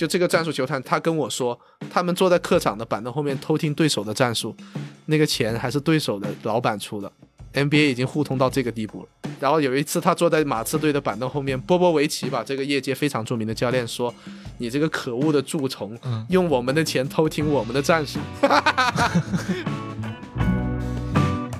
[0.00, 4.56] 就这个战术球探，他跟我说，他们坐在客场的板凳后面偷听对手的战术，
[5.04, 7.12] 那个钱还是对手的老板出的。
[7.52, 9.08] NBA 已经互通到这个地步了。
[9.38, 14.14] 然后有一次，他坐在马刺队的板凳后面，波波维奇吧，这个业界非常著名的教练说
[14.56, 15.94] ：“你这个可恶的蛀虫，
[16.30, 18.18] 用我们的钱偷听我们的战术。”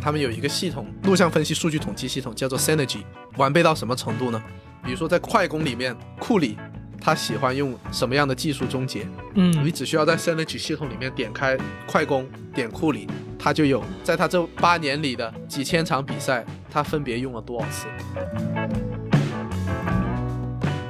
[0.00, 3.02] 他们有一个系统，录像分析数据统计系统，叫做 Synergy，
[3.36, 4.42] 完备到什么程度呢？
[4.82, 6.56] 比如说在快攻里面，库里
[7.00, 9.06] 他喜欢用什么样的技术终结？
[9.34, 11.56] 嗯，你只需要在 Synergy 系统里面点开
[11.86, 13.06] 快攻，点库里，
[13.38, 17.86] 他就有在他这八年里的几千场比赛，他分别用了多少次？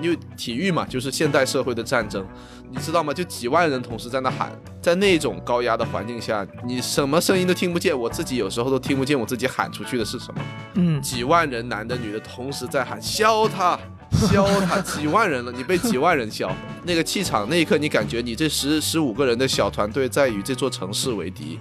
[0.03, 2.27] 因为体育嘛，就是现代社会的战争，
[2.71, 3.13] 你知道吗？
[3.13, 7.97] 就几万人同时在那喊，在那种高压的环境下，你什么声音都听不见。
[7.97, 10.41] 我自己有时候都听不见我自己喊出去的是什么。
[10.77, 13.79] 嗯，几万人，男的女的同时在喊，削他，
[14.13, 16.51] 削他，几万人了，你被几万人削，
[16.85, 21.59] 那个气场，那一刻你感觉你这十十五个人的小团队在与这座城市为敌。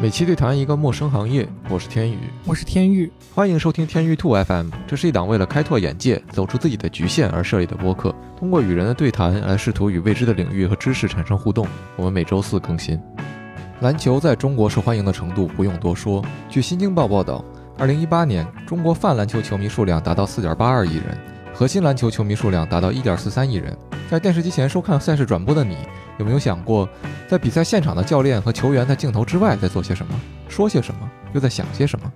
[0.00, 4.68] 每期对谈一个陌生行业，我是天宇，我是天域，欢迎收听天域兔 FM。
[4.86, 11.66] 这是一档为了开拓眼界、走出自己的局限而设立的播客，通过与人的对谈来试图与未知的领域和知识产生互动。
[11.96, 12.96] 我们每周四更新。
[13.80, 16.24] 篮球在中国受欢迎的程度不用多说。
[16.48, 17.44] 据新京报报道，
[17.78, 21.16] 二零一八年中国泛篮球球迷数量达到四点八二亿人，
[21.54, 23.76] 核心篮球球迷数量达到一点四三亿人。
[24.10, 25.76] 在电视机前收看赛事转播的你。
[26.18, 26.88] 有没有想过，
[27.28, 32.12] 在比赛现场的教练和球员在镜头之外在做些什么，说些什么，又在想些什么？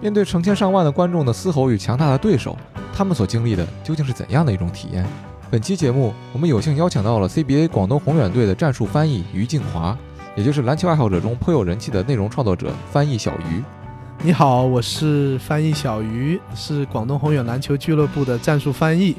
[0.00, 2.56] 面对成千上万的观众的嘶吼与强大的对手，
[2.94, 5.04] 他们所经历的究竟是怎样的一种体验？
[5.50, 9.98] 本期节目，我们有幸邀请到了 CBA 广东宏远队的战术翻译于静华，
[10.36, 13.60] 也就是篮球爱好者中颇有人气的内容创作者翻译小鱼。
[14.22, 19.16] 你好，我是翻译小鱼，是广东宏远篮球俱乐部的战术翻译。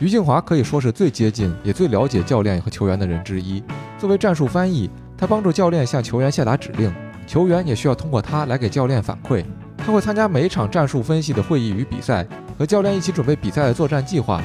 [0.00, 3.62] 于静华可以说是最接近也最了解教练和球员的人之一。
[3.98, 4.88] 作为战术翻译，
[5.18, 6.90] 他帮助教练向球员下达指令，
[7.26, 9.44] 球员也需要通过他来给教练反馈。
[9.76, 12.26] 他会参加每一场战术分析的会议与比赛，
[12.58, 14.42] 和教练一起准备比赛的作战计划。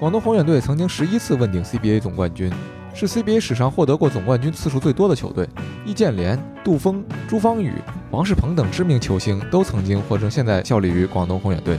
[0.00, 2.52] 广东宏远队曾经十一次问鼎 CBA 总冠军，
[2.94, 5.48] 是 CBA 史上获得过总冠军次数最多的球队。
[5.84, 7.72] 易建联、杜峰、朱芳雨、
[8.12, 11.76] 王仕鹏等知名球星都曾经或者现在效力于广东宏远队。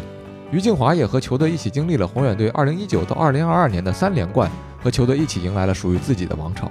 [0.51, 4.51] 于静华也和球队一起经历了宏远队2019到2022年的三连冠，
[4.83, 6.69] 和球队一起迎来了属于自己的王朝。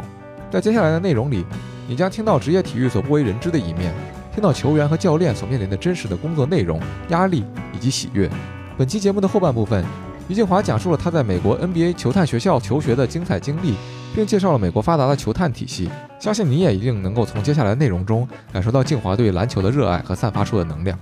[0.50, 1.44] 在接下来的内容里，
[1.88, 3.93] 你将听到职业体育所不为人知的一面，
[4.32, 6.78] 听到球员和教练所面临的真实的工作内容、
[7.09, 8.31] 压力以及喜悦。
[8.76, 9.84] 本期节目的后半部分，
[10.27, 13.75] 于静华讲述了他在美国 NBA 球探学校求学的精彩经历，
[14.15, 15.91] 并介绍了美国发达的球探体系。
[16.19, 20.99] 相信你也一定能够从接下来的内容中感受到静华对篮球的热爱和散发出的能量。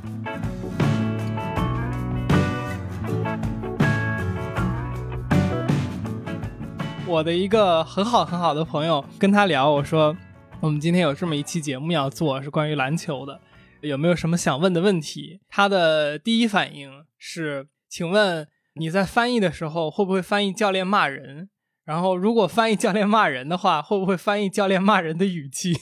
[7.06, 10.16] 我的一个很好很好的朋友跟他聊，我说
[10.58, 13.40] 我们今天有这么一期节目要做，是关于篮球的，
[13.82, 15.38] 有没有什么想问的问题？
[15.48, 21.48] 他的第一反应是，请问你在翻译的时候会不会翻译教练骂人？
[21.84, 25.76] 然后如果翻译教练骂人的话，会不会翻译教练骂人的语气？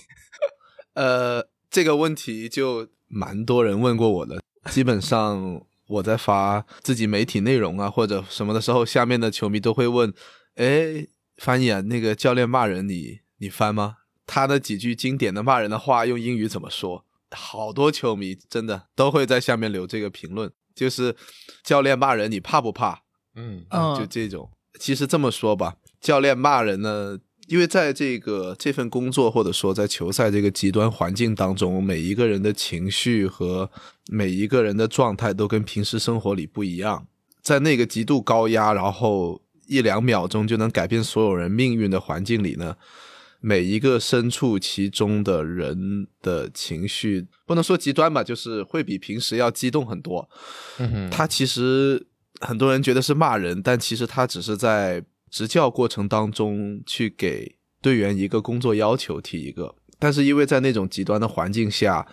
[0.94, 10.12] 呃，这个问题就蛮多人问过我的，基本上我在发自己媒体内容啊或者什么的时候，下面的球迷都会问，
[10.56, 11.06] 哎。
[11.40, 13.96] 翻译啊，那个教练骂人，你你翻吗？
[14.26, 17.06] 他的几句经典的骂人的话用英语怎么说？
[17.30, 21.14] 好多球迷真的都会在下面留这个评论，就是
[21.62, 23.02] 教练骂人，你怕不怕？
[23.34, 23.66] 嗯，
[23.98, 24.50] 就这种。
[24.78, 27.18] 其实这么说吧，教练骂人呢，
[27.48, 33.70] 因为在这个这份工作或者说在球赛这个极端环境当中，每一个人的情绪和
[34.10, 37.06] 每一个人的状态都跟平时生活里不一样，
[37.42, 39.42] 在那个极度高压，然后。
[39.70, 42.76] 一两秒钟就能改变所有人命运的环境里呢，
[43.40, 50.28] 每一个身处其中的人的情绪不能说极端吧，就是会比平时要激动很多。
[50.78, 52.06] 嗯他其实
[52.40, 62.06] 很多人觉得是骂人，但其实他只是在执教过程当中去给队员一个工作要求提一个，但是因为在那种极端的环境下。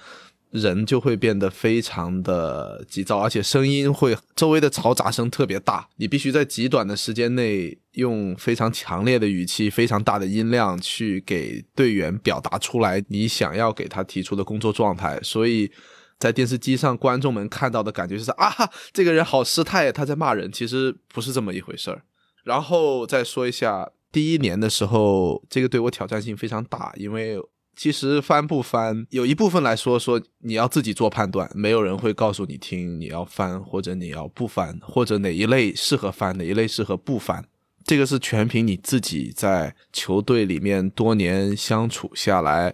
[0.51, 15.19] 人就会变得非常的急躁，而且声音会周围的嘈杂声特别大，你必须在极短的时间内用非常强烈的语气、非常大的音量去给队员表达出来你想要给他提出的工作状态。
[15.21, 15.69] 所以
[16.17, 18.53] 在电视机上，观众们看到的感觉就是啊，
[18.93, 20.51] 这个人好失态，他在骂人。
[20.51, 22.03] 其实不是这么一回事儿。
[22.45, 27.37] 然后再说一下，第一年的时候，这个对我挑战性非常大，因为。
[27.77, 37.45] 其实翻不翻，有一部分来说说你要自己做判断，没有人会告诉你听你要翻或者你要不翻，或者哪一类适合翻，哪一类适合不翻。
[37.85, 42.73] 这个是全凭你自己在球队里面多年相处下来，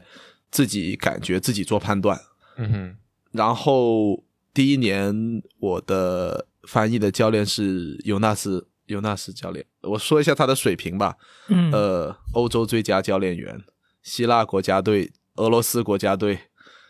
[0.49, 2.19] 自己感觉自己做判断。
[2.55, 2.95] 嗯哼，
[3.33, 4.23] 然后
[4.53, 11.17] 第一年我的翻译的教练是尤纳斯尤纳斯教练，我说一下他的水平吧。
[11.49, 13.61] 嗯呃，欧洲最佳教练员，
[14.03, 16.37] 希腊国家队、俄罗斯国家队，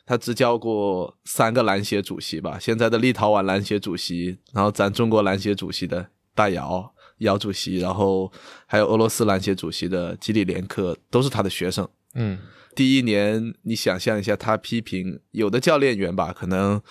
[0.05, 8.29] 他执教过三个篮协主席吧，现在的立陶宛篮协主席，然后咱中国篮协主席的大姚姚主席，然后
[8.65, 11.87] 还有俄罗斯篮协主席的基里连科，都是他的学生。
[12.15, 12.37] 嗯
[12.75, 16.81] 第一年，你想象一下，他批评有的教练员吧，可能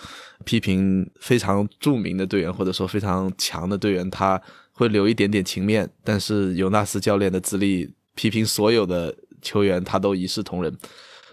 [0.44, 4.40] 批评非常著名的队员，或者说非常强的队员，他
[4.70, 5.90] 会留一点点情面。
[6.04, 10.72] 但是尤纳斯教练的资历，批评所有的球员，他都一视同仁。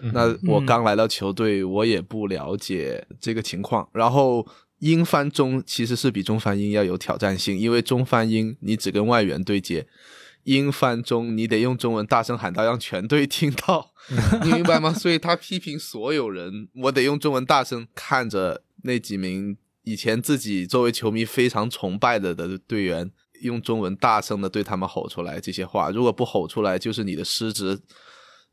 [0.02, 3.86] 嗯那我刚来到球队，我也不了解这个情况。
[3.92, 4.46] 然后
[4.78, 9.86] 英翻中其实是比中翻英要有挑战性，因为中翻英你只跟外援对接，
[10.44, 13.92] 英翻中你得用中文大声喊到让全队听到，
[14.42, 14.90] 你明白吗？
[14.94, 23.10] 所以他批评所有人，我得用中文大声看着那几名以前自己作为球迷非常崇拜的的队员。
[23.40, 27.80] 用中文大声的对他们吼出来这些话，如果不吼出来，就是你的失职。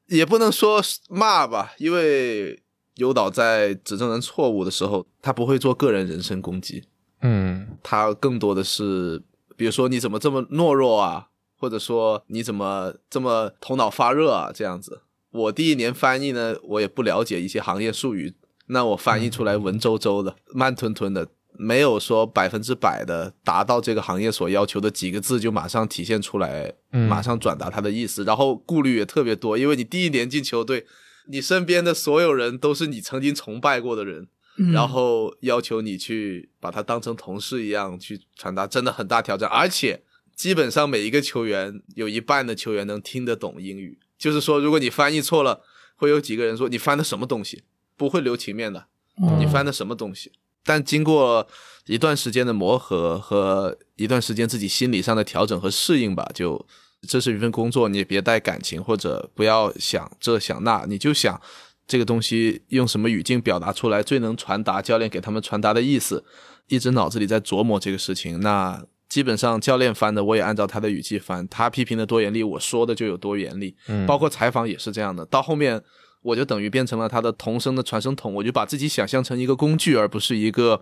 [0.07, 2.61] 也不能说骂吧，因为
[2.95, 6.85] 尤导在指正人错误的时候，他不会做个人人身攻击，
[7.21, 9.21] 嗯他更多的是，
[9.57, 11.27] 比如说你怎么这么懦弱啊，
[11.59, 15.01] 或者说你怎么这么头脑发热啊，这样子。
[15.29, 18.33] 我第一年翻译呢，我也不了解一些行业术语，
[18.67, 27.07] 那我翻译出来文绉绉的、慢吞吞的，没有说百分之百的达到这个行业所要求的几个字就马上体现出来，嗯。
[27.09, 30.85] 马上转达他的意思，然后顾虑也特别多，因为你第一年进球队，
[31.27, 34.27] 你身边的所有人都是你曾经崇拜过的人，
[34.57, 34.71] 嗯。
[34.71, 39.49] 然后要求你去把他当成同事一样去传达，真的很大挑战。
[39.49, 40.03] 而且
[40.35, 45.61] 基本上每一个球员有一半的球员能听得懂英语，就是说，如果你翻译错了，
[45.95, 47.63] 会有几个人说你翻的什么东西，
[47.95, 48.85] 不会留情面的，
[49.21, 50.31] 嗯你翻的什么东西。
[50.67, 51.47] 但经过
[51.85, 56.63] 一段时间的磨合和一段时间自己心理上的调整和适应吧，就
[57.07, 61.39] 这是一份工作，你也别带感情或者不要想这想那，你就想
[61.87, 66.25] 这个东西用什么语境表达出来最能传达教练给他们传达的意思，
[66.67, 68.41] 一直脑子里在琢磨这个事情。
[68.41, 73.73] 那基本上教练翻的我也按照他的语气翻，他批评的多严厉，我说的就有多严厉。
[73.87, 75.25] 嗯，包括采访也是这样的。
[75.27, 75.81] 到后面，
[76.21, 80.81] 我就等于变成了他的同声的传声筒，我就把自己想象成一个工具，而不是一个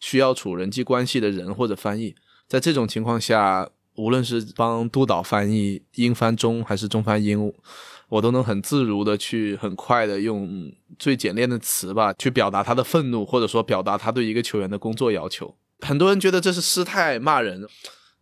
[0.00, 2.14] 需要处人际关系的人或者翻译。
[2.48, 7.52] 在这种情况下，无论是帮督导翻译英翻中还是中翻英，
[8.08, 15.54] 我都能很自如的去很快的用最简练的词吧，去表达他的愤怒，或者说表达他对一个球员的工作要求。
[15.80, 17.66] 很多人觉得这是失态骂人，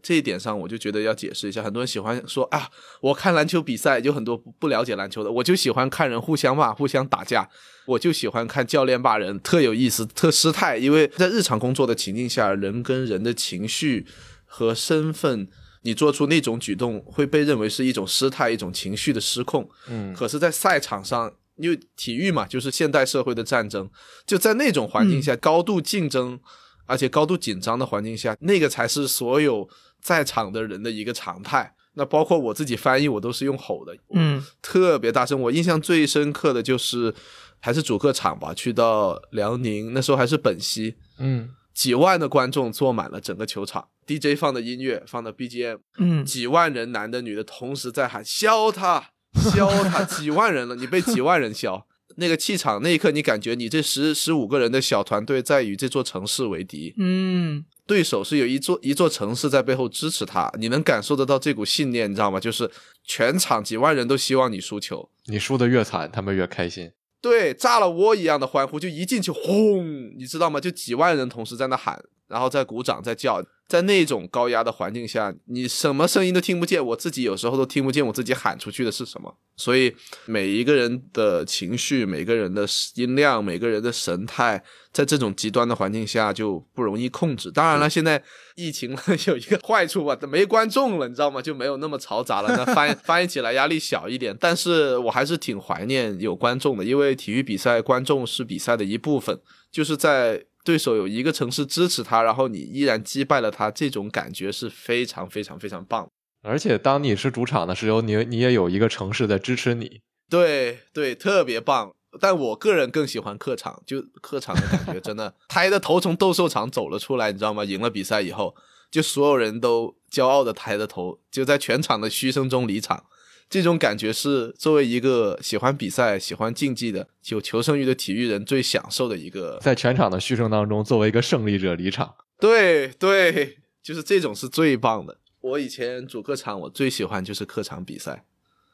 [0.02, 1.62] 这一点上我就觉得要解释一下。
[1.62, 2.68] 很多人喜欢说啊，
[3.00, 7.48] 我看篮球比赛，有很多不不了解篮球的，我就喜欢看人互相骂、互相打架，
[7.86, 10.76] 我就喜欢看教练骂人，特有意思、特失态。
[10.76, 14.06] 因为在日常工作的情境下，人跟人的情绪
[14.44, 15.48] 和身份，
[15.82, 19.68] 你做出那种举动会被认为是一种失态、一种情绪的失控。
[19.88, 23.88] 嗯可是，在赛场上，因为体育嘛，就是现代社会的战争，
[24.26, 26.38] 就在那种环境下，高度竞争，
[26.86, 29.68] 而且高度紧张的环境下，那个才是所有
[30.00, 31.74] 在场的人的一个常态。
[31.94, 35.38] 那包括我自己翻译，我都是用吼的，嗯特别大声。
[35.40, 37.12] 我印象最深刻的就是
[37.58, 49.10] 还是主客场吧，去到辽宁，那时候还是本溪，嗯几万的观众坐满了整个球场，DJ 放的音乐，放的 BGM，嗯几万人，男的女的同时在喊“削他，
[49.52, 51.84] 削他”， 几万人了，你被几万人削，
[52.16, 62.38] 那个气场，那一刻你感觉你这十十五个人的小团队在与这座城市为敌，嗯对手是有一座一座城市在背后支持他，你能感受得到这股信念，你知道吗？
[62.38, 62.70] 就是
[63.02, 66.92] 全场几万人都希望你输球，你输的越惨，他们越开心。
[67.20, 70.60] 对，炸了窝一样的欢呼，就一进去轰，你知道吗？
[70.60, 79.36] 就几万人同时在那喊，然后在鼓掌，在叫，在那种高压的环境下，你什么声音都听不见，我自己有时候都听不见我自己喊出去的是什么。
[79.56, 79.94] 所以
[80.24, 87.50] 每一个人的情绪、每个人的音量、每个人的神态，在这种极端的环境下就不容易控制。
[87.50, 88.22] 当然了，现在
[88.54, 88.96] 疫情
[89.26, 91.42] 有一个坏处吧，没观众了，你知道吗？
[91.42, 94.34] 就没有那么嘈杂了，那翻 翻译起来压力小一点。
[94.40, 99.38] 但是我还是挺怀念有观众的，因为体育比赛观众是比赛的一部分，
[99.70, 106.08] 就是在对手有一个城市支持他，然后你依然击败了他，这种感觉是非常非常非常棒。
[106.42, 110.00] 而且当你是主场的时候，你你也有一个城市在支持你。
[110.28, 111.92] 对对，特别棒。
[112.20, 117.64] 但我个人更喜欢客场，就客场的感觉真的，抬着头从斗兽场走了出来，你知道吗？
[117.64, 118.56] 赢了比赛以后，
[118.90, 123.04] 就所有人都骄傲的抬着头，就在全场的嘘声中离场。
[123.50, 129.58] 这种感觉是作为一个喜欢比赛、喜欢竞技的、有求生欲的体育人最享受的一个。
[129.60, 132.14] 在全场的嘘声当中，作为一个胜利者离场。
[132.38, 135.18] 对对，就是这种是最棒的。
[135.40, 138.24] 我以前主客场，我最喜欢就是客场比赛。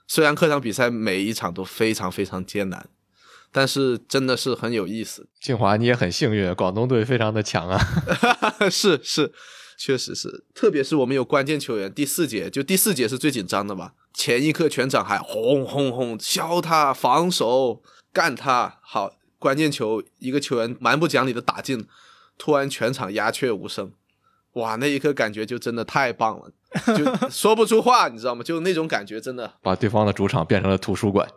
[0.06, 2.87] 虽然客场比赛每一场都非常非常艰难，
[3.50, 5.26] 但是真的是很有意思。
[5.40, 7.80] 静华，你也很幸运，广东队非常的强啊。
[8.71, 9.33] 是 是。
[9.78, 13.92] 确实是，特别是我们有关键球员，第四节就第四节是最紧张的吧？
[14.14, 18.78] 前一刻全场还轰轰轰，削他，防守，干他。
[18.80, 21.87] 好，关键球一个球员蛮不讲理的打进，
[22.38, 23.92] 突然全场鸦雀无声。
[24.54, 26.50] 哇，那一刻感觉就真的太棒了，
[26.97, 28.42] 就 说不出话，你知道吗？
[28.42, 31.28] 就那种感觉真的把对方的主场变成了图书馆。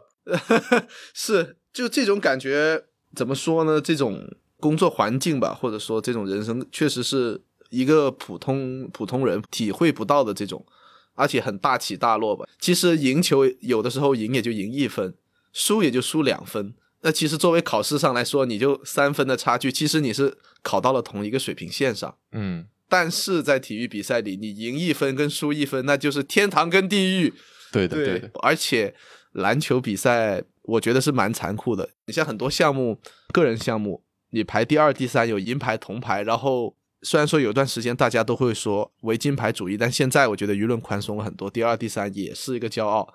[1.13, 3.81] 是，就这种感觉怎么说呢？
[3.81, 7.41] 这种工作环境吧，或者说这种人生，确实是。
[7.69, 10.65] 一个普通普通人体会不到的这种，
[11.13, 12.45] 而且很大起大落吧。
[12.59, 15.13] 其实赢球有的时候赢也就赢一分，
[15.53, 16.73] 输也就输两分。
[17.01, 22.17] 那其实作为考试上来说，你就三分的差距，其实你是考到了同一个水平线上。
[22.31, 27.33] 嗯，但是在体育比赛里，你赢一分跟输一分，那就是天堂跟地狱。
[27.71, 28.29] 对的，对的。
[28.41, 28.93] 而且
[29.33, 31.89] 篮球比赛，我觉得是蛮残酷的。
[32.07, 32.99] 你像很多项目，
[33.31, 36.75] 个人项目，你排第二、第三，有银牌、铜牌，然后。
[37.01, 41.49] 虽然说有段时间大家都会说为金牌主义，但现在我觉得舆论宽松了很多。
[41.49, 43.07] 第二、第三也是一个骄傲，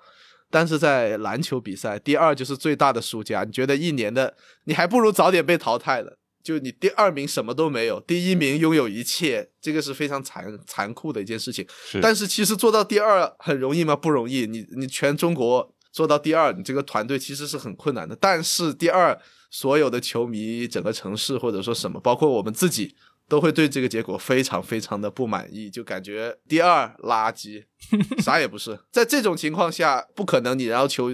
[0.49, 3.43] 但是在篮球比赛，第二就是最大的输家。
[3.43, 11.63] 你觉得一年的你还不如早点被淘汰了，就你第二名什么都没有，第一名拥有一切，这个是非常残残酷的一件事情。
[12.01, 13.95] 但是其实做到第二很容易吗？
[13.95, 14.47] 不容易。
[14.47, 18.17] 你你全中国做到第二，你这个团队其实是很困难的。
[18.19, 19.15] 但是第二，
[19.51, 22.95] 所有的球迷、整个城市或者说什么，包括我们自己。
[23.27, 27.63] 都会对这个结果非常非常的不满意，就感觉第二垃圾，
[28.21, 28.79] 啥也不是。
[28.91, 31.11] 在这种情况下，不可能你要求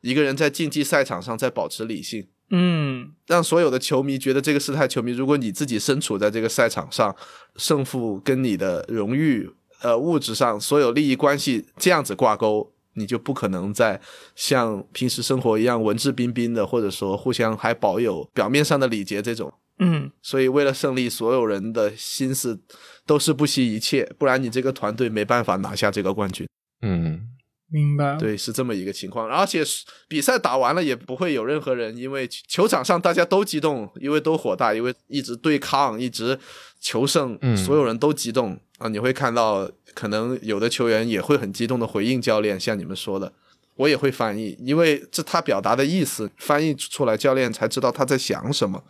[0.00, 7.14] 一个人在竞技赛场上再保持理性，嗯，让所有的球迷觉得这个事态球迷，如果你自己身处在这个赛场上，
[7.56, 9.48] 胜负跟你的荣誉、
[9.82, 14.00] 呃物质上所有利益关系这样子挂钩，你就不可能再
[14.34, 19.52] 像平时生活一样文质彬彬的，或者说互相还保有表面上的礼节这种。
[19.78, 22.60] 嗯，所以为了胜利，所有人的心思
[23.04, 26.46] 都是不惜一切，不然你这个团队没办法拿下这个冠军。
[26.82, 27.28] 嗯，
[27.68, 28.16] 明白。
[28.16, 29.28] 对，是这么一个情况。
[29.28, 29.62] 而且
[30.06, 36.38] 比赛打完了也不会有任何人，因为球场上大家都激动，因为都火大，因为一直对抗，一直
[36.78, 38.88] 求胜，所有人都激动啊！
[38.88, 43.32] 你会看到，可能有的球员也会很激动的回应教练，像你们说的，
[43.76, 48.84] 我也会翻译，因为这他表达的意思翻译出来，教练才知道他在想什么。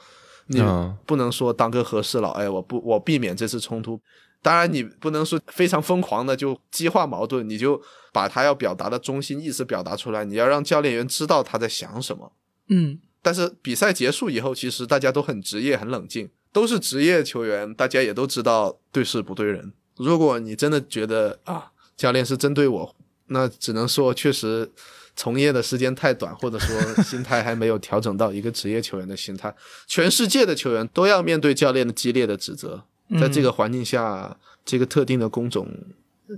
[0.47, 0.61] 你
[1.07, 4.01] 不能说当个和事佬，哎，我不，我避免这次冲突。
[4.43, 7.81] 当然，你不能说非常疯狂的就激化矛盾，你就
[8.13, 10.25] 把他要表达的中心意思表达出来。
[10.25, 12.33] 你要让教练员知道他在想什么。
[12.69, 12.99] 嗯。
[13.23, 19.73] 但是比赛结束以后，其实大家都很职业、很冷静，都是职业球员，大家也都知道对事不对人。
[19.97, 22.97] 如果你真的觉得啊，教练是针对我，
[23.27, 24.73] 那只能说确实。
[25.15, 29.55] 从业的时间太短，或者说 心态还没有调整到一个职业球员的心态。
[29.87, 32.83] 全世界的球员都要面对教练的激烈的指责，
[33.21, 35.69] 在这个环境下，这个特定的工种，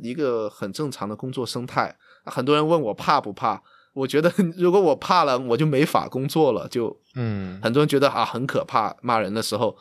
[0.03, 1.97] 一个很正常的工作生态。
[2.25, 3.63] 很多人问我怕不怕？
[3.93, 6.67] 我觉得 如果我怕了，我就没法工作了。
[6.69, 9.77] 就嗯，很多人觉得啊很可怕，骂人的时候。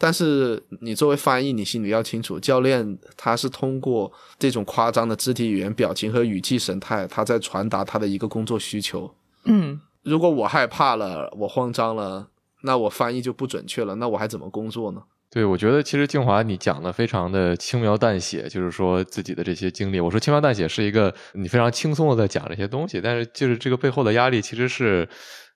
[0.00, 9.12] 但是你作为翻译，你心里要清楚，教练他是通过这种夸张的肢体语言、表情和语气神态，他在传达他的一个工作需求。
[9.46, 12.28] 嗯，如果我害怕了，我慌张了，
[12.62, 15.02] 那我翻译就不准确了，那我还怎么工作呢？
[15.30, 19.98] 对，我觉得其实静华你讲的非常的轻描淡写，就是说自己的这些经历。
[19.98, 25.08] 我说轻描淡写是一个你非常轻松的在讲这些东西，但是就是这个背后的压力其实是。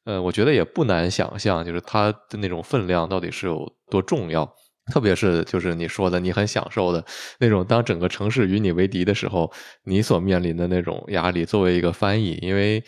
[0.04, 4.44] 呃，我觉得也不难想象，就是它的那种分量到底是有多重要，
[4.92, 7.04] 特别是就是你说的你很享受的
[7.38, 9.52] 那种，当整个城市与你为敌的时候，
[9.84, 11.44] 你所面临的那种压力。
[11.44, 12.82] 作为一个翻译，因为。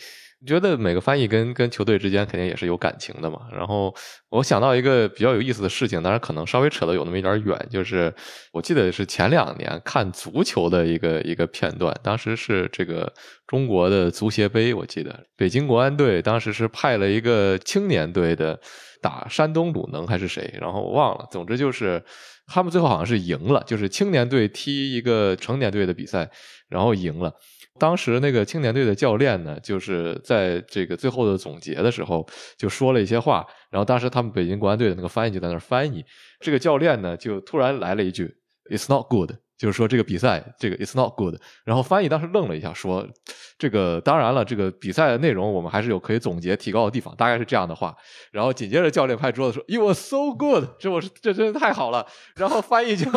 [0.45, 3.41] 觉得每个翻译跟跟球队之间肯定也是有感情的嘛。
[3.51, 3.93] 然后
[4.29, 8.13] 我想到一个比较有意思的事情，当然可能稍微扯得有那么一点远，就是
[8.51, 13.11] 我记得是前两年看足球的一个一个片段，当时是这个
[13.47, 18.59] 中国的足协杯，我记得北京国安队当时是派了一个青年队的
[19.01, 22.03] 打山东鲁能还是谁，然后我忘了，总之就是
[22.47, 26.29] 他们最后好像是赢了，就是青年队踢一个成年队的比赛，
[26.69, 27.33] 然后赢了。
[27.77, 32.25] 当时那个青年队的教练呢，就是在这个最后的总结的时候，
[32.57, 33.45] 就说了一些话。
[33.69, 36.03] 然后当时他们北京国安队的那个翻译就在那儿翻译。
[36.39, 38.33] 这个教练呢，就突然来了一句
[38.71, 41.35] ：“It's not good。”就是说这个比赛这个 it's not good。
[41.63, 43.07] 然后翻译当时愣了一下，说
[43.57, 47.95] 这个当然了，这个比赛的内容我们还是有可以总结提高的地方，大概是这样的话。
[48.31, 52.05] 然后紧接着教练拍桌子说，it was so good，这我是这真的太好了。
[52.35, 53.09] 然后翻译就，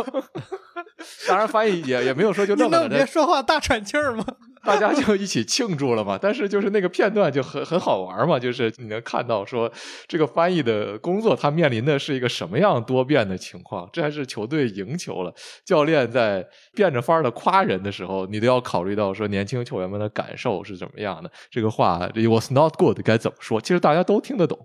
[1.28, 4.25] 当然翻译也也没有说就你愣了，能别说话大喘气儿吗？
[4.64, 6.18] 大家就一起庆祝了嘛。
[6.21, 9.71] 但是就是那个片段就很很好玩嘛，就是你能看到说
[10.07, 13.88] 这个翻译的工作他面临的是一个什么样多变的情况。
[13.92, 15.33] 这还是球队赢球了，
[15.64, 21.30] 教练在变着法儿的夸人的时候，你都要考虑到说年轻球员们的感感受是怎么样的。
[21.50, 23.61] 这个话 it was not good 该怎么说？
[23.61, 24.58] 其实大家都听得懂。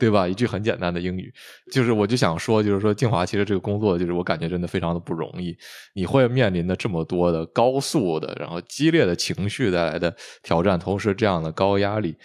[0.00, 0.28] 对吧？
[0.28, 1.28] 一句很简单的英语，
[1.72, 5.52] 就是我就想说，就是说静华其实这个工作，就是我感觉真的非常的不容易。
[5.92, 12.16] 你会面临的这么多的高速的，然后激烈的情绪带来的挑战，同时这样的高压力，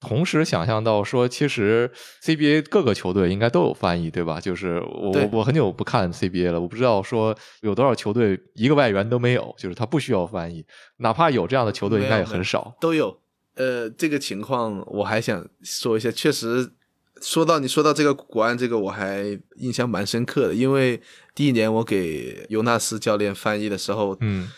[0.00, 1.90] 同时想象到说，其实
[2.22, 4.40] CBA 各个球队应该都有翻译，对吧？
[4.40, 10.64] 就是我我我很久不看 CBA 了，我不知道说有多少球队一个外援都没有，就是他不需要翻译，
[10.96, 12.74] 哪怕有这样的球队，应该也很少。
[12.80, 13.20] 都有。
[13.56, 16.70] 呃，这个情况我还想说一下，确实
[17.20, 20.98] 说到你说到这个国安这个，我还印象蛮深刻的，因为
[21.34, 24.48] 第一年我给尤纳斯教练翻译的时候，嗯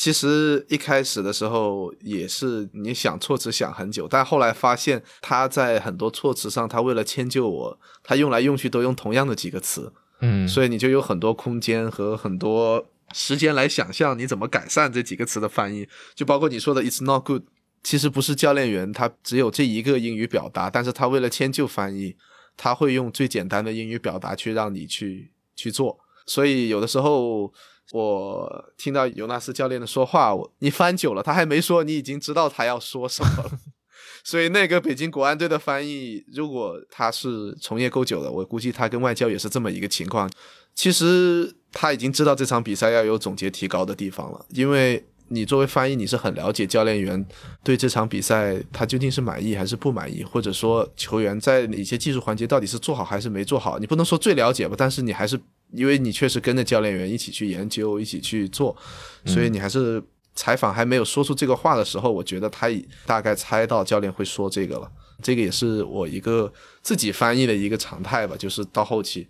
[0.00, 9.92] 其实一开始的时候也是你想措辞想很久，但后来发现他在很多措辞上，他为了迁就我，他用来用去都用同样的几个词，
[10.22, 17.42] 嗯，所以你就有很多空间和很多时间来想象你怎么改善这几个词的翻译，就包括你说的 "It's not good"，
[17.82, 22.16] 其实不是教练员他只有这一个英语表达，但是他为了迁就翻译，
[22.56, 27.52] 他会用最简单的英语表达去让你去去做，所以有的时候。
[27.92, 33.50] 我听到尤纳斯教练的说话，我你翻久了，他还没说，你已经知道他要说什么了。
[34.22, 40.30] 所以那个北京国安队的翻译，如果他是从业够久的，我估计他跟外教也是这么一个情况。
[40.74, 47.26] 其实他已经知道这场比赛要有总结提高的地方了，因为你作为翻译，你是很了解教练员
[47.64, 53.78] 对这场比赛他究竟是满意还是不满意，或者说球员在哪些技术环节到底是做好还是没做好。
[53.78, 55.40] 你不能说最了解吧，但是你还是
[55.72, 58.76] 因为你确实跟着教练员一起去研究、一起去做，
[59.24, 60.02] 所以你还是。
[60.32, 64.90] 采访还没有说出这个话的时候，我觉得他已大概猜到教练会说这个了。
[65.20, 69.28] 这个也是我一个自己翻译的一个常态吧，就是到后期，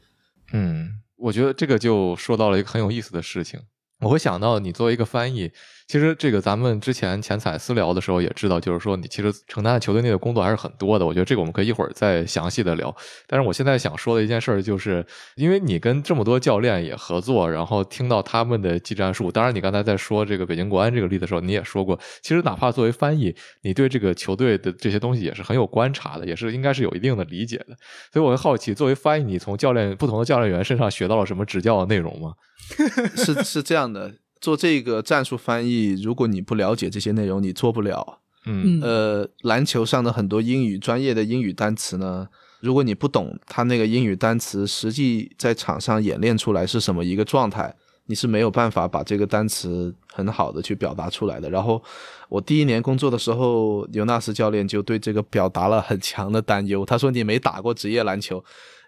[0.52, 3.58] 嗯，我觉得这个就说到了一个很有意思的事情。
[4.00, 5.50] 我会想到，你作为一个翻译，
[5.90, 11.04] 其实这个咱们之前前采私聊的时候也知道，就是说你其实承担的球队内的工作还是很多的。
[11.04, 12.94] 我觉得这个我们可以一会儿再详细的聊。
[13.26, 19.32] 但是我现在想说的一件事儿，就是因为你跟这么多教练也合作，然后听到他们的技战术。
[19.32, 27.76] 当然，你刚才在说这个北京国安这个例子的时候，你也说过，其实哪怕作为翻译，你对这个球队的这些东西也是很有观察的，也是应该是有一定的理解的。
[28.12, 32.34] 所以我会好奇，作为翻译，你从教练不同的教练员身上学到了什么指教的内容吗？
[33.16, 34.12] 是是这样的。
[34.40, 38.18] 做这个战术翻译，如果你不了解这些内容，你做不了。
[38.46, 42.26] 嗯呃，篮球上的很多英语专业的英语单词呢，
[42.60, 47.74] 如果你不懂它那个英语单词实际在场上演练出来是什么一个状态，
[48.06, 51.50] 你是没有办法把这个单词很好的去表达出来的。
[51.50, 51.82] 然后
[52.30, 56.82] 我第一年工作的时候，尤纳斯教练就对这个表达了很强的担忧。
[56.86, 58.42] 他说：“你没打过职业篮球，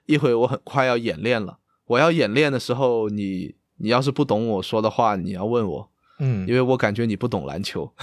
[0.06, 5.88] 一会我很快要演练了，我要演练的时候，你你要是不懂我说的话，你要问我。”
[6.24, 7.90] 嗯因为我感觉你不懂篮球，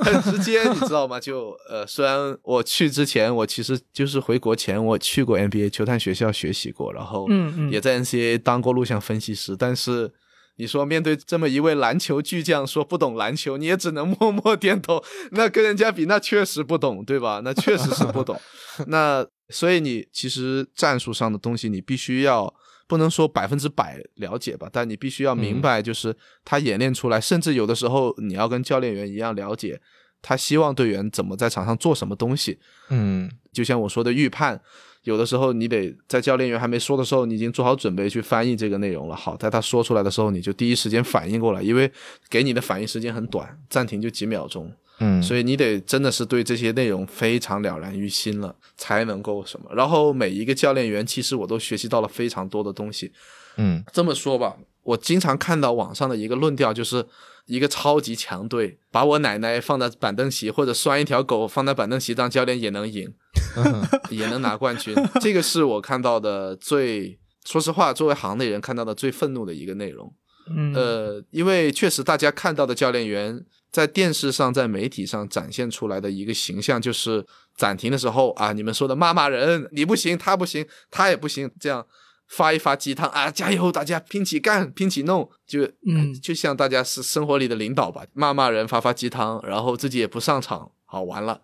[0.00, 1.18] 很直接，你知道吗？
[1.18, 10.12] 就呃，虽然我去之前，我其实就是回国前，我去过 NBA 球探学校学习过，然后嗯嗯也在 NCAA 当过录像分析师，但是。
[10.56, 15.02] 你说面对这么一位篮球巨匠说不懂篮球，你也只能默默点头。
[15.30, 17.40] 那跟人家比，那确实不懂，对吧？
[17.42, 18.38] 那确实是不懂。
[18.88, 22.52] 那所以你其实战术上的东西，你必须要
[22.90, 29.80] 不能说百分之百了解吧，但你必须要明白，就是他演练出来，甚至有的时候你要跟教练员一样了解
[30.20, 32.58] 他希望队员怎么在场上做什么东西。
[32.88, 34.60] 嗯就像我说的预判，
[35.04, 39.16] 有的时候你得在教练员还没说的时候，你已经做好准备去翻译这个内容了。
[39.16, 41.90] 好，在他说出来的时候，你就第一时间反应过来，因为
[42.28, 49.70] 给你的反应时间很短，暂停就几秒钟，嗯，所以你得真的是对这些内容非常了然于心了，才能够什么。
[49.74, 53.12] 然后每一个教练员，其实我都学习到了非常多的东西。
[53.56, 57.06] 嗯这么说吧，我经常看到网上的一个论调，就是
[57.46, 63.12] 一个超级强队把我奶奶放在板凳席，或者拴一条狗放在板凳席当教练也能赢，
[63.56, 64.94] 嗯也能拿冠军。
[65.20, 70.12] 这个是我看到的最，说实话，作为行内人看到的最愤怒的一个内容。
[70.52, 81.86] 嗯呃，因为确实大家看到的教练员在电视上、在媒体上展现出来的一个形象，就是暂停的时候啊，你们说的骂骂人，你不行，他不行，他也不行，这样
[82.30, 91.42] 发一发鸡汤啊，加油，大家拼起干，拼起弄，就嗯就像大家是生活里的领导吧，骂骂人，发发鸡汤，然后自己也不上场，好完了。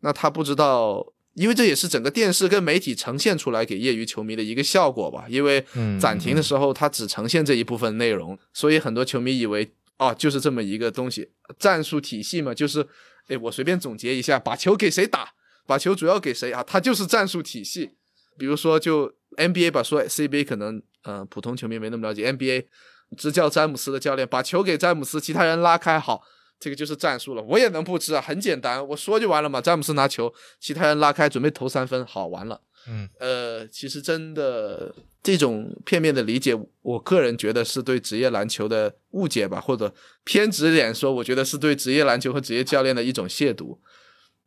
[0.00, 5.24] 那他不知道，因为这也是整个电视跟媒体呈现出来给业余球迷的一个效果吧。
[5.30, 12.86] 因为嗯暂停的时候，他只呈现这一部分内容，所以很多球迷以为啊，就是这么一个东西，战术体系嘛，就是，
[13.28, 15.30] 哎，我随便总结一下，把球给谁打，
[15.66, 17.92] 把球主要给谁啊，它就是战术体系。
[18.38, 22.66] 比如说，就 NBA 吧，说 CBA 可能呃普通球迷没那么了解，NBA
[23.16, 26.22] 执教詹姆斯的教练把球给詹姆斯，其他人拉开好，
[26.60, 27.42] 这个就是战术了。
[27.42, 29.60] 我也能布置啊，很简单，我说就完了嘛。
[29.60, 32.60] 詹姆斯拿球，其他人拉开准备投三分，好完了。
[32.86, 39.92] 嗯呃，其实真的这种片面的理解，我个人觉得是对职业篮球的误解吧，或者
[40.24, 43.78] 偏执点说，我觉得是对职业篮球和职业教练的一种亵渎。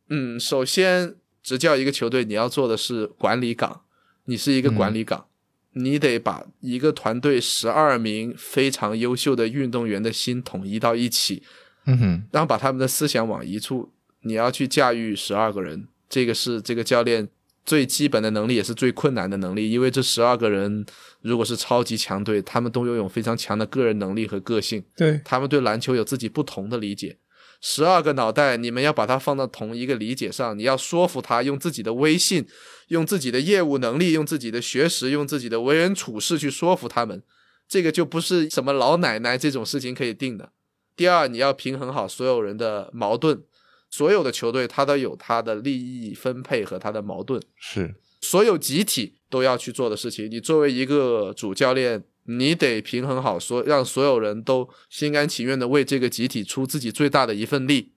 [0.09, 3.81] 嗯，首先执教一个球队，你要做的是管理岗，
[4.25, 5.25] 你是一个管理岗，
[5.73, 11.43] 你得把一个团队十二名非常优秀的运动员的心统一到一起，
[11.85, 17.27] 嗯哼然后把他们的思想往一处，你要去驾驭十二个人，这个是这个教练
[17.65, 19.71] 最基本的能力，也是最困难的能力。
[19.71, 20.85] 因为这十二个人
[21.21, 27.17] 如果是超级强队，他们都拥有非常强的个人能力和个性，对，他们对篮球有自己不同的理解。
[27.61, 32.47] 十二个脑袋，你们要把它放到同一个理解上，你要说服他，用自己的威信，
[32.87, 37.21] 用自己的业务能力，用自己的学识，用自己的为人处事去说服他们。
[37.67, 40.51] 这个就不是什么老奶奶这种事情可以定的。
[40.95, 43.43] 第二，你要平衡好所有人的矛盾，
[43.89, 50.29] 所有的球队他都有他的利益分配和他的矛盾，是所有集体都要去做的事情。
[50.29, 57.93] 你作为一个主教练，你得平衡好说让所有人都心甘情愿的为这个集体出自己最大的一份力，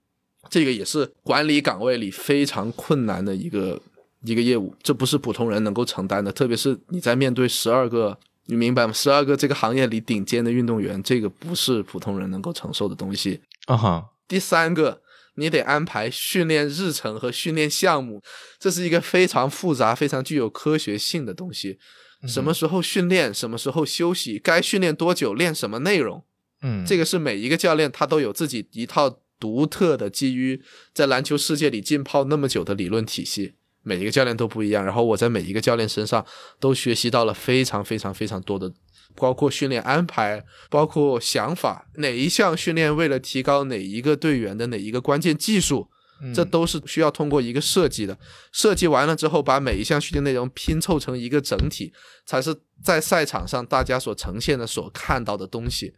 [0.49, 3.81] 这个也是管理岗位里非常困难的一个
[4.23, 8.19] 一个业务，这不是普通人能够承担的，特别是你在面对十二个。
[8.47, 8.93] 你明白吗？
[8.93, 13.41] 十二个这个行业里顶尖的运动员，这个不是普通人能够承受的东西。
[13.65, 15.01] 啊哈第三个，
[15.37, 18.23] 你得安排训练日程和训练项目，
[18.59, 21.79] 这是一个非常复杂、非常具有科学性的东西。
[22.27, 26.25] 什么时候训练，什么时候休息，该训练多久，练什么内容，
[26.63, 26.85] 嗯。
[26.87, 33.55] 这个是每一个教练他都有自己一套独特的基于在篮球世界里浸泡那么久的理论体系。
[33.87, 36.25] 每一个教练都不一样，然后我在每一个教练身上
[36.59, 38.73] 都学习到了非常非常非常多的，
[39.15, 45.91] 包括训练安排，包括想法，哪一项训练为了提高哪一个队员的哪一个关键技术，
[46.35, 48.17] 这都是需要通过一个设计的。
[48.53, 51.93] 设计完了之后，把每一项训练内容拼凑成一个整体，
[52.25, 55.95] 才是在赛场上大家所呈现的、所看到的东西。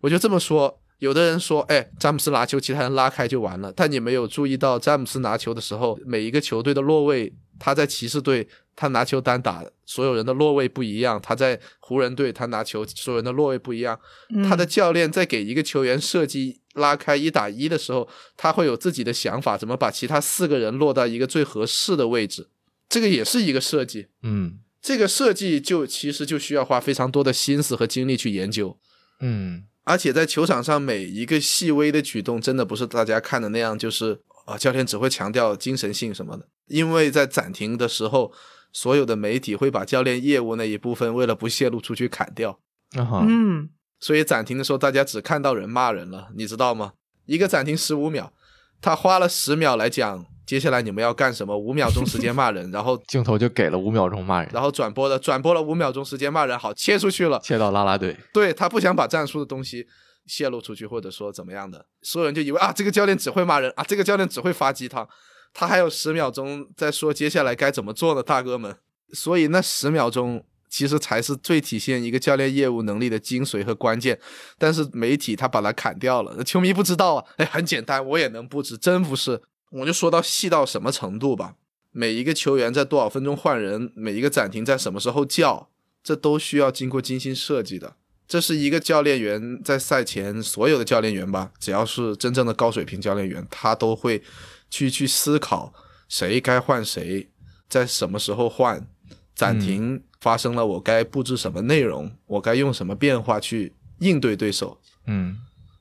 [0.00, 0.80] 我就这么说。
[1.00, 3.72] 有的人说，哎，詹姆斯拿球，其他人拉开就完了。
[3.72, 13.98] 但你没有注意到，詹姆斯拿球的时候，每一个球队的落位，他在骑士队，他拿球单打，所有人的落位不一样；他在湖人队，他拿球，所有人的落位不一样。
[14.46, 22.48] 他的教练在给一个球员设计拉开一打一的时候，他会有自己的想法，怎么把其他四个人落到一个最合适的位置，
[22.88, 24.08] 这个也是一个设计。
[24.22, 28.78] 嗯这个设计就其实就需要花非常多的心思和精力去研究。
[29.20, 36.46] 嗯而且在球场上每一个细微的举动，真的不是大家看的那样，就是啊，教练只会强调精神性什么的。
[36.68, 38.32] 因为在暂停的时候，
[38.72, 42.60] 所有的媒体会把教练业务那一部分为了不泄露出去砍掉，
[42.92, 46.94] 啊哈嗯，所以暂停的时候大家只看到人骂人了，你知道吗？
[47.26, 48.32] 一个暂停十五秒，
[48.80, 57.38] 他花了十秒来讲接下来你们要干什么，五秒钟时间骂人，然后 镜头就给了五秒钟骂人，然后转播的转播了五秒钟时间骂人，好切出去了。
[57.40, 59.86] 切到啦啦队，对他不想把战术的东西
[60.26, 65.06] 泄露出去，或者说怎么样的，所有人就以为啊，这个教练只会骂人啊，这个教练只会发鸡汤，
[65.52, 68.74] 他还有十秒钟在说接下来该怎么做呢，大哥们。
[69.12, 74.18] 所以那十秒钟其实才是最体现一个教练业务能力的精髓和关键，
[74.56, 79.42] 但是媒体他把它砍掉了，球迷不知道啊，哎，很简单，我也能布置，真不是。
[79.72, 81.56] 我就说到细到什么程度吧，
[81.90, 85.68] 每一个球员在多少分钟换人，每一个暂停在什么时候叫，
[86.02, 87.96] 这都需要经过精心设计的。
[88.26, 94.22] 这是一个教练员在赛前，所有的教练员吧，只要是真正的高水平教练员，他都会
[94.70, 95.72] 去去思考
[96.08, 97.28] 谁该换谁，
[97.68, 98.86] 在什么时候换，
[99.34, 104.80] 暂停发生了，我该布置什么内容，我该用什么变化去应对对手。
[105.06, 105.38] 嗯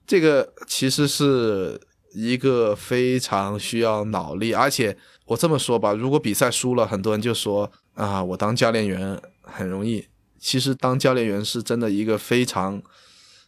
[0.08, 1.80] 这个其实是
[2.14, 10.08] 一个非常需要脑力，而且我这么说吧，如果比赛输了，很多人就说啊，我当教练员很容易。
[10.40, 12.82] 其实当教练员是真的一个非常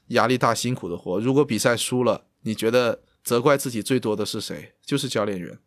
[0.09, 1.19] 压力大、辛苦的活。
[1.19, 4.73] 如果比赛输了，你觉得责怪自己最多的是谁？
[4.85, 5.57] 就是教练员。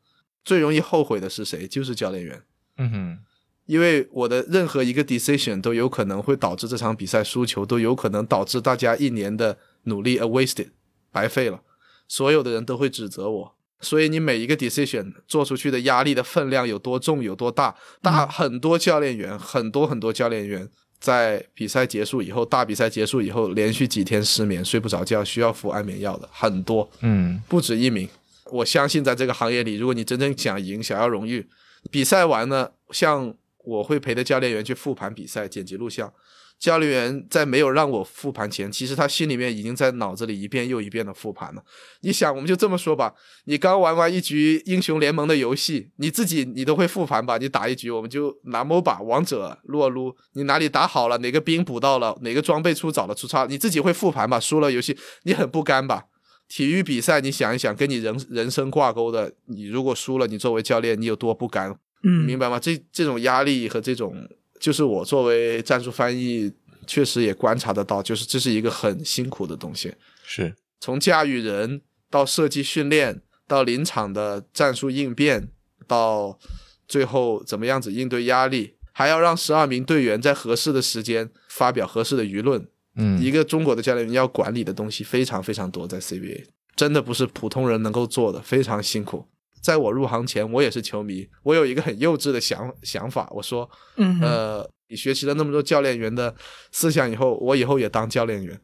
[0.45, 1.67] 最容易后悔的是谁？
[1.67, 2.43] 就是教练员。
[2.77, 3.19] 嗯哼
[3.67, 10.69] 因为我的任何一个 decision 都有可能会导致这场比赛输球，都有可能导致大家一年的努力 a wasted
[11.11, 11.61] 白费了，
[12.07, 13.55] 所有的人都会指责我。
[13.81, 28.09] 所以你每一个 decision 做出去的压力的分量有多重有多大，大很多教练员，很多很多教练员在比赛结束以后，大比赛结束以后，连续几天失眠，睡不着觉，需要服安眠药的很多，嗯不止一名。
[28.51, 31.47] 我相信在这个行业里，如果你真正想赢，想要荣誉，
[31.91, 36.13] 比赛完了，像我会陪着教练员去复盘比赛，剪辑录像。
[36.57, 41.63] 教练员在没有让我复盘前，其实他心里面已经在脑子里一遍又一遍的复盘了。
[42.03, 43.13] 你想，我们就这么说吧，
[43.47, 47.39] 你刚玩完一局英雄联盟的游戏，你自己你都会复盘吧？
[47.39, 54.39] 你打一局，我们就拿某把王者撸啊撸，你哪里打好了，哪个兵补到了，哪个装备出早了出差，你自己会复盘吧？
[54.39, 56.05] 输了游戏，你很不甘吧？
[56.47, 61.77] 体育比赛，你想一想，跟你人人生挂钩的，你如果输了，你作为教练，你有多不甘？
[62.05, 62.61] 嗯，明白吗？
[62.61, 64.29] 这这种压力和这种，
[64.61, 66.53] 就是我作为战术翻译，
[66.87, 69.95] 确实也观察得到，就是这是一个很辛苦的东西。
[70.25, 75.49] 是，从驾驭人到设计训练，到临场的战术应变，
[75.87, 76.39] 到
[76.87, 82.69] 最后怎么样子应对压力，还要让十二名队员在合适的时间发表合适的舆论。
[82.97, 86.45] 嗯一个中国的教练员要管理的东西非常非常多，在 CBA
[86.77, 89.27] 真的不是普通人能够做的，非常辛苦。
[89.65, 96.35] 在我入行前，我也是球迷，我有一个很幼稚的想 想法，我说，嗯呃，你学习了那么多教练员的
[96.71, 98.61] 思想以后，我以后也当教练员。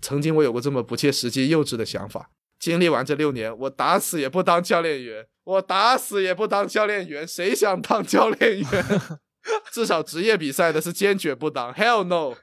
[0.00, 2.30] 曾经我有过这么不切实际、幼稚的想法。
[2.58, 7.28] 经历完这六年，我打死也不当教练员，我打死也不当教练员。
[7.28, 8.84] 谁想当教练员？
[9.70, 11.72] 至少职业比赛的是坚决不当。
[11.74, 12.34] Hell no！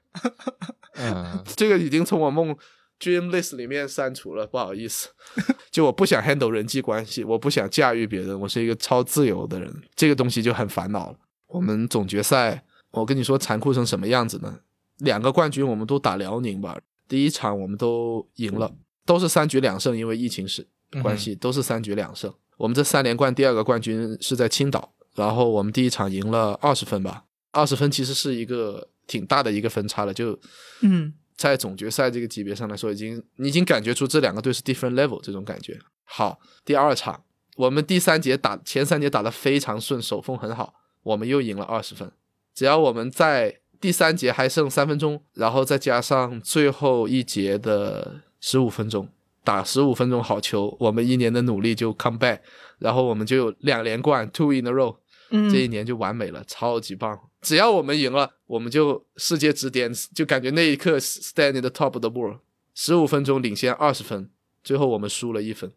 [0.93, 2.55] 嗯这个已经从我梦
[2.99, 5.09] dream list 里面删除了，不好意思。
[5.71, 11.17] 就我不想 handle 人际关系，我不想驾驭别人，我是一个超自由的人，这个东西就很烦恼了。
[11.47, 14.59] 我们总决赛，我跟你说残酷成什么样子呢？
[14.99, 18.73] 两个冠军我们都打辽宁吧，第一场我们都赢了，
[19.05, 20.65] 都是三局两胜，因为疫情是
[21.01, 22.33] 关系，都是三局两胜。
[22.57, 30.39] 我们这三连冠第二个冠军是在青岛，然后我们第一场赢了二十分吧，二十分其实是一个挺大的一个分差了，就
[30.79, 35.79] 嗯在总决赛这个级别上来说，已经你已经感觉出这两个队是 different level 这种感觉。
[36.03, 37.23] 好，第二场
[37.57, 42.11] 我们第三节打前三节打得非常顺，手风很好，我们又赢了二十分。
[42.53, 49.09] 只要我们在第三节还剩三分钟，然后再加上最后一节的十五分钟，
[49.43, 52.39] 打十五分钟好球，我们一年的努力就 come back，
[52.79, 54.95] 然后我们就有两连冠，two in a row。
[55.31, 57.19] 嗯，这一年就完美了，超级棒。
[57.45, 62.39] 只要我们赢了，我们就世界之巅，就感觉那一刻 stand in the top of the world。
[62.73, 64.31] 十五分钟领先二十分，
[64.63, 65.71] 最后我们输了一分，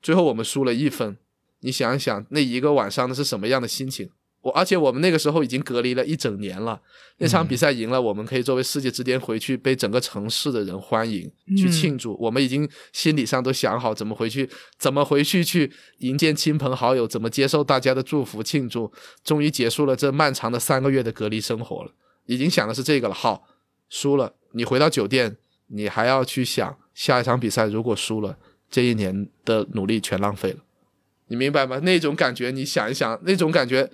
[0.00, 1.18] 最后我们输了一分。
[1.58, 4.10] 你想一想，那一个晚上那是什么样的心情？
[4.40, 6.80] 我而且我们那个时候已经隔离了一整年了，
[7.18, 12.16] 那场比赛赢了，我们可以作为世界之巅回去被整个城市的人欢迎，去庆祝。
[12.20, 14.48] 我们已经心理上都想好怎么回去，
[14.78, 18.92] 怎么回去去迎接亲朋好友，怎么接受大家的祝福庆祝。
[19.24, 21.90] 终于结束了这漫长的三个月的隔离生活了，
[22.26, 23.14] 已经想的是这个了。
[23.14, 23.48] 好，
[23.90, 28.38] 输了，你回到酒店，你还要去想下一场比赛，如果输了，
[28.70, 30.58] 这一年的努力全浪费了。
[31.30, 31.78] 你明白吗？
[31.80, 33.90] 那种感觉，你想一想，那种感觉，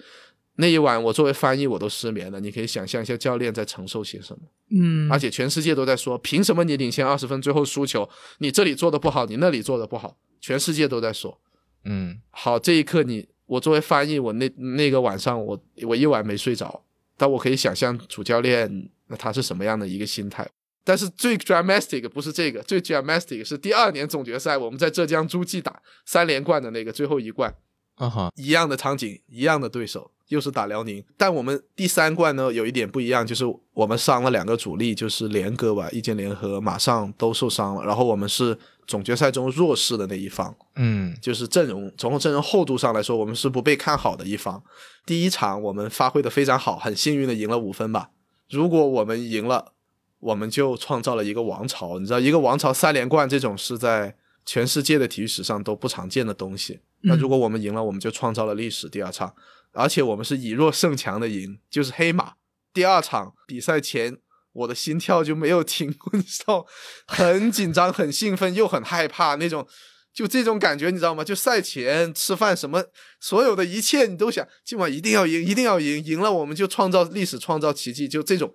[0.56, 2.38] 那一晚我作为翻译我都失眠了。
[2.40, 8.08] 你可以想象一下教练在承受些什么，嗯，而且全世界都在说，凭什么你领先二十分最后输球？
[8.38, 11.40] 你这里做的不好，你那里做的不好，全世界都在说。
[11.84, 16.84] 嗯好，这一刻你我作为翻译，我那那个晚上我我一晚没睡着，
[17.16, 20.48] 但我可以想象主教练那他是什么样的一个心态。
[20.86, 27.54] 但是最 dramatic 不是这个，最 dramatic 是第二年总决赛我们在浙江诸暨打三连冠的那个最后一冠，
[27.96, 31.04] 啊哈，一样的场景，一样的对手，又是打辽宁。
[31.16, 40.54] 但我们第三冠呢有一点不一样，就是我们伤了两个主力，就是连哥吧，易建联和马上都受伤了，然后我们是总决赛中弱势的那一方。
[40.76, 44.62] 嗯就是阵容从阵容厚度上来说，我们是不被看好的一方。
[45.06, 48.10] 第一场我们发挥的非常好，很幸运的赢了五分吧。
[48.50, 49.72] 如果我们赢了，
[50.18, 51.98] 我们就创造了一个王朝。
[51.98, 56.80] 你知道，一个王朝三连冠这种是在全世界的体育史上都不常见的东西。
[57.04, 59.34] 那如果我们赢了，我们就创造了历史第二场，
[59.72, 62.34] 而且我们是以弱胜强的赢，就是黑马。
[62.72, 64.18] 第二场比赛前，
[64.52, 66.66] 我的心跳就没有停过， 你知道，
[67.06, 69.66] 很紧张、很兴奋又很害怕那种。
[70.12, 71.24] 就这种感觉，你知道吗？
[71.24, 72.84] 就赛前吃饭什么，
[73.18, 78.06] 所有的一切你都想，今晚一定要赢，一定要赢，赢了我们就创造历史，创造奇迹。
[78.06, 78.52] 就这种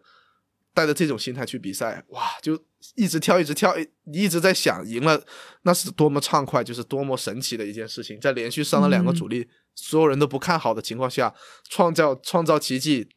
[0.74, 2.58] 带着这种心态去比赛，哇，就
[2.96, 5.22] 一直跳，一直跳，你一直在想，赢了
[5.64, 8.20] 那是多么畅快，就是多么神奇的一件事情。
[8.20, 11.34] 在连续上了两个主力，所有人都不看好的情况下，
[11.70, 13.10] 创造创造奇迹，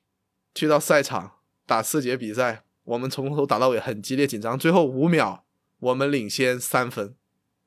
[0.54, 1.32] 去到赛场
[1.66, 5.44] 打四节比赛，我们从头打到尾很激烈紧张，最后五秒
[5.78, 7.14] 我们领先三分。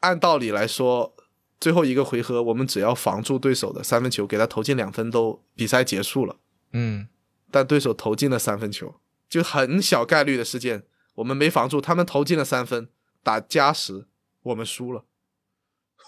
[0.02, 1.16] 按道理来说，
[1.60, 6.36] 最后一个回合我们只要防住对手的三分球，给他投进两分，都比赛结束了。
[6.74, 7.08] 嗯，
[7.50, 10.84] 但对手投进了三分球，就很小概率的事件，
[11.16, 12.90] 我们没防住，他们投进了三分，
[13.24, 14.08] 打加时，
[14.44, 15.06] 我们输了。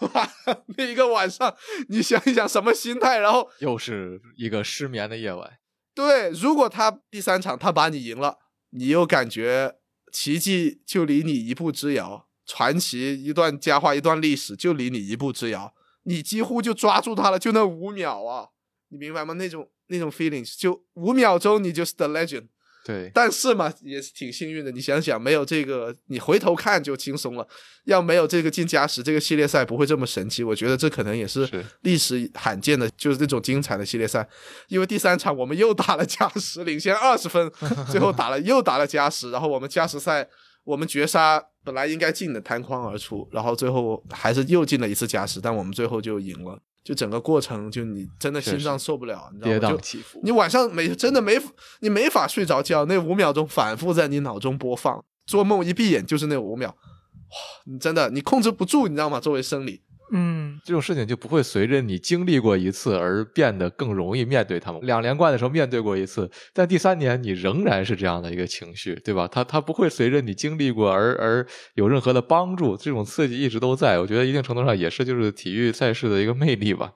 [0.01, 0.29] 哇，
[0.77, 1.55] 那一个晚上，
[1.89, 3.17] 你想一想什么心态？
[3.17, 5.57] 然后又是一个失眠的夜晚。
[5.95, 8.37] 对，如果他第三场他把你赢了，
[8.69, 9.77] 你又感觉
[10.11, 18.49] 奇迹就离你一步之遥，传奇一段佳话一段历史就离你一步之遥，你几乎就抓住他了，就那五秒啊，
[18.89, 19.33] 你明白吗？
[19.33, 22.49] 那种那种 feelings，就五秒钟你就是 the legend。
[22.87, 24.71] 对，但是嘛，也是挺幸运的。
[24.71, 27.45] 你想想，没有这个，你回头看就轻松了。
[27.83, 30.41] 要没有这个进加时，这个系列赛不会这么神奇。
[30.41, 34.25] 我觉得这可能也是是历史罕见的，就是这种精彩的系列赛。
[34.69, 37.51] 因为第三场我们又打了加时，领先二十分，
[37.91, 40.25] 最后打了又打了加时，然后我们加时赛
[40.63, 46.57] 我们绝杀本来应该进的弹框而出，然后最后还是又进了一次加时，但我们最后就赢了。
[46.87, 49.77] 就整个过程，就你真的心脏受不了，你知道吗？
[49.81, 50.21] 起伏。
[50.23, 51.37] 你晚上没真的没
[51.81, 59.19] 你没法睡着觉，那五秒钟反复在你脑中播放，做梦一闭眼就是那五秒，哇，你真的你控制不住，你知道吗？
[59.19, 64.79] 作为生理，嗯，这种事情就不会随着你经历过一次而变得更容易面对他们。
[64.83, 69.27] 两连冠的时候面对过一次，但第三年你仍然是这样的一个情绪，对吧？
[69.27, 73.99] 他他不会随着你经历过而而有任何的帮助，这种刺激一直都在。
[73.99, 76.91] 我觉得一定程度上也是就是体育赛事的一个魅力吧。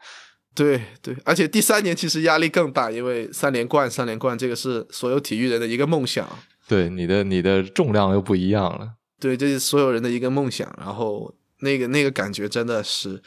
[0.53, 6.27] 对对，而且第三年其实压力更大，因为三连冠，三连冠这个是所有体育人的一个梦想，
[6.67, 8.89] 对你的你的重量又不一样了。
[9.19, 10.73] 对，这是所有人的一个梦想。
[10.77, 13.21] 然后那个那个感觉真的是，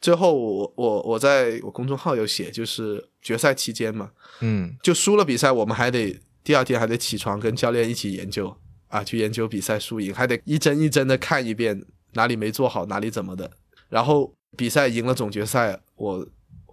[0.00, 8.56] 最后我我我在我公众号有写，就是决赛期间嘛，嗯，就输了比赛，我们还得第二天还得起床跟教练一起研究
[8.88, 13.50] 啊，去研究比赛输赢，还得一帧一帧的看一遍哪里没做好，哪里怎么的。
[13.88, 16.26] 然后比赛赢了总决赛，我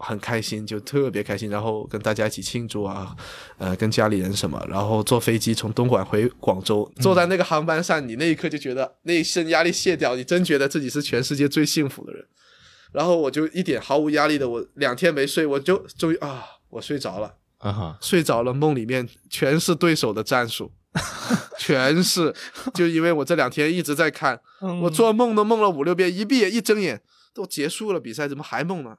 [0.04, 3.16] 很开心，就特别开心，然后跟大家一起庆祝啊，
[3.58, 12.26] 呃，跟家里人什么，然后坐飞机从东莞回广州，坐在那个航班上，你那一刻就觉得那一身压力卸掉，你真觉得自己是全世界最幸福的人。
[12.92, 17.36] 然后我就一点毫无压力的，我两天没睡，我就终于啊，我睡着了。
[17.58, 20.70] 啊哈，睡着了，梦里面全是对手的战术，
[21.58, 22.36] 全是，
[22.74, 27.02] 就因为我这两天一直在看，嗯我做梦都梦了五六遍，一闭眼一睁眼
[27.34, 28.96] 都结束了比赛，怎么还梦呢？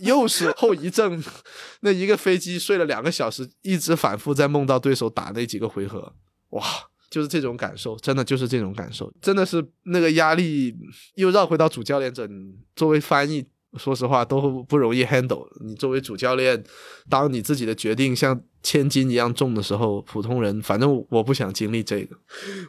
[0.00, 1.22] 又是后遗症，
[1.80, 6.14] 那一个飞机睡了两个小时，一直反复在梦到对手打那几个回合，
[6.50, 6.62] 哇！
[7.10, 10.76] 就是这种感受，真的就是这种感受，真的是那个压力。
[11.14, 13.42] 又绕回到主教练这，你作为翻译，
[13.78, 15.48] 说实话都不容易 handle。
[15.64, 16.62] 你作为主教练，
[17.08, 22.14] 当你自己的决定像千斤一样重的时候，普通人反正我不想经历这个，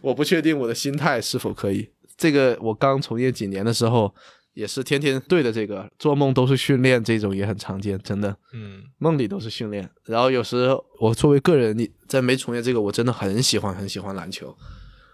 [0.01, 1.89] 我不确定我的心态是否可以。
[2.15, 4.15] 这个我刚从业几年的时候，
[4.59, 8.35] 也是天天对着这个，做梦都是训练，这种也很常见，真的。
[8.51, 9.89] 嗯梦里都是训练。
[10.03, 14.53] 然后有时我作为个人，你在没从业这个，我真的很喜欢很喜欢篮球，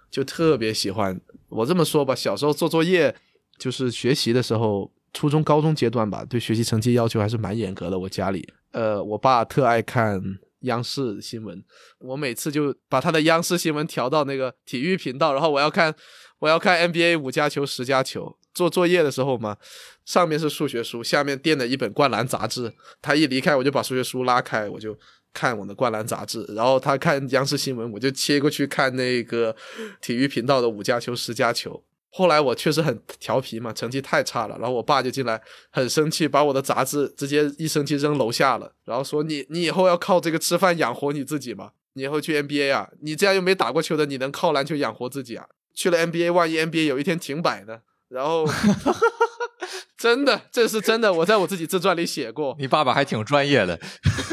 [0.09, 1.21] 就特别喜欢。
[1.49, 3.15] 我这么说吧，小时候做作业，
[3.59, 7.99] 就是学习的时候，初中、高中阶段吧，对学习成绩要求还是蛮严格的。
[7.99, 10.19] 我家里，呃，我爸特爱看
[10.61, 11.63] 央视新闻，
[11.99, 15.93] 我每次就把他的央视新闻调到那个体育频道，然后我要看
[16.39, 18.35] 我要看 NBA 五加球、十加球。
[18.55, 19.57] 做作业的时候嘛，
[20.05, 22.73] 上面是数学书，下面垫了一本灌篮杂志。
[23.01, 24.97] 他一离开，我就把数学书拉开，我就
[25.33, 26.43] 看我的灌篮杂志。
[26.55, 29.55] 然后他看央视新闻，我就切过去看那个
[30.01, 31.83] 体育频道的五加球、十加球。
[32.09, 41.71] 后来我确实很调皮嘛，成绩太差了，然后我爸就进来很生气，把我的杂志直接一生气扔楼下了，然后说你你以后要靠这个吃饭养活你自己嘛？
[41.91, 42.89] 你以后去 NBA 啊？
[43.01, 45.45] 你这样又没打过球的，你能靠篮球养活自己啊？
[45.73, 47.79] 去了 NBA，万一 NBA 有一天停摆呢？
[48.15, 48.47] 然后
[49.97, 52.55] 真的，这是真的，我在我自己自传里写过。
[52.57, 53.77] 你爸爸还挺专业的。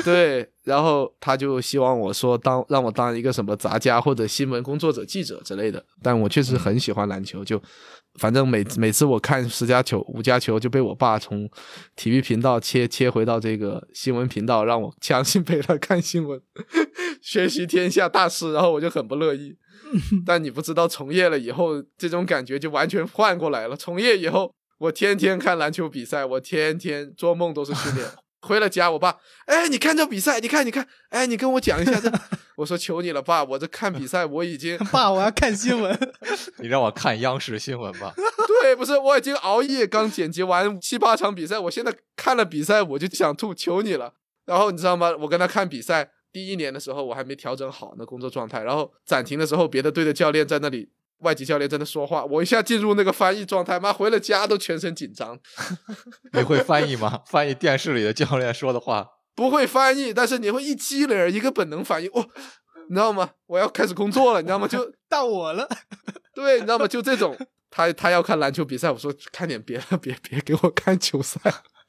[0.05, 5.85] 对，然后他就希望我说当让我当一个什么杂家或者新闻工作者、记者之类的。
[6.01, 7.61] 但我确实很喜欢篮球，就
[8.21, 11.49] 反正每每次我看十佳球、五佳球，就被我爸从
[11.97, 16.41] 体育频道切切回到这个新闻频道，让我强行 陪他看新闻，
[17.23, 19.57] 学习天下大事，然后我就很不乐意。
[20.27, 23.77] 但你不知道，从业了以后，这种感觉就完全换过来了。
[23.77, 28.07] 从业以后，我天天看篮球比赛，我天天做梦都是训练。
[28.43, 32.11] 回了家，我爸，哎，你看这比赛，你看，你看，哎，你跟我讲一下这。
[32.59, 35.97] 我说求你了，爸，我这看比赛，我已经爸，我要看新闻。
[36.59, 38.13] 你让我看央视新闻吧。
[38.63, 44.13] 对，不是，我已经熬夜刚剪辑完七八场比赛，我现在看了比赛，我就想吐，求你了。
[44.45, 45.15] 然后你知道吗？
[45.21, 55.39] 我跟他看比赛，第一年的时候我还没调整好那工作状态，然后暂停的时候，别的队的教练在那里，外籍教练在那说话，我一下进入那个翻译状态，妈回了家都全身紧张。
[56.33, 57.21] 你会翻译吗？
[57.29, 59.07] 翻译电视里的教练说的话？
[59.35, 62.27] 不会翻译，但是你会一激灵，一个本能反应，哦，
[62.89, 63.31] 你知道吗？
[63.47, 64.67] 我要开始工作了，你知道吗？
[64.67, 65.69] 就 到我了。
[66.35, 66.89] 对，你知道吗？
[66.89, 67.37] 就这种，
[67.71, 71.41] 他他要看篮球比赛，我说看点别的，别别给我看球赛。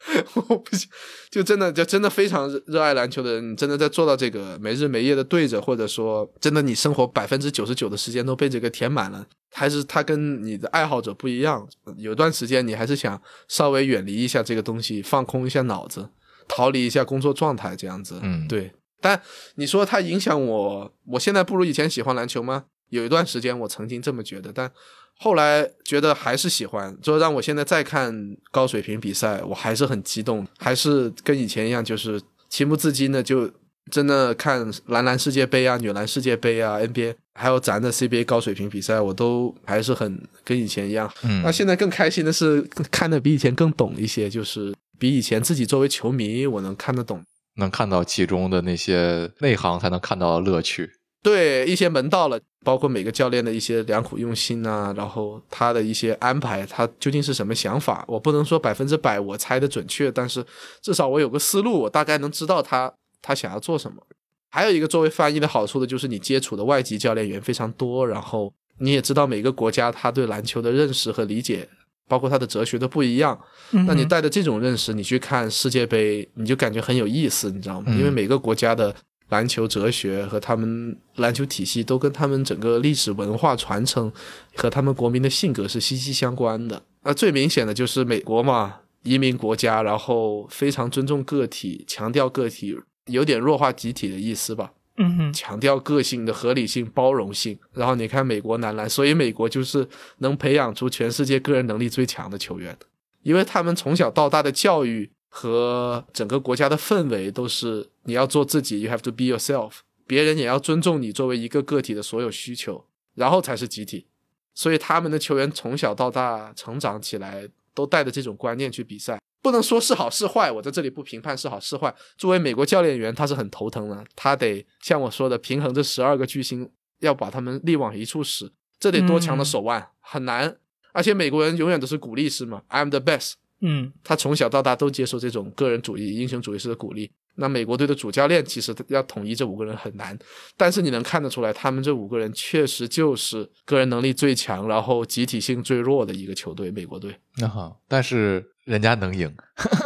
[0.36, 0.90] 我不行，
[1.32, 11.68] 就真的就真的非常热爱篮球的人，你真的在做到这个没日没夜的对着，或者说真的你生活百分之九十九的时间都被这个填满了，还是他跟你的爱好者不一样。
[11.98, 16.10] 有段时间你还是想稍微远离一下这个东西，放空一下脑子，
[16.48, 18.20] 逃离一下工作状态，这样子。
[18.22, 18.72] 嗯，对。
[19.00, 19.22] 但
[19.56, 22.66] 你说它影响我，我现在不如以前喜欢篮球吗？
[22.90, 24.72] 有一段时间我曾经这么觉得，但。
[25.16, 32.20] 后来觉得还是喜欢，就让我现在再看高水平比赛，我还是很激动，还是跟以前一样，就是
[32.50, 33.50] 情不自禁的就
[33.92, 41.10] 真的看男篮世界杯啊、女篮世界杯啊、NBA，还有咱的 CBA 高水平比赛，我都还是很跟以前一样。
[41.22, 47.24] 嗯，那现在更开心的是看的比以前更懂一些，就是比以前自己作为球迷我能看得懂，
[47.58, 50.90] 能看到其中的那些内行才能看到的乐趣。
[51.24, 58.04] 对一些门道了，包括每个教练的一些良苦用心啊，然后他的一些安排，他究竟是什么想法？
[58.10, 60.46] 我不能说百分之百我猜的准确，但是
[60.82, 64.04] 至少我有个思路，我大概能知道他他想要做什么。
[64.50, 71.70] 还有一个作为翻译的好处的就是你接触的外籍教练员非常多，然后你也知道每个国家他对篮球的认识和理解，
[72.10, 73.40] 包括他的哲学都不一样。
[73.72, 77.94] 那你带着这种认识，你去看世界杯，你就感觉很有意思，你知道吗？
[77.98, 78.94] 因为每个国家的。
[79.34, 84.12] 篮球哲学和他们篮球体系都跟他们整个历史文化传承
[84.56, 86.84] 和他们国民的性格是息息相关的。
[87.02, 92.78] 那最明显的就是美国嘛，移民国家，然后非常尊重个体，强调个体，
[93.08, 94.72] 有点弱化集体的意思吧。
[94.98, 97.58] 嗯哼，强调个性的合理性、包容性。
[97.74, 99.88] 然后你看美国男篮，所以美国就是
[100.20, 102.78] 能培养出全世界个人能力最强的球员，
[103.24, 105.10] 因为他们从小到大的教育。
[105.36, 114.06] 和整个国家的氛围都是你要做自己，you have to be yourself，别人也要尊重你作为一个个体的所有需求，然后才是集体。
[114.54, 121.94] 所以他们的球员从小到大成长起来都带着这种观念去比赛，不能说是好是坏，我在这里不评判是好是坏。
[122.16, 126.70] 作为美国教练员，他是很头疼的，他得像我说的平衡这十二个巨星，
[127.00, 130.58] 要把他们力往一处使，这得多强的手腕，很难。
[130.92, 133.34] 而且美国人永远都是鼓励式嘛，I'm the best。
[133.66, 137.10] 嗯，他从小到大都接受这种个人主义、英雄主义式的鼓励。
[137.36, 140.16] 那美国队的主教练其实要统一这五个人很难，
[140.56, 147.18] 但是你能看得出来，他们这五个人确实就是个人能力最强，然后集体性最弱的一个球队——美国队。
[147.38, 149.34] 那好，但是人家能赢。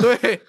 [0.02, 0.42] 对，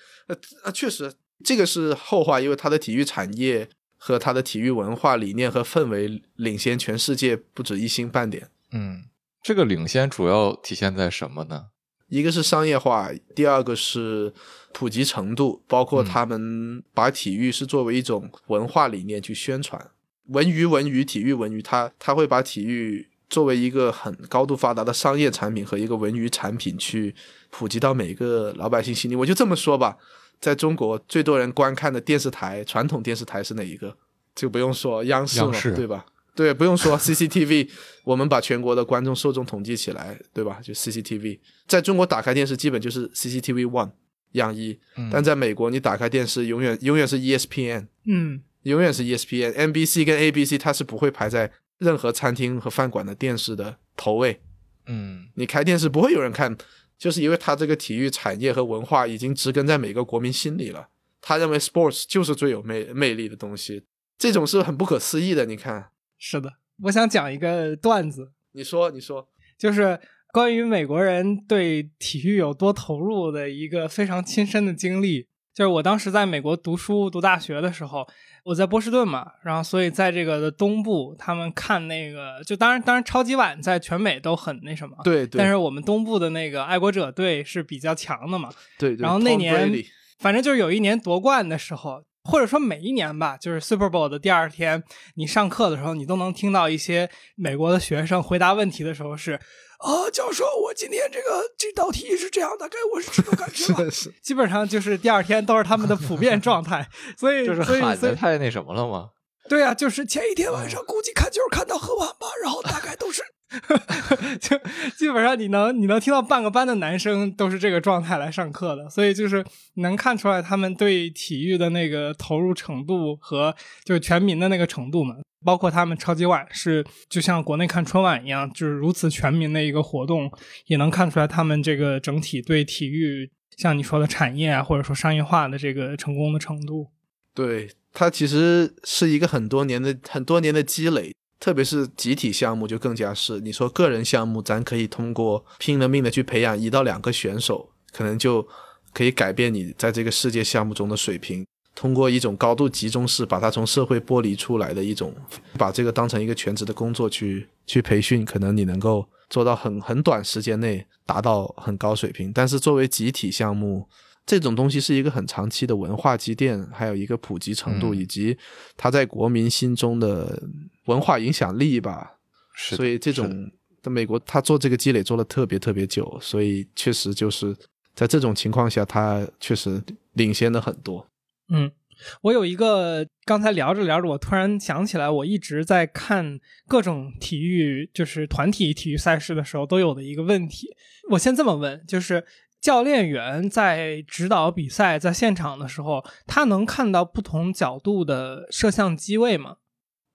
[0.65, 1.13] 呃，确实
[1.45, 8.51] 这个是后话，因为他的体育产业和他的体育文化理念和氛围领先全世界不止一星半点。
[8.73, 9.05] 嗯，
[9.41, 11.67] 这个领先主要体现在什么呢？
[12.09, 14.33] 一个是商业化，第二个是
[14.73, 19.91] 普及程度，包括他们把体育是作为一种文化理念去宣传，
[20.29, 27.15] 文娱文娱体育文娱，他他会把体育作为一个很高度发达的商业产品和一个文娱产品去
[27.51, 29.15] 普及到每一个老百姓心里。
[29.15, 29.99] 我就这么说吧，
[30.41, 33.97] 在中国最多人观看的电视台，传统电视台是哪一个？
[34.35, 36.07] 就不用说央视了，对吧？
[36.39, 37.69] 对，不用说 CCTV，
[38.07, 40.61] 我们把全国的观众受众统计起来，对吧？
[40.63, 43.91] 就 CCTV，在中国打开电视基本就是 CCTV One，
[44.35, 44.79] 样一，
[45.11, 54.41] 但在美国你打开电视永远永远是 ESPN，嗯，永远是 ESPN，NBC 跟 ABC 它是不会排在任何餐厅和饭馆的电视的头位，
[54.87, 56.57] 嗯，你开电视不会有人看，
[56.97, 60.87] 就是因为它这个体育产业和文化已经植根在每个国民心里了，
[61.21, 63.83] 他认为 sports 就是最有魅魅力的东西，
[64.17, 65.89] 这种是很不可思议的，你看。
[66.19, 66.53] 是的，
[66.83, 68.33] 我想讲一个段子。
[68.53, 69.99] 你说，你说，就是
[70.33, 75.29] 关于美国人对体育有多投入的一个非常亲身的经历。
[75.55, 78.07] 就是我当时在美国读书读大学的时候，
[78.45, 85.39] 我在波士顿嘛，然后所以在这个的东部，他们看那个，就当然当然超级碗在全美都很那什么，对对。
[85.39, 88.95] 但是我们东部的那个爱国者队是比较强的嘛，对。
[88.97, 89.71] 然后那年，
[90.19, 92.03] 反正就是有一年夺冠的时候。
[92.31, 99.33] 或者说每一年吧，就是 Super Bowl 的第二天，你上课的时候，你都能听到一些美国的学生回答问题的时候是：
[99.79, 103.91] 啊，教授，我今天这个这道题是这样的，该我是这种感觉吗？
[104.23, 109.09] 基本上就是第二天都是他们的普遍状态，所以 就是喊的太那什么了吗？
[109.49, 113.23] 对啊，就是前一天晚上估计看就是看到很晚吧，然后大概都是
[114.41, 114.59] 就
[114.97, 119.45] 基本上你能你能听到半个班的男生都是这个状态来上课的，所以就是
[119.77, 125.17] 能看出来他们对体育的那个投入程度和就是全民的那个程度嘛。
[125.45, 130.31] 包括他们超级碗是就像国内看春晚一样，就是如此全民的一个活动，
[130.67, 136.91] 也能看出来他们这个整体对体育像你说的产业啊，或者说商业化的这个成功的程度。
[137.33, 141.15] 对，它其实是一个很多年的很多年的积累。
[141.41, 148.47] 特别是集体项目就更加是，你说个人项目，咱可以通过拼了命的去培养一到两个选手，可能就
[148.93, 151.47] 可以改变你在这个世界项目中的水平。
[151.75, 155.15] 通过一种高度集中式，把它从社会剥离出来的一种，
[155.57, 162.33] 把这个当成一个全职的工作去去培训，可能你能够做到很很短时间内达到很高水平。
[162.33, 163.89] 但是作为集体项目，
[164.29, 168.37] 这种东西是一个很长期的文化积淀，还有一个普及程度，以及
[168.77, 170.43] 它在国民心中的
[170.85, 172.19] 文化影响力吧。
[172.55, 173.51] 所以这种
[173.83, 177.57] 在美国，他做这个积累做了特别特别久，所以确实就是
[177.95, 181.09] 在这种情况下，他确实领先了很多。
[181.49, 181.73] 嗯，
[182.21, 190.69] 我有一个刚才聊着聊着，我突然想起来，我一直在看各种体育，就是团体体育赛事的时候，都有的一个问题。
[191.13, 192.27] 我先这么问，就是。
[192.61, 199.59] 教练员在指导比赛在现场的时候，他能看到不同角度的摄像机位吗？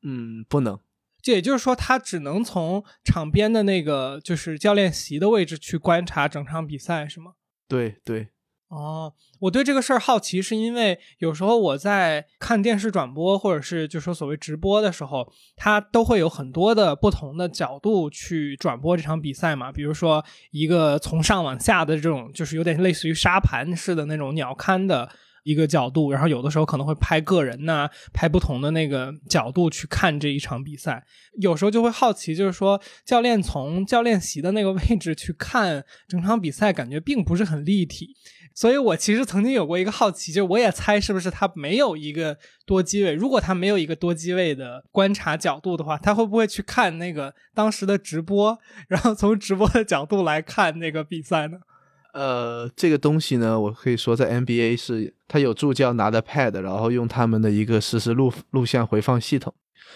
[0.02, 0.80] 嗯，不能。
[1.22, 7.36] 这也就是说，他只能从场边的那个就是教练席的位置去观察整场比赛，是吗？
[7.70, 8.28] 对对。
[8.74, 19.72] 哦，我对这个事儿好奇，是因为有时候我在看电视转播，或者是就说所谓直播的时候，它都会有很多的不同的角度去转播这场比赛嘛。
[19.72, 25.08] 比如说一个从上往下的这种，就是有点类似于沙盘式的那种鸟瞰的
[25.44, 31.06] 一个角度，然后有的时候可能会拍个人呐，拍不同的那个角度去看这一场比赛。
[31.40, 38.16] 有时候就会好奇，就是说教练从教练席的那个位置去看整场比赛，感觉并不是很立体。
[38.56, 42.38] 所以我其实曾经有过一个好奇，就是我也猜是不是他没有一个
[42.68, 43.12] 多机位。
[43.14, 51.58] 如果他没有一个多机位的观察角度的话，他会不会去看那个当时的直播，然后从直播的角度来看那个比赛呢？
[52.14, 59.52] 呃，这个东西呢，我可以说在 NBA 是，他有助教拿着 pad，然后用他们的一个实时录录像回放系统，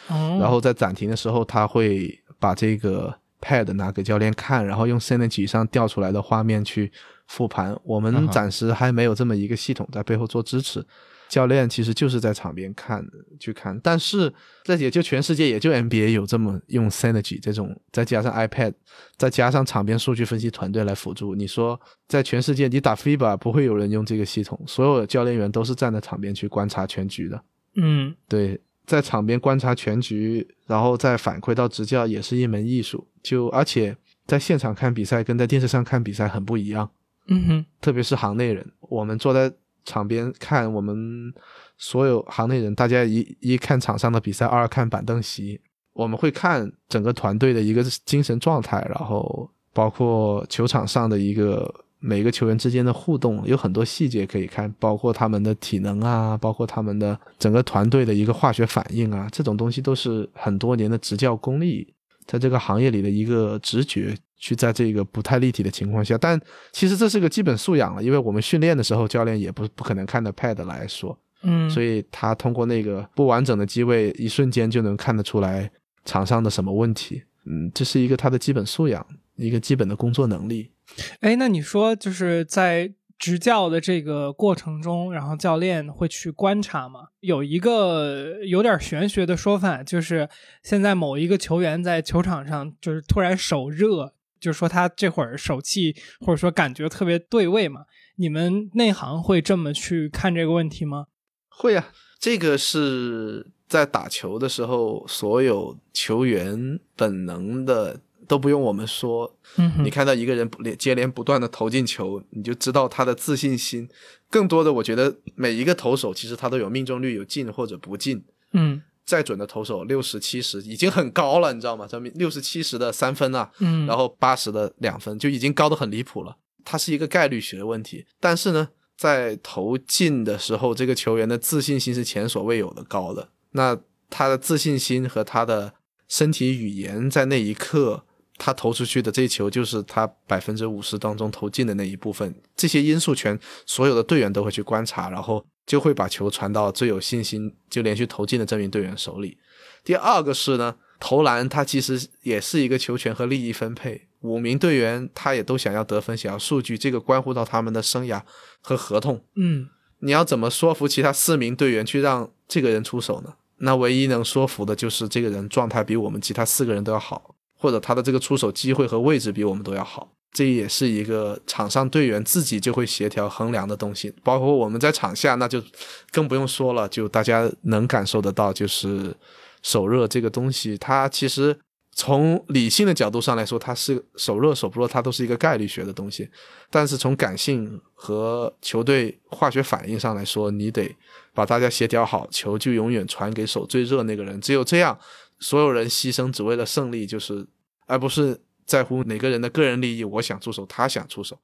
[0.09, 6.91] 然后在暂停的时候，他会把这个 pad 拿给教练看，然后用 Synergy 上调出来的画面去。
[7.27, 10.85] 复盘，我们暂时还没有这么一个系统在背后做支持。
[11.29, 13.05] 教练其实就是在场边看
[13.37, 18.73] 去看，但是这也就全世界也就 NBA 有这么用 Synergy 这种，再加上 iPad，
[19.17, 21.35] 再加上场边数据分析团队来辅助。
[21.35, 27.43] 你说在全世界你打 FIBA 不会有人用这个系统，所有的教练员都是站在场边去观察全局的。
[27.75, 33.05] 嗯，对，在场边观察全局，然后再反馈到执教也是一门艺术。
[33.21, 36.89] 就而且在现场看比赛跟在电视上看比赛很不一样。
[37.27, 39.51] 嗯哼，特别是行内人，我们坐在
[39.83, 41.33] 场边看，我们
[41.77, 45.59] 所有行内人，大家一一看场上的比赛，二看板凳席，
[45.93, 61.93] 我们会看整个团队的一个精神状态，然后包括球场上的一个每个球员之间的互动，有很多细节可以看，包括他们的体能啊，包括他们的整个团队的一个化学反应啊，这种东西都是很多年的执教功力，
[62.25, 64.15] 在这个行业里的一个直觉。
[64.37, 66.39] 去在这个不太立体的情况下，但
[66.71, 75.69] 其实这是个基本素养了，因为我们训练的时候，教练也不不可能看着 pad 来说，嗯，所以他通过那个不完整的机位，一瞬间就能看得出来
[76.05, 80.71] 场上的什么问题，嗯，这是一个他的基本素养，一个基本的工作能力。
[81.19, 82.93] 哎，那你说就是在。
[83.19, 86.99] 执教的这个过程中，然后教练会去观察吗？
[87.19, 90.29] 有一个有点玄学的说法，就是
[90.61, 97.81] 现在某一个球员在球场上就是突然手热，就是说他这会儿手气或者说感觉特别对位嘛。
[98.15, 101.07] 你们内行会这么去看这个问题吗？
[101.49, 108.01] 会啊，这个是在打球的时候，所有球员本能的。
[108.27, 113.87] 都不用我们说，嗯你看到一个人连接连不断的投进球，你就知道他的自信心。
[114.29, 118.21] 更多的，我觉得每一个投手其实他都有命中率，有进或者不进。
[118.51, 121.87] 嗯，再准的投手六十七十已经很高了，你知道吗？
[121.89, 126.37] 这六十七十的三分啊，嗯，然后八十的两分就已经高的很离谱了。
[126.63, 133.29] 它是一个概率学问题，但是呢，在投进的时候，这个球员的自信心是前所未有的高的。
[133.51, 133.75] 那
[134.09, 135.73] 他的自信心和他的
[136.07, 138.03] 身体语言在那一刻。
[138.39, 149.37] 他投出去的这球就是他百分之五十当中投进的那一部分，这些因素全所有的队员都会去观察，然后就会把球传到最有信心就连续投进的这名队员手里。
[149.83, 158.21] 第二个是呢，投篮它其实也是一个球权和利益分配，五名队员他也都想要得分，想要数据，这个关乎到他们的生涯
[158.61, 159.23] 和合同。
[159.35, 163.33] 嗯你要怎么说服其他四名队员去让这个人出手呢？
[163.57, 170.13] 那唯一能说服的就是这个人状态比我们其他四个人都要好，或者他的这个出手机会和位置比我们都要好。
[170.33, 175.63] 这也是一个场上队员自己就会协调衡量的东西，包括我们在场下，那就
[176.11, 179.15] 更不用说了，就大家能感受得到，就是
[179.63, 181.57] 手热这个东西，它其实
[181.93, 186.29] 从理性的角度上来说，它是手热手不热，它都是一个概率学的东西。
[186.69, 190.95] 但是从感性和球队化学反应上来说，你得
[191.33, 194.39] 把大家协调好，球就永远传给手最热那个人。
[194.39, 194.99] 只有这样，
[195.39, 197.47] 所有人牺牲只为了胜利，就是
[197.87, 200.03] 而不是在乎哪个人的个人利益。
[200.03, 201.39] 我想出手，他想出手。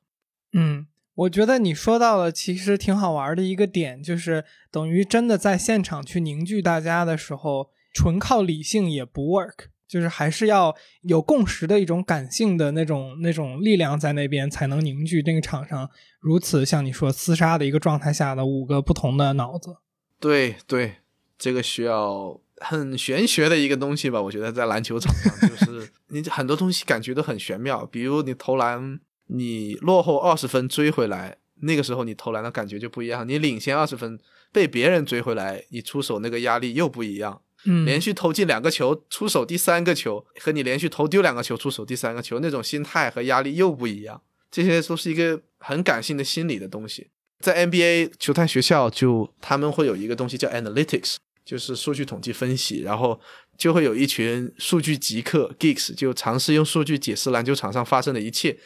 [0.51, 9.69] 嗯，我觉得你说到了其实挺好玩的一个点，就是等于真的在现场去凝聚大家的时候，纯靠理性也不 work。
[9.85, 15.87] 就是还是要有共识的一种感性的那种那种力量在那边，才能凝聚这个场上
[16.19, 19.75] 如此像你说厮杀的一个状态下的五个不同的脑子。
[20.19, 20.95] 对对，
[21.37, 24.21] 这个需要很玄学的一个东西吧？
[24.21, 27.85] 我觉得在篮球场上，就 是你很多东西感觉都很玄妙。
[27.85, 33.27] 比如你投篮，你落后二十分追回来，那个时候你投篮的感觉就不一样。
[33.27, 34.19] 你领先二十分
[34.51, 37.41] 被别人追回来，你出手那个压力又不一样。
[37.65, 44.21] 嗯，连续投进两个球，出手第三个球，和你连续投丢两个球，出手第三个球，那种心态和压力又不一样。
[44.51, 47.07] 这些都是一个很感性的心理的东西。
[47.39, 53.19] 在 NBA 球探学校，就他们会有一个东西叫 analytics，就是数据统计分析，然后
[53.57, 58.57] 就会有一群数据极客 geeks，就尝试用数据解释篮球场上发生的一切。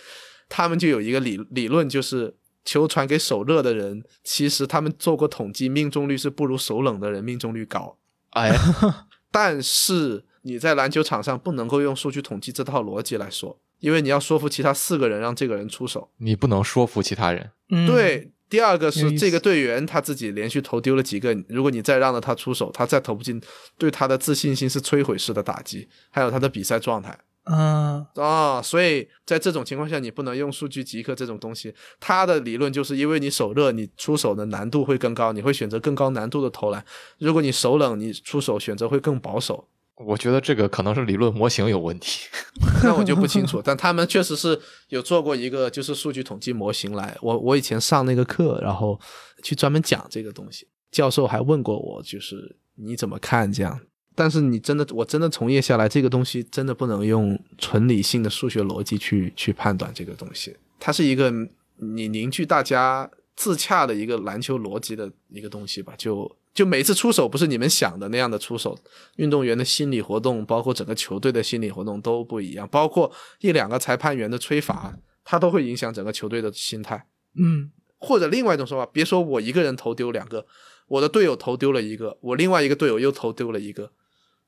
[0.50, 7.98] 他们就有一个理理论，就是球传给手热的人，其实他们做过统计，命中率是不如手冷的人命中率高。
[8.30, 8.56] 哎，
[9.32, 16.10] 但是你在篮球场上不能够用数据统计这套逻辑来说，因为你要说服其他四个人让这个人出手。
[16.18, 17.52] 你不能说服其他人。
[17.70, 23.42] 嗯，对，第二个是这个队员他自己连续投丢了几个，如果你再让着他出手，他再投不进，
[23.78, 27.18] 对他的自信心是摧毁式的打击，还有他的比赛状态。
[27.50, 31.74] 嗯啊、所以在这种情况下，你不能用数据极客这种东西。
[31.98, 36.82] 他的理论就是因为你手热，你出手的难度会更高，你会选择更高难度的投篮；
[37.20, 39.70] 如果你手冷，你出手选择会更保守。
[39.98, 42.28] 我觉得这个可能是理论模型有问题。
[42.84, 47.18] 那我就不清楚，但他们确实是有做过一个就是数据统计模型来。
[47.22, 49.00] 我我以前上那个课，然后
[49.44, 53.80] 去专门讲这个东西，教授还问过我，就是你怎么看这样？
[54.14, 61.32] 但是你真的，我真的从业下来，这个东西真的不能用纯理性的数学逻辑去去判断这个东西，它是一个
[61.76, 65.94] 你凝聚大家自洽的一个篮球逻辑的一个东西吧。
[65.98, 68.76] 就就每次出手不是你们想的那样的出手，
[69.18, 77.06] 运动员的心理活动，包括整个球队的心理活动都不一样，包括一两个裁判员的吹罚，他都会影响整个球队的心态。
[77.40, 80.48] 嗯或者另外一种说法，别说我一个人投丢两个，
[80.88, 83.92] 我的队友投丢了一个，我另外一个队友又投丢了一个，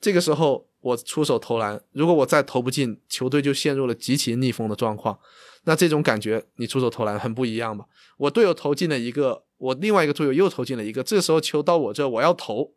[0.01, 5.19] 这个时候我出手投篮，如果我再投不进，球队就陷入了极其逆风的状况。
[5.65, 7.85] 那这种感觉，你出手投篮很不一样吧？
[8.17, 12.73] 我队友投进了一个，我另外一个队友又投进了一个，这个时候球到我这，我要投，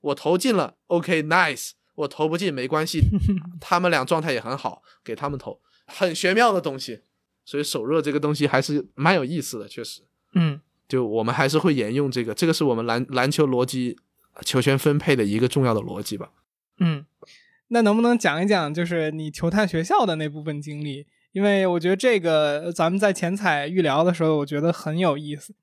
[0.00, 3.02] 我投进了，OK，nice，、我投不进没关系，
[3.60, 7.02] 他们俩状态也很好，给他们投，很玄妙的东西。
[7.44, 10.02] 所以手热这个东西还是蛮有意思的，确实。
[10.34, 13.96] 嗯就我们还是会沿用这个，这个是我们篮篮球逻辑
[14.44, 16.30] 球权分配的一个重要的逻辑吧。
[16.78, 17.04] 嗯，
[17.68, 21.06] 那能不能讲一讲就是你球探学校的那部分经历？
[21.32, 25.54] 因为我觉得这个咱们在前采预聊的时候，我觉得很有意思。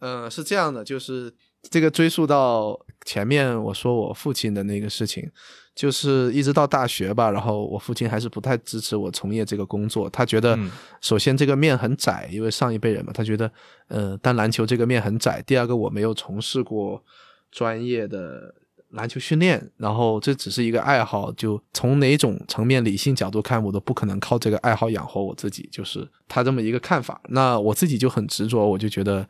[0.00, 1.32] 嗯、是这样的，就是
[1.70, 5.30] 这个追溯到前面我说我父亲的那个事情，
[5.74, 10.70] 就是一直到大学吧，然后我父亲还是不太支持我从业这个工作，他觉得嗯
[11.00, 13.50] 首先这个面很窄，因为上一辈人嘛，他觉得
[13.88, 15.42] 呃，但篮球这个面很窄。
[15.42, 17.02] 第二个，我没有从事过
[17.50, 18.54] 专业的
[18.90, 27.20] 篮球训练，然后这只是一个爱好，就从哪种层面理性角度看，我都不可能靠这个爱好养活我自己，就是他这么一个看法。
[27.28, 29.26] 那我自己就很执着，我就觉得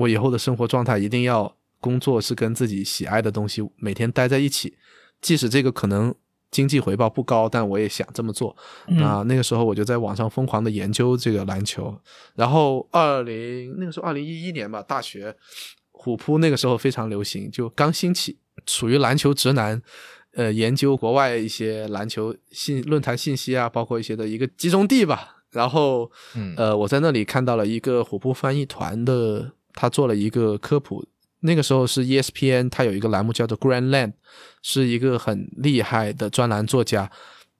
[0.00, 4.76] 我以后的生活状态一定要工作是跟自己喜爱的东西每天待在一起，
[5.20, 6.14] 即使这个可能
[6.50, 8.56] 经济回报不高，但我也想这么做。
[8.88, 11.96] 嗯那那个时候我就在网上疯狂的研究这个篮球，
[12.34, 15.36] 然后二零那个时候二零一一年吧，大学
[15.92, 19.80] 虎扑那个时候非常流行，就刚兴起，属于篮球直男，
[20.32, 25.36] 呃，研究国外一些篮球信论坛信息啊，包括一些的一个集中地吧。
[25.50, 31.04] 然后，嗯呃，我在那里看到了一个虎扑翻译团的，他做了一个科普
[31.40, 34.12] 那个时候是 ESPN，它有一个栏目叫做 Grand Land，
[34.62, 37.10] 是一个很厉害的专栏作家。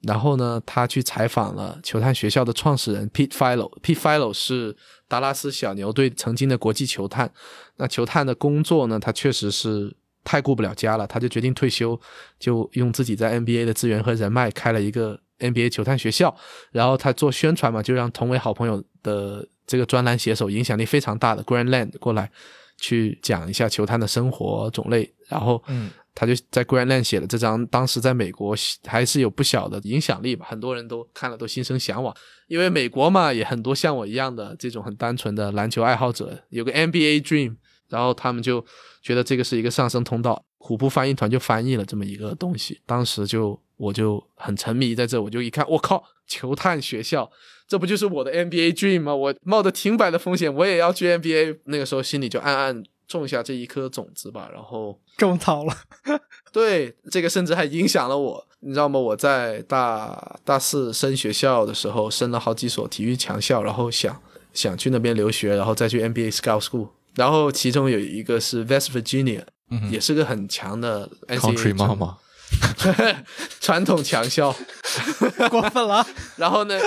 [0.03, 3.71] 然后呢，他去采访了球探学校的创始人 Pete Philo。
[3.81, 4.75] Pete Philo 是
[5.07, 7.31] 达拉斯小牛队曾经的国际球探。
[7.77, 9.95] 那球探的工作呢，他确实是
[10.25, 11.99] 太顾不了家了，他就决定退休，
[12.39, 16.35] 就用自己在 NBA 的资源和人脉开了一个 NBA 球探学校。
[16.73, 22.31] 然后他做宣传嘛，就让同为好朋友的这个专栏写手，影响力非常大的 Grand Land 过来
[22.77, 25.15] 去讲一下球探的生活种类。
[25.29, 25.91] 然后，嗯。
[26.13, 28.55] 他就在 Grandland 写了这张，当时在美国
[28.85, 32.15] 还是有不小的影响力吧，很多人都看了都心生向往，
[32.49, 37.55] 因为美国嘛也很多像我一样的这种很单纯的篮球爱好者，有个 NBA Dream，
[37.89, 38.63] 然后他们就
[39.01, 47.31] 觉得这个是一个上升通道，虎扑翻译团就翻译了这么一个东西，当时就我就很沉迷在这，我就一看，我靠，球探学校，
[47.71, 49.15] 这不就是我的 NBA Dream 吗？
[49.15, 52.83] 我冒着停摆的风险，我也要去 NBA，那个时候心里就暗暗。
[53.07, 55.77] 种下这一颗种子吧，然后种草了。
[56.53, 59.01] 对，这个甚至还影响了我，你知道吗？
[59.01, 69.43] 我在大大四升学校的时候，升了好几所体育强校，然后想想去那边留学，然后再去 NBA Scout School，然后其中有一个是 West Virginia，
[69.91, 72.17] 也是个很强的 Country 妈妈，
[73.61, 74.55] 传统强校，
[75.51, 76.07] 过分了。
[76.37, 76.79] 然后呢，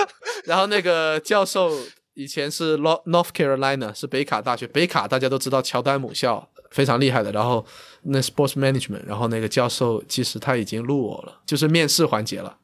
[0.44, 1.72] 然后那个教授。
[2.16, 4.68] 以前是 North Carolina，是北卡大学。
[4.68, 7.32] 北卡大家都知道，乔丹母校非常厉害的。
[7.32, 7.66] 然后
[8.02, 12.58] 那 Sports Management，然后那个教授其实他已经录我了，就是面试环节了。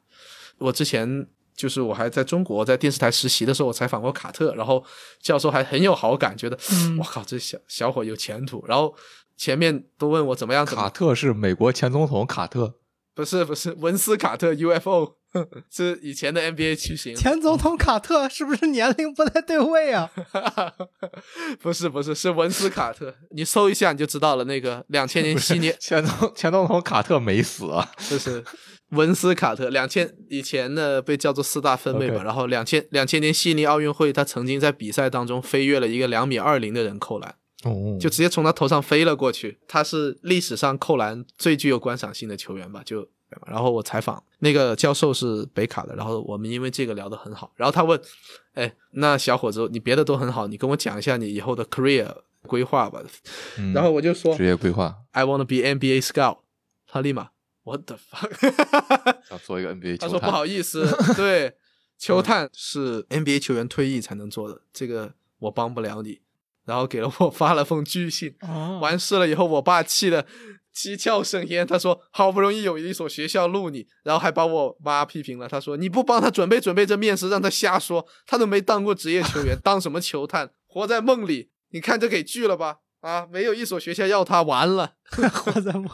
[0.57, 4.81] 我之前就是我还在中国在电视台实习的时候，我采访过卡特，然后
[5.21, 6.57] 教授还很有好感，觉得
[6.97, 8.63] 我靠这小小伙有前途。
[8.65, 8.95] 然后
[9.35, 10.65] 前面都问我怎么样。
[10.65, 12.75] 卡特是美国前总统卡特，
[13.13, 15.15] 不是不是文斯卡特 UFO。
[15.69, 20.11] 是以前的 NBA 球星，前总统卡特是不是年龄不太对位啊？
[21.61, 24.43] 不是不是，是文斯卡特，你搜一下你就知道了。
[24.43, 28.43] 那个两千年悉尼前总前总统卡特没死啊，就是
[28.89, 29.69] 文斯卡特。
[29.69, 39.59] 两千以前呢被叫做四大分位吧，然后两千两千年悉尼奥运会，他曾经在比赛当中飞跃了一个两米二零的人扣篮，哦，就直接从他头上飞了过去。
[39.67, 42.81] 他是历史上扣篮最具有观赏性的球员吧？
[42.85, 43.07] 就。
[43.47, 47.49] 然后我采访那个教授是北卡的，然后我们因为这个聊得很好。
[47.55, 47.97] 然后他问
[48.55, 52.13] ：“哎，那小伙子，你别的都很好，你跟我讲一下你以后的 career
[52.45, 53.01] 规划吧。”
[53.73, 56.39] 然后我就说：“职业规划，I want to be NBA scout。”
[56.85, 57.29] 他立马
[57.63, 60.09] ：“What the fuck？” 想做一个 NBA 球探。
[60.09, 60.85] 他说：“不好意思，
[61.15, 61.53] 对，
[61.97, 66.19] 球探是 NBA 球员退役才能做的，这个我帮不了你。”
[66.65, 68.35] 然后给了我发了封拒信。
[68.81, 70.25] 完事了以后，我爸气的。
[70.73, 75.45] 七窍生烟，他说好不容易有一所学校录你，然后还把我妈批评了。
[75.45, 81.49] 他说你不帮他准备准备这面试，让他瞎说，他都没当过职业球员，当什么球探，活在梦里。
[81.71, 82.77] 你看这给拒了吧？
[83.01, 84.93] 啊， 没有一所学校要他，完了，
[85.33, 85.89] 活在梦，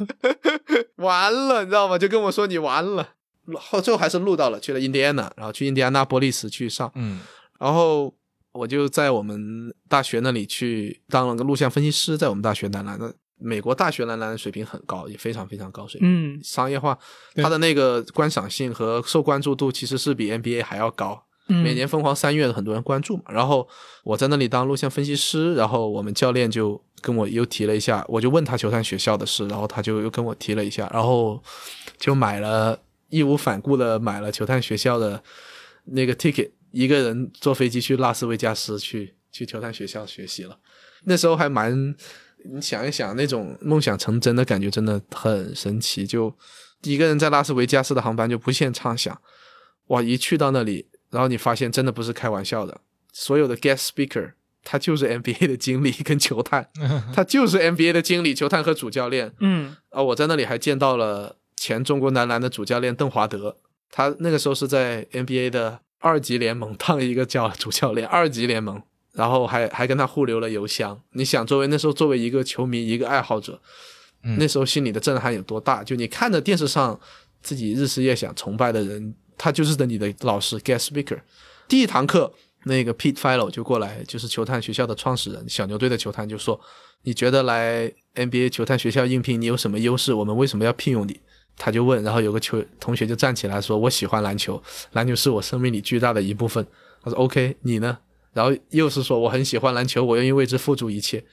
[0.98, 1.98] 完了，你知道吗？
[1.98, 3.16] 就跟我说你完了。
[3.60, 7.22] 后最后还是录到了，去了印第安纳，然后去印第安纳波利斯去上，嗯，
[7.60, 8.14] 然后
[8.58, 13.14] 我就在我们大学那里去当了个录像分析师，在我们大学男篮的。
[13.40, 16.10] 美国大学男篮的水平很高，也非常非常高水平。
[16.10, 16.98] 嗯，商业化，
[17.36, 21.24] 它的那个观赏性和受关注度其实是比 NBA 还要高。
[21.46, 23.26] 每年疯狂三月的很多人关注嘛。
[23.30, 23.68] 然后
[24.04, 31.40] 我在那里当录像分析师，然后我们教练就跟我又提了一下，我就问他球探学校的事，然后他就又跟我提了一下，然后
[32.00, 32.80] 就买了
[33.10, 35.22] 义无反顾的买了球探学校的
[35.86, 40.60] 那个 ticket，一个人坐飞机去拉斯维加斯去去球探学校学习了。
[41.04, 41.96] 那时候还蛮。
[42.50, 46.06] 你想一想，那种梦想成真的感觉真的很神奇。
[46.06, 46.34] 就
[46.84, 49.20] 一个人在拉斯维加斯的航班就不限畅想，
[49.88, 50.04] 哇！
[50.04, 52.80] 一去到那里，然后你发现真的不是开玩笑的，
[53.12, 56.70] 所有的 guest speaker 他就是 NBA 的经理跟球探，
[57.12, 59.34] 他就是 NBA 的经理、球探和主教练。
[59.40, 63.58] 嗯，啊，我在那里还见到了前中国男篮的主教练邓华德，
[63.90, 68.82] 他那个时候是在 NBA 的二级联盟当一个教 主教练，二级联盟。
[69.14, 71.02] 然后还还跟他互留了邮箱。
[71.14, 73.60] 你想，作为那时候作为一个球迷、一个爱好者，
[74.38, 75.84] 那时候心里的震撼有多大？
[75.84, 77.00] 就你看着电视上
[77.42, 81.18] 自己日思夜想崇拜的人，他就是的你的老师 guest speaker。
[81.68, 82.32] 第一堂课，
[82.66, 86.62] 那个 Pete Philo 就过来，就是球探学校的创始人，小牛队的球探，就说
[87.02, 90.14] ：“你觉得来 NBA 球探学校应聘，你有什么优势？
[90.14, 91.20] 我们为什么要聘用你？”
[91.58, 94.62] 他就问，然后有个球同学就站起来说：“我喜欢篮球，
[94.94, 96.66] 篮球是我生命里巨大的一部分。”
[97.04, 97.98] 他说：“OK，你呢？”
[98.34, 101.26] 然后又是说我很喜欢篮球，我愿意为之付出一切。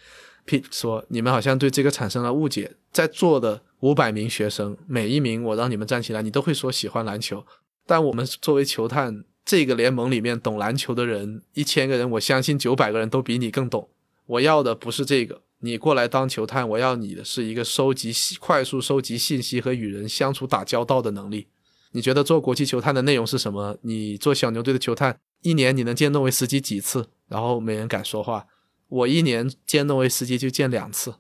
[0.47, 2.73] Pete 说：“你们好像对这个产生了误解。
[2.91, 7.45] 在座的五百名学生，每一名我让你们站起来，你都会说喜欢篮球。
[7.87, 13.89] 但我们作为球探，这个联盟里面懂篮球的人一千个人，我相信九百个人都比你更懂。
[14.27, 21.47] 我要的不是这个，你过来当球探，我要你的是一个收集快速收集信息和与人相处打交道的能力。
[21.93, 23.79] 你觉得做国际球探的内容是什么？
[23.81, 27.09] 你做小牛队的球探，一年你能见诺维斯基几次？
[27.29, 28.47] 然后没人敢说话。
[28.89, 31.15] 我一年见诺维斯基就见两次，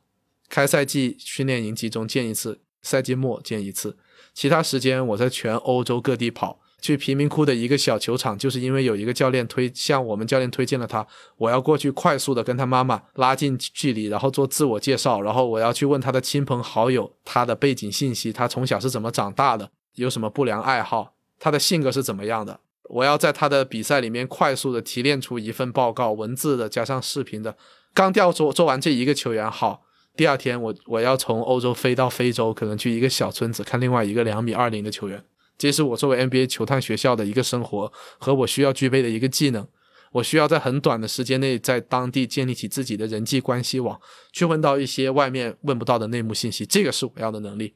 [0.50, 3.96] 开赛季训练营集中见一次，赛季末见一次。
[4.34, 6.60] 其他时间我在全欧洲各地跑。
[6.84, 11.06] 去贫民窟的一个小球场，就是因为有一个教练推向我们教练推荐了他，
[11.38, 22.60] 我要过去快速的跟他妈妈拉近距离，然后做自我介绍，然后我要去问他的亲朋好友他的背景信息，他从小是怎么长大的，有什么不良爱好，他的性格是怎么样的，
[22.90, 27.56] 我要在他的比赛里面快速的提炼出一份报告，文字的加上视频的。
[27.94, 35.24] 刚调做做完这一个球员好，第二天我我要从欧洲飞到非洲，可能去一个小村子看另外一个两米二零的球员。
[35.56, 39.66] 这是我作为 NBA 球探学校的一个生活和我需要具备的一个技能。
[40.12, 44.00] 我需要在很短的时间内在当地建立起自己的人际关系网，
[44.30, 46.64] 去问到一些外面问不到的内幕信息。
[46.64, 47.74] 这个是我要的能力。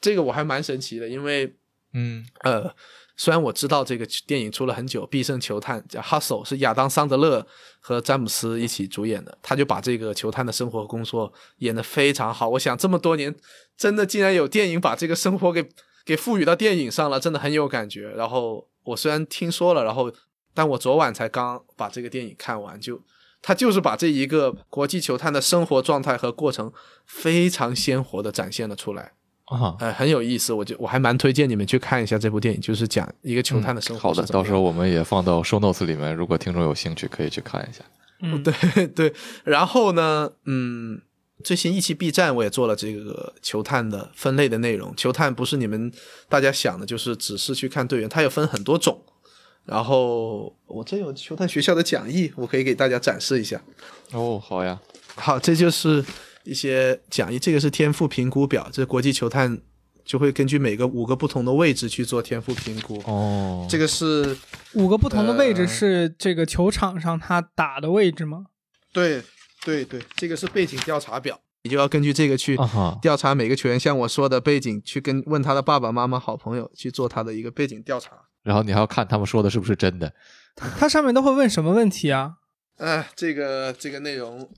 [0.00, 1.54] 这个我还蛮神奇的，因为，
[1.92, 2.74] 嗯呃，
[3.16, 7.46] 虽然我知道这个电影出了很久，《必胜球探》叫《Hustle》，是亚当·桑德勒
[7.78, 12.48] 和詹姆斯一起主演的，他就把这个球探的生活和工作演得非常好。
[12.48, 13.32] 我想这么多年，
[13.76, 15.68] 真的竟然有电影把这个生活给。
[16.06, 18.08] 给赋予到电影上了，真的很有感觉。
[18.10, 20.10] 然后我虽然听说了，然后
[20.54, 23.02] 但我昨晚才刚把这个电影看完，就
[23.42, 26.72] 他就是把这一个国际球探的生活状态和过程
[27.04, 29.12] 非常鲜活的展现了出来。
[29.46, 30.52] 啊，呃，很有意思。
[30.52, 34.02] 我就我还蛮推荐你们去看一下这部电影，就是讲一个球探的生活。
[34.02, 37.84] 好的，到时候我们也放到 show notes 里面，如果听众有兴趣，可以去看一下。
[38.22, 39.12] 嗯，对对。
[39.42, 41.02] 然后呢，嗯。
[41.44, 44.94] 最新一期 B 站我也做了这个球探的分类的内容。
[44.96, 45.92] 球探不是你们
[46.28, 49.02] 大家想的，就是只是去看队员，它有分很多种。
[49.64, 53.60] 然后我这有球探学校的讲义，我可以给大家展示一下。
[54.12, 54.80] 哦，好呀，
[55.14, 56.04] 好，这就是
[56.44, 57.38] 一些讲义。
[57.38, 59.60] 这个是天赋评估表，这国际球探
[60.04, 63.02] 就会根据每个五个不同的位置去做天赋评估。
[63.06, 64.36] 哦，这个是
[64.74, 68.46] 五个不同的位置是这个球场上他打的位置吗？
[68.92, 69.22] 对。
[69.64, 72.56] 对对，这个是背景调查表，你就要根据这个去
[73.02, 78.12] 调查每个球员，像我说的背景，去跟问他的爸爸妈妈、好朋友去做他的一个背景调查。
[78.42, 80.12] 然后你还要看他们说的是不是真的。
[80.54, 82.34] 他上面都会问什么问题啊？
[82.78, 84.48] 哎，这个这个内容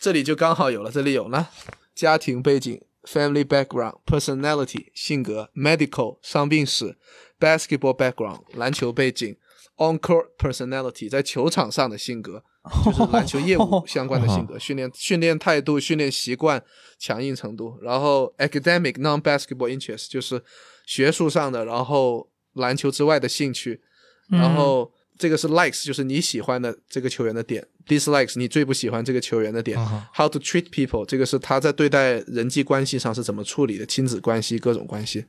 [0.00, 1.50] 这里就刚好有了，这里有了
[1.94, 6.96] 家庭背景 （family background）、personality（ 性格）、medical（ 伤病史）、
[7.38, 9.36] basketball background（ 篮球背景）、
[9.76, 12.42] on-court personality（ 在球场上的性格）。
[12.84, 16.62] 就是篮球业务相关的性格、训练、训练态度、训练习惯、
[16.98, 17.78] 强硬程度。
[17.82, 20.42] 然后，academic non-basketball interest 就是
[20.84, 23.80] 学术上的，然后篮球之外的兴趣。
[24.28, 29.78] 然后这个是 likes，就是你喜欢的这个球员的点；dislikes，你最不喜欢这个球员的点。
[30.14, 35.26] How to treat people，这个是他在对待人际关系上是怎么处理的，亲子关系、各种关系，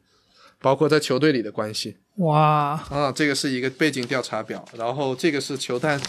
[0.60, 1.98] 包括在球队里的关系。
[2.16, 4.66] 哇啊，这个是一个背景调查表。
[4.76, 6.02] 然后这个是球探。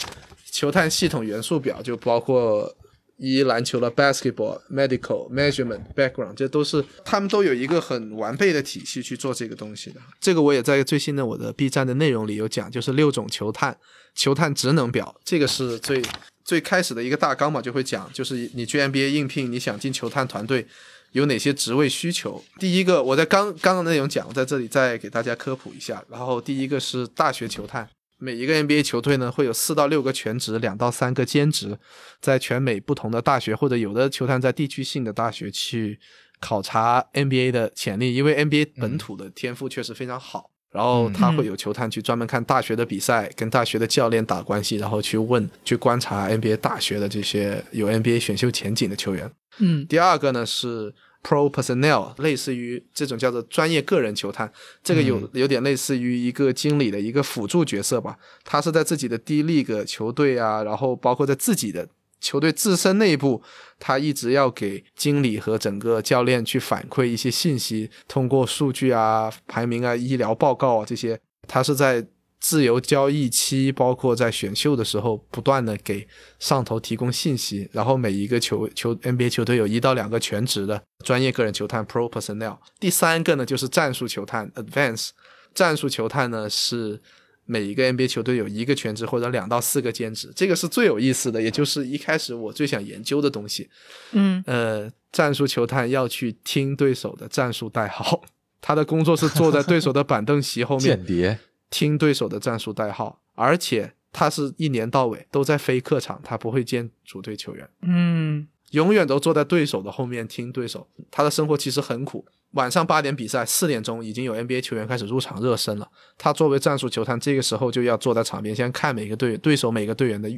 [0.59, 2.75] 球探系统元素表就包括
[3.17, 10.01] 一篮球的 basketball、medical、measurement、background，这都是他们都有一个很完备的体系去做这个东西的。
[10.21, 13.79] 这个我也在最新的我的 B 站的内容里有讲，就是六种球探
[14.17, 16.03] 球探职能表，这个是最
[16.45, 20.67] 最开始的一个大纲嘛，就会讲，就是你去 NBA 应聘，你想进球探团队
[21.13, 22.43] 有哪些职位需求。
[22.59, 26.05] 第一个我在刚刚刚内容讲，在这里再给大家科普一下。
[26.11, 27.89] 然后第一个是大学球探。
[28.19, 31.79] 每一个 NBA 球队呢，会有四到六个全职，两到三个兼职，
[32.21, 35.99] 在全美不同的大学，或者有的球探在地区性的大学去
[36.41, 40.51] 考察 NBA 的潜力，因为 NBA 本土的天赋确实非常好。
[40.71, 49.33] 然后他会有球探去专门看大学的比赛，跟大学的教练打关系，然后去问、去观察 NBA 大学的这些有 NBA 选秀前景的球员。
[49.59, 50.95] 嗯，第二个呢是。
[51.23, 54.51] Pro personnel 类似于这种叫做专业个人球探，
[54.83, 58.17] 这个有有点类似于一个经理的一个辅助角色吧。
[58.45, 61.89] 他是在自己的 D League 球队啊，然后包括在自己的
[62.21, 63.43] 球队自身内部，
[63.79, 72.07] 他一直要给经理和整个教练去反馈一些信息，通过数据啊、排名啊、医疗报告啊这些，他是在。
[72.41, 76.07] 自由交易期包括在选秀的时候，不断的给
[76.39, 82.59] 上头提供信息，然后每一个球球 NBA 球队有一到两个全职的专业个人球探 Pro Personnel。
[82.79, 85.11] 第三个呢就是战术球探 Advance。
[85.55, 87.01] 战术球探呢是
[87.45, 93.69] 每一个 NBA 球队有一个全职或者两到四个兼职，这个是最有意思的，也就是一开始我最想研究的东西。
[94.13, 98.23] 嗯，呃，战术球探要去听对手的战术代号，
[98.61, 100.97] 他的工作是坐在对手的板凳席后面。
[101.03, 101.39] 间谍。
[101.71, 110.87] 听对手的战术代号，而且他是一年到尾都在非客场，他不会见主队球员，嗯永远都坐在对手的后面听对手。
[111.11, 112.27] 他的生活其实很苦。
[112.53, 115.89] 晚上八点比赛，四点钟已经有 NBA 球员开始入场热身了。
[116.17, 120.31] 他作为战术球探，这个时候就要坐在场边，先看每个队对手每个队员的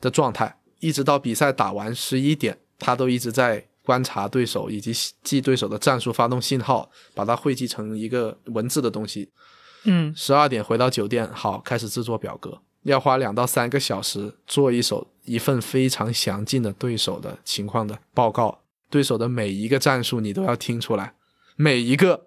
[0.00, 9.30] 的状态，一直到比赛打完十一点，他都一直在观察对手以及记对手的战术发动信号，把它汇集成一个文字的东西。
[9.84, 10.12] 嗯。
[10.16, 18.60] 十二点回到酒店，好，开始制作表格，要花两到三个小时做一手一份非常详尽的对手的情况的报告，
[18.90, 21.14] 对手的每一个战术你都要听出来，
[21.56, 22.26] 每一个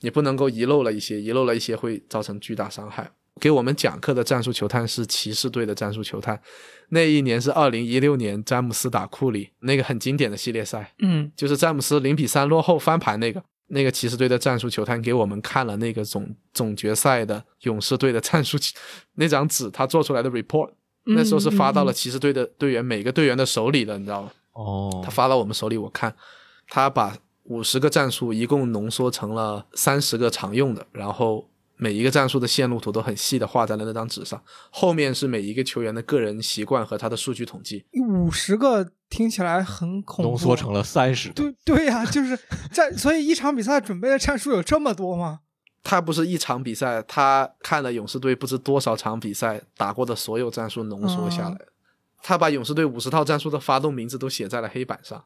[0.00, 3.10] 你不能够遗漏了一些，遗漏了一些会造成巨大伤害。
[3.38, 6.40] 给我们讲课的战术球探是骑士队的战术球探，
[6.88, 11.30] 那一年是二零一六年詹姆斯打库里那个很经典的系列赛，嗯。
[11.36, 18.56] 就是詹姆斯零比三落后翻盘那个，那个骑士队的战术球探给我们看了那个总总决赛的勇士队的战术
[19.14, 20.70] 那张纸，他做出来的 report，
[21.04, 24.30] 那时候是发到了骑士队的队员每个队员的手里的，你知道吗？
[24.52, 26.14] 哦他发到我们手里，我看
[26.68, 37.84] 他把五十个战术一共浓缩成了三十个常用的，然后每一个战术的线路图都很细的画在了那张纸上，后面是每一个球员的个人习惯和他的数据统计。
[38.08, 41.30] 五十个听起来很恐怖，浓缩成了三十。
[41.30, 42.38] 对对呀、就是
[42.72, 45.40] 战，所以一场比赛准备的战术有这么多吗？
[45.82, 51.56] 他不是一场比赛，他看了勇士队不知多少场比赛打过的所有战术浓缩下来，
[52.22, 55.24] 他把勇士队五十套战术的发动名字都写在了黑板上，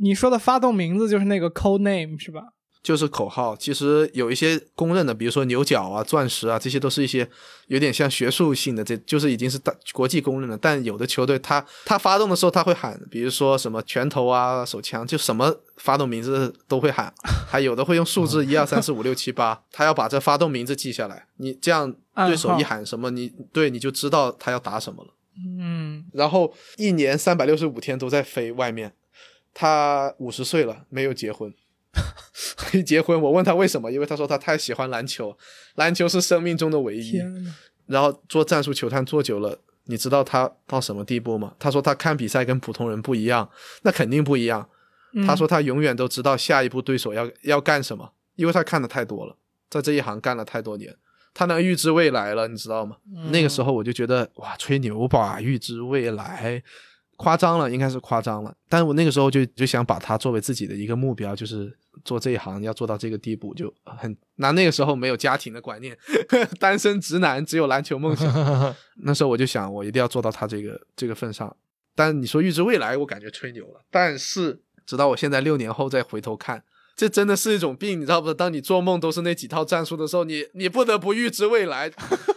[0.00, 2.54] 你说的发动名字就是那个 code name 是吧？
[2.82, 3.54] 就是口号。
[3.56, 7.28] 其实有一些公认的，比如说牛角啊、钻石啊，这些都是一些
[7.68, 10.58] 有点像学术性的，这就是已经是大国际公认的。
[10.58, 17.12] 但有的球队他他发动的时候他会喊，比如说什么拳头啊、手枪，就什么发动名字都会喊，
[17.48, 21.26] 还有的会用数字一二三四五六七八，他要把这发动名字记下来。
[21.36, 21.94] 你这样
[22.26, 25.10] 对手一喊什么，你对你就知道他要打什么了。
[25.34, 28.92] 嗯然后一年三百六十五天都在飞外面。
[29.54, 31.52] 他五十岁了，没有结婚，
[32.72, 33.20] 没结婚。
[33.20, 35.36] 我问他为什么，因为他说他太喜欢篮球，
[35.76, 37.20] 篮球是生命中的唯一。
[37.86, 41.54] 然后做战术球探做久了，你知道他到什么地步吗？
[41.58, 43.50] 他说他看比赛跟普通人不一样，
[43.82, 44.68] 那肯定不一样。
[45.14, 49.36] 嗯他说他永远都知道下一步对手要要干什么，因为他看的太多了，
[49.68, 50.96] 在这一行干了太多年，
[51.34, 52.96] 他能预知未来了，你知道吗？
[53.30, 56.62] 那个时候我就觉得哇，吹牛吧，预知未来，
[57.22, 58.52] 夸张了，应该是夸张了。
[58.68, 61.72] 但我那个时候就就想把它作为自己的一个目标，就是
[62.04, 65.96] 做这一行要做到这个地步，就很那那个时候没有家庭的观念，
[66.58, 68.28] 单身直男只有篮球梦想。
[69.04, 71.56] 那时候我就想，我一定要做到他这个这个份上。
[71.94, 73.80] 但你说预知未来，我感觉吹牛了。
[73.88, 76.64] 但是直到我现在六年后再回头看，
[76.96, 78.34] 这真的是一种病，你知道不？
[78.34, 81.92] 当你做梦都是那几套战术的时候，你你不得不预知未来，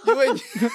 [0.06, 0.70] 因为你你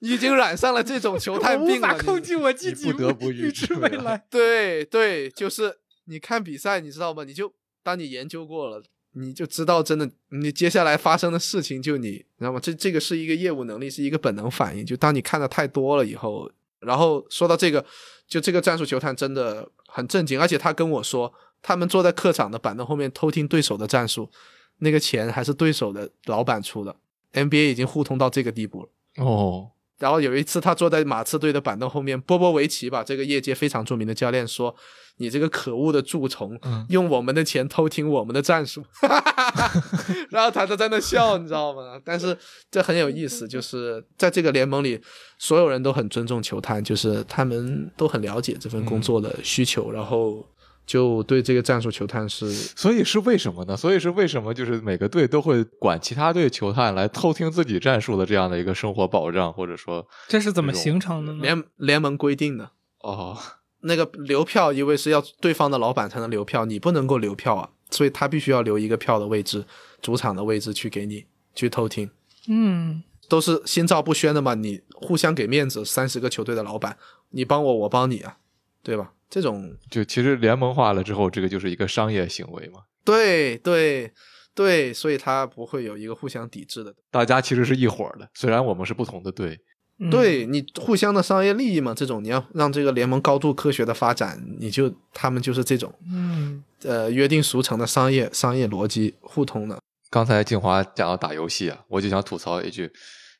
[0.00, 1.74] 已经染上了这种球探病了。
[1.74, 4.26] 你法控制我自己，不得不预预知未来知未来。
[4.28, 7.24] 对对，就是你看比赛，你知道吗？
[7.24, 8.82] 你就当你研究过了，
[9.12, 12.60] 你就知道真的，你接下来发生的事情就你，知道吗？
[12.60, 14.84] 这这个是一个业务能力，是一个本能反应。
[14.84, 17.84] 就当你看的太多了以后，然后说到这个，
[18.26, 24.30] 就这个战术球探真的很震惊，而且他跟我说，他们坐在客场的板凳后面偷听对手的战术，
[24.78, 26.96] 那个钱还是对手的老板出的。
[27.32, 28.88] NBA 已经互通到这个地步了。
[29.16, 29.70] 哦，
[30.00, 34.74] 然后有一次，他坐在马刺队的板凳后面，波波维奇吧，这个业界非常著名的教练说
[35.18, 38.82] ：“你这个可恶的蛀虫，嗯用我们的钱偷听我们的战术。”
[40.30, 42.00] 然后他就在那笑，你知道吗？
[42.02, 42.36] 但是
[42.70, 44.98] 这很有意思，就是在这个联盟里，
[45.38, 50.42] 所有人都很尊重球探，就是他们都很了解这份工作的需求，然后
[50.90, 53.76] 就对这个战术球探是所以是为什么呢？
[53.76, 54.52] 所以是为什么？
[54.52, 61.42] 就是每个队都会管其他队球探来偷听自己战术的这样的一个生活保障，或者说，这是怎么形成的呢？
[61.42, 62.72] 联联盟规定的。
[63.02, 63.38] 哦，
[63.82, 69.64] 那个留票，因为是要对方的老板才能留票，你不能够留票啊，所以他必须要留一个票的位置，
[70.02, 71.24] 主场的位置去给你
[71.54, 72.10] 去偷听，
[72.48, 76.96] 嗯都是心照不宣的嘛，你互相给面子，三十个球队的老板，
[77.28, 78.38] 你帮我，我帮你啊，
[78.82, 79.12] 对吧？
[79.30, 84.12] 这种就其实联盟化了之后，这个就是一个商业行为嘛，对对
[84.54, 89.58] 对，所以它不会有一个互相抵制的，大家其实是一伙儿的，虽然我们是不同的队。
[90.02, 99.78] 嗯对你互相的商业利益嘛，这种你要让这个联盟高度科学的发展，你就他们就是这种嗯呃约定俗成的商业商业逻辑互通的。
[100.08, 102.90] 刚才静华讲到打游戏啊，我就想吐槽一句：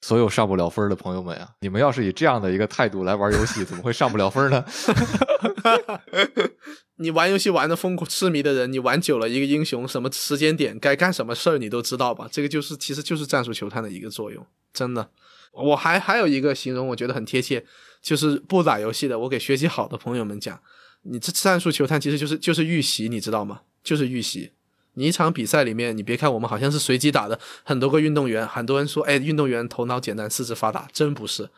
[0.01, 4.64] 所有上不了分的朋友们啊，你们要是以这样的一个态度来玩游戏，怎么会上不了分呢？
[6.96, 12.28] 你玩游戏玩的疯狂痴迷的人，你玩久了，一个英雄什么时间点该干什么事儿，你都知道吧？
[12.30, 15.11] 这个就是其实就是战术球探的一个作用，真的。
[15.53, 17.64] 我还还有一个形容，我觉得很贴切，
[18.01, 20.61] 就是不打游戏的，我给学习好的朋友们讲，
[21.03, 23.62] 你这战术球探其实就是就是预习，你知道吗？
[23.82, 24.53] 就是预习。
[24.95, 31.49] 你一场比赛里面，你别看我们好像是随机打的，很多个运动员，很多人说，哎，运动员头脑简单，四肢发达，真不是。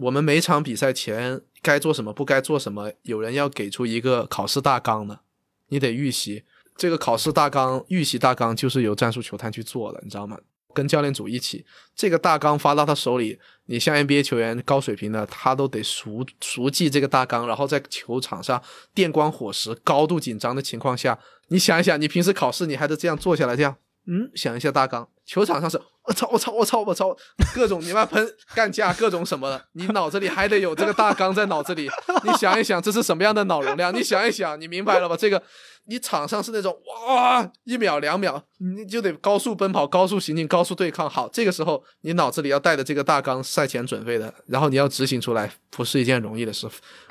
[0.00, 5.20] 我们每场比赛前该做什么，不该做什么，有人要给出一个考试大纲的，
[5.68, 6.44] 你得预习。
[6.76, 10.38] 这个考试大纲、预习大纲就是由战术球探去做的，你知道吗？
[10.76, 11.64] 跟教练组一起，
[11.94, 18.62] 这个大纲发到他手里，你像 NBA 球员高水平的，他都得熟熟记这个大纲，然后在球场上
[18.94, 21.18] 电光火石、高度紧张的情况下，
[21.48, 23.74] 你想一想，你平时考试你还得这样坐下来这样，
[24.06, 27.16] 嗯，想一下大纲，球场上是我操我操我操我操，
[27.54, 31.88] 各种你妈喷干架各种什么的，你脑子里还得有这个大纲在脑子里，
[32.24, 33.94] 你想一想这是什么样的脑容量？
[33.94, 35.16] 你想一想，你明白了吧？
[35.16, 35.42] 这个。
[35.88, 36.76] 你场上是那种
[37.06, 41.08] 哇，一秒两秒，你就得高速奔跑、高速行进、高速对抗。
[41.08, 46.66] 好，这个时候你脑子里要带着这个大纲，赛前准备的，然后你要执行出来，不是一件容易的事。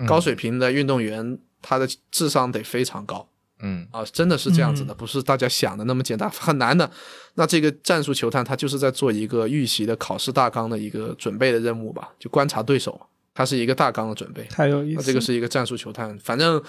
[0.05, 3.29] 高水平的运动员，他的智商得非常高。
[3.65, 6.89] 嗯啊，真的是这样子的，不是大家想的那么简单，很难的。
[7.33, 12.99] 那这个战术球探，他就是在做一个预习的考试大纲的一个准备的任务吧，就观察对手，
[13.33, 14.43] 他是一个大纲的准备。
[14.43, 16.61] 太有意思，这个是一个战术球探，反正。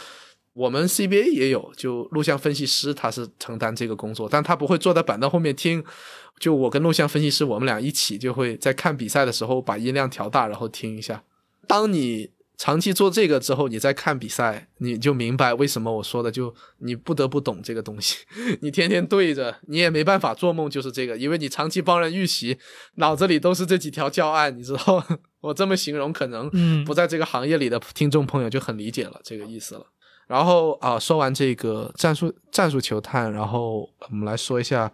[0.57, 5.85] 我们 CBA 也有，就录像分析师他是承担这个工作，但他不会坐在板凳后面听。
[6.39, 11.23] 就我跟录像分析师，我们俩一起就会在看比赛的时候把音量调大，然后听一下。
[11.67, 18.17] 当你长期做这个之后，你再看比赛，你就明白为什么我说的，就你不得不懂这个东西。
[18.63, 22.59] 你天天对着，你也没办法做梦，就是这个，因为你长期帮人预习，
[22.95, 25.05] 脑子里都是这几条教案，你知道？
[25.43, 26.51] 我这么形容，可能
[26.85, 29.87] 不在这个行业里的听众朋友就很理解了这个意思了。
[30.27, 34.91] 然后啊，说完这个战术战术球探，然后我们来说一下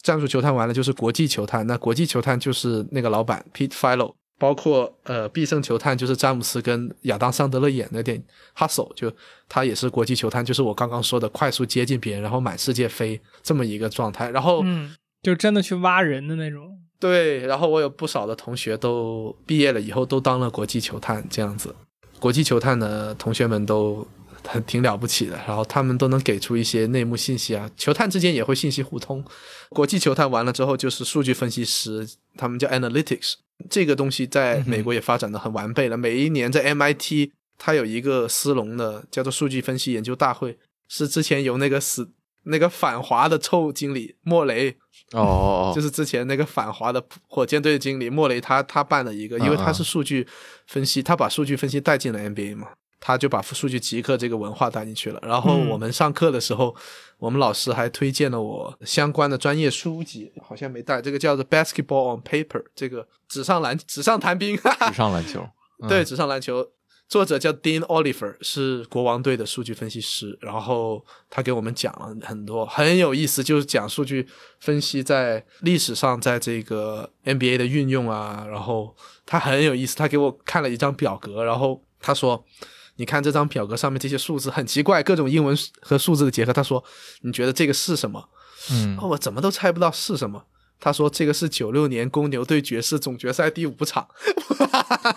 [0.00, 1.66] 战术球探完了就是国际球探。
[1.66, 8.22] 那国际球探就是那个老板 Pete Philo，包括呃必胜球探就是詹姆斯跟亚当桑德勒演的电影
[8.56, 9.12] Hustle，就
[9.48, 14.30] 他也是国际球探，就是我刚刚说的快速接近别人，然后满世界飞这么一个状态。
[14.30, 16.78] 然后嗯，就真的去挖人的那种。
[16.98, 21.74] 对，然后我有不少的同学都毕业了以后都当了国际球探这样子。
[22.18, 24.06] 国际球探的同学们都。
[24.46, 29.24] 很挺了不起的，然后他们都能给出一些内幕信息啊，球探之间也会信息互通。
[29.70, 33.34] 国际球探完了之后就是数据分析师，他们叫 analytics，
[33.68, 35.96] 这个东西在美国也发展的很完备了。
[35.96, 42.12] 每一年在 MIT，它有一个斯隆的叫做数据分析研究大会，是之前由那个死
[42.44, 44.76] 那个反华的臭经理莫雷
[45.12, 50.26] 哦，就是之前那个反华的火箭队经理莫雷他他办了一个，因为他是数据
[50.68, 52.68] 分析，他把数据分析带进了 NBA 嘛。
[52.98, 55.20] 他就把数据极客这个文化带进去了。
[55.22, 56.74] 然后我们上课的时候，
[57.18, 61.00] 我们老师还推荐了我相关的专业书籍，好像没带。
[61.00, 64.56] 这个叫做《Basketball on Paper》，这个纸上篮纸上谈兵，
[64.88, 65.46] 纸上篮球。
[65.88, 66.66] 对，纸上篮球，
[67.06, 70.38] 作者叫 Dean Oliver，是国王队的数据分析师。
[70.40, 74.26] 然后他给我们讲了很多很有意思，就是讲数据
[74.58, 78.46] 分析在历史上在这个 NBA 的运用啊。
[78.50, 82.44] 然后他很有意思，他给我看了一张表格，然后他说。
[82.96, 86.52] 你看这张表格上面这些数字很奇怪，各种英文和数字的结合。
[86.52, 86.82] 他说
[87.22, 88.28] ：“你觉得这个是什么？”
[88.72, 90.44] 嗯，我怎么都猜不到是什么。
[90.80, 94.08] 他说：“这个是九六年公牛对爵士总决赛第五场。”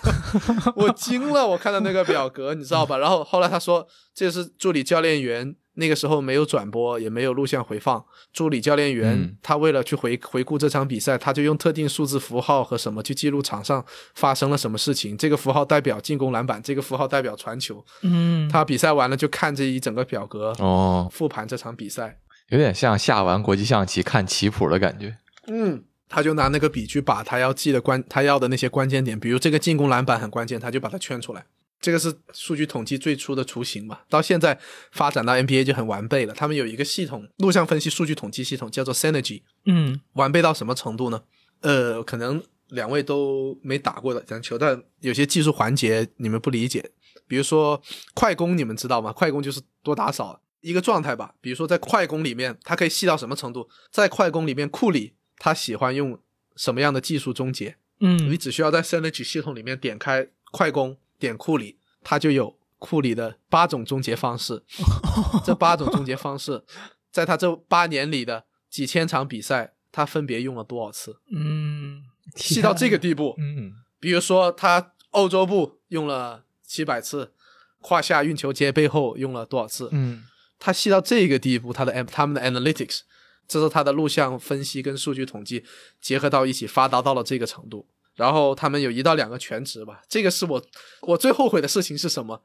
[0.76, 2.98] 我惊了，我看到那个表格，你知道吧？
[2.98, 8.06] 然后后来他说：“这是助理教练员。”那个时候没有转播，也没有录像回放。
[8.32, 15.18] 助理教练员他为了去回回顾这场比赛，他就用特定数字符号和什么去记录场上发生了什么事情。
[15.18, 17.84] 这个符号代表进攻篮板，这个符号代表传球。
[18.04, 25.18] 嗯，他比赛完了就看这一整个表格哦，复盘这场比赛，有点像下完国际象棋看棋谱的感觉。
[25.48, 31.46] 嗯，他就拿那个笔去把他要记的关他要的那些关键点，比如这个进攻篮板很关键，他就把它圈出来。
[31.82, 34.00] 这个是数据统计最初的雏形嘛？
[34.10, 34.60] 到现在
[34.92, 36.34] 发展到 NBA 就很完备了。
[36.34, 39.44] 他们有一个系统，录像分析数据统计系统，叫做 Synergy。
[39.66, 41.24] 嗯，完备到什么程度呢？
[41.62, 46.92] 呃，可能两位都没打过的篮球，但有些技术环节你们不理解。
[47.28, 47.82] 比如说
[48.14, 49.14] 快攻，你们知道吗？
[49.14, 51.34] 快攻就是多打少一个状态吧。
[51.40, 53.70] 比如说在快攻里面，它可以细到什么程度？
[53.92, 56.20] 在快攻里面，库里他喜欢用
[56.58, 57.78] 什么样的技术终结？
[58.02, 60.98] 嗯，你只需要在 Synergy 系统里面点开快攻。
[61.20, 64.64] 点库里，他就有库里的八种终结方式。
[65.46, 66.64] 这八种终结方式，
[67.12, 71.20] 在他这八年里的几千场比赛，他分别用了多少次？
[71.32, 72.04] 嗯，
[72.36, 73.36] 细到这个地步。
[73.38, 77.34] 嗯，比如说他欧洲步用了七百次，
[77.82, 79.90] 胯下运球接背后用了多少次？
[79.92, 80.24] 嗯，
[80.58, 83.02] 他细到这个地步，他的他们的 analytics，
[83.48, 85.66] 这是他的录像分析跟数据统计
[86.00, 87.88] 结合到一起发达到了这个程度。
[88.20, 90.02] 然后他们有一到两个全职吧。
[90.10, 90.62] 这个是我
[91.04, 92.44] 我最后悔的事情是什么？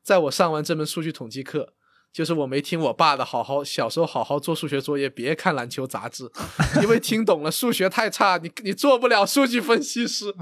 [0.00, 1.74] 在我上完这门数据统计课，
[2.12, 6.30] 就是我没听我爸的，好好小时候好好做数学作业，别看篮球杂志，
[6.80, 10.32] 因为听懂了数学太差，你你做不了数据分析师。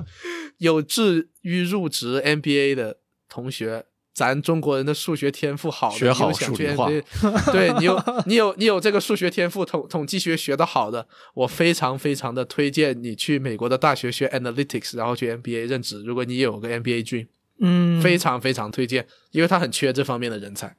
[0.58, 2.98] 有志于入职 NBA 的
[3.28, 3.84] 同学。
[4.14, 6.86] 咱中国人的数学天赋好的，学好数理化
[7.50, 16.02] 对你有你有你有这个数学天赋，统统计学学的好的，我非常非常的推荐你去美国的大学学 analytics，然后去 NBA 任职。
[16.04, 17.28] 如果你有个 NBA dream，
[17.60, 20.76] 嗯，非常非常推荐，因为他很缺这方面的人才。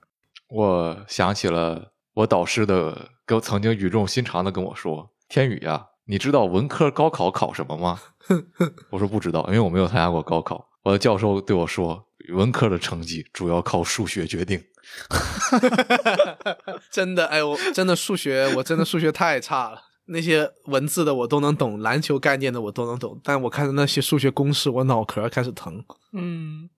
[0.49, 7.99] 我想起了我导师的，跟曾经语重心长的跟我说：“天宇呀、你知道文科高考考什么吗？”
[8.91, 10.69] 我说不知道，因为我没有参加过高考。
[10.83, 14.63] 我的教授对我说：“文科的成绩主要靠数学决定。
[16.91, 19.81] 真的，哎，我真的数学，我真的数学太差了。
[20.05, 25.83] 那些文字的我都能懂，篮球概念的我都能懂，但我看到那些数学公式，我脑壳开始疼。
[26.11, 26.69] 嗯，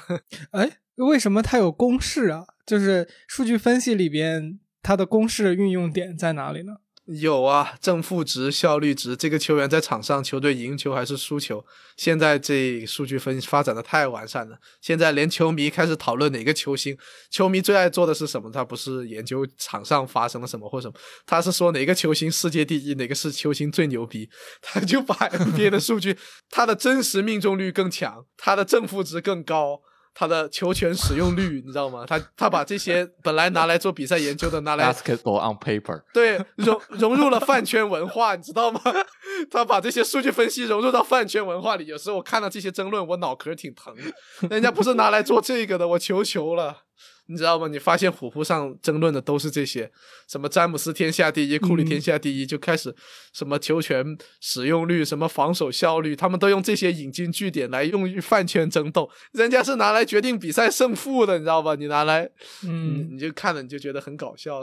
[0.52, 2.44] 哎，为什么它有公式啊？
[2.66, 6.74] 就是数据分析里边它的公式运用点在哪里呢？
[7.06, 11.62] 有啊，正负值、效率值，这个球员在场上球队赢球还是输球，
[11.98, 14.56] 现在这数据分析发展的太完善了。
[14.80, 16.96] 现在连球迷开始讨论哪个球星，
[17.30, 18.50] 球迷最爱做的是什么？
[18.50, 20.94] 他不是研究场上发生了什么或什么，
[21.26, 24.30] 他是说哪个球星世界第一，哪个是球星最牛逼，
[24.62, 26.16] 他就把 NBA 的数据，
[26.48, 29.82] 他的真实命中率更强，他的正负值更高。
[30.14, 32.04] 他的球权使用率，你知道吗？
[32.06, 38.80] 他他把这些本来拿来做比赛研究的，拿来 Basketball on paper，对，融融入了饭圈文化，你知道吗？
[39.50, 41.86] 他把这些数据分析融入到饭圈文化里。
[41.86, 44.48] 有时候我看到这些争论，我脑壳挺疼的。
[44.48, 46.76] 人家不是拿来做这个的，我求求了，
[47.26, 47.68] 你知道吗？
[47.68, 49.90] 你发现虎扑上争论的都是这些，
[50.28, 52.94] 什么詹姆斯天下第一，库里天下第一，就开始
[53.32, 59.10] 什么球权使用率，什么防守效率，他们都用这些引经据典来用于饭圈争斗。
[59.32, 61.74] 人家是拿来决定比赛胜负的，你知道吧？
[61.74, 62.28] 你拿来，
[62.62, 64.60] 嗯你你就看了你就觉得很搞笑。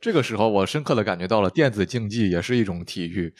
[0.00, 3.34] 这个时候我深刻的感觉到了电子竞技也是一种体育。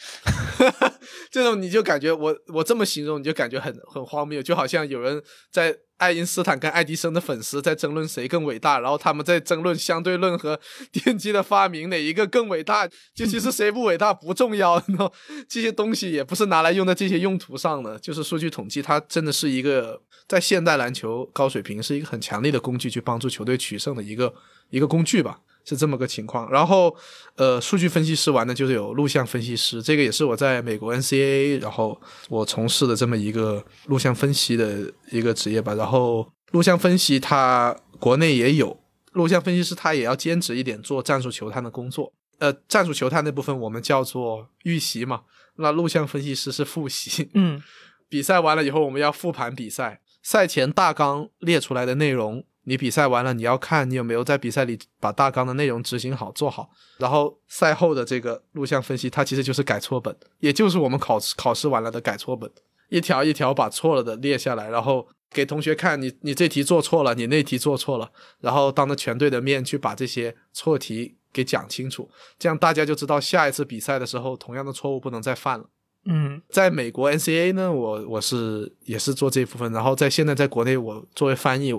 [1.31, 10.59] 这种你就感觉我我这么形容，你就感觉很很荒谬，就好像有人在爱因斯坦跟爱迪生的粉丝在争论谁更伟大，然后他们在争论相对论和
[10.91, 14.81] 电机的发明哪一个更伟大，就其实谁不伟大不重要，
[15.47, 24.33] 这些东西也不是拿来用在这些用途上的，就是数据统计，它真的是一个在现代篮球高水平是一个很强力的工具，去帮助球队取胜的一个
[24.69, 25.39] 一个工具吧。
[25.63, 26.95] 是这么个情况，然后，
[27.35, 35.73] 呃，数据分析师完呢，就是有录像分析师，这个也是我在美国 NCAA，然后我从事的这么一个录像分析的一个职业吧。
[35.75, 38.79] 然后，录像分析它国内也有
[39.13, 42.13] 录像分析师，他也要兼职一点做战术球探的工作。
[42.39, 45.21] 呃，战术球探那部分我们叫做预习嘛，
[45.57, 47.29] 那录像分析师是复习。
[47.33, 47.61] 嗯
[48.09, 56.69] 比赛完了以后，我们要复盘比赛，赛前大纲列出来的内容，你比赛完了你要看你有没有在比赛里把大纲的内容执行好做好。
[56.97, 62.49] 然后赛后的这个录像分析，它其实就是改错本，也就是我们考试考试完了的改错本，
[62.89, 75.65] 一条一条把错了的列下来，然后给同学看你你这题做错了，你那题做错了，然后当着全队的面去把这些错题给讲清楚，这样大家就知道下一次比赛的时候同样的错误不能再犯了。
[76.03, 81.71] 嗯在美国 NCAA 呢，我我是也是做这部分，然后在现在在国内，我作为翻译，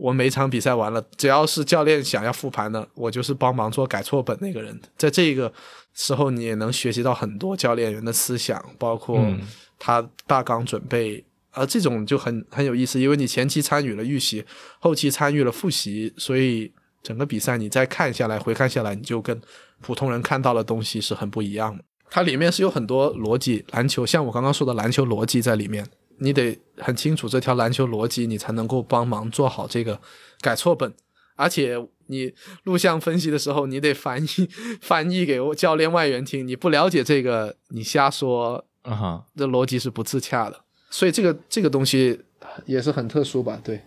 [0.00, 4.80] 我我每场比赛完了，只要是教练想要复盘的，我就是帮忙做改错本那个人。
[4.96, 5.52] 在这个
[5.94, 9.40] 时候，你也能学习到很多教练员的思想，包括嗯
[9.78, 14.44] 他大纲准备，而这种就很很有意思，因为你前期参与了预习，
[14.78, 16.72] 后期参与了复习，所以
[17.02, 19.40] 整个比赛你再看下来，回看下来，你就跟
[19.80, 21.84] 普通人看到的东西是很不一样的。
[22.10, 25.86] 它里面是有很多逻辑，篮球像我刚刚说的篮球逻辑在里面，
[26.20, 30.00] 你得很清楚这条篮球逻辑，你才能够帮忙做好这个
[30.40, 30.94] 改错本。
[31.36, 31.76] 而且
[32.06, 32.32] 你
[32.64, 34.48] 录像分析的时候，你得翻译
[34.80, 40.60] 翻译给我教练外援听，你不了解这个，你瞎说，啊哈，这逻辑是不自洽的。
[40.90, 42.20] 所以这个这个东西
[42.66, 43.60] 也是很特殊吧？
[43.64, 43.80] 对。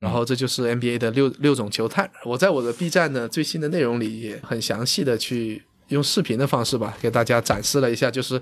[0.00, 2.10] 然后这就是 NBA 的六六种球探。
[2.24, 8.38] 我在我的 B 站的最新的内容里也很详细的去用视频的方式吧，给大家展示了一下，就是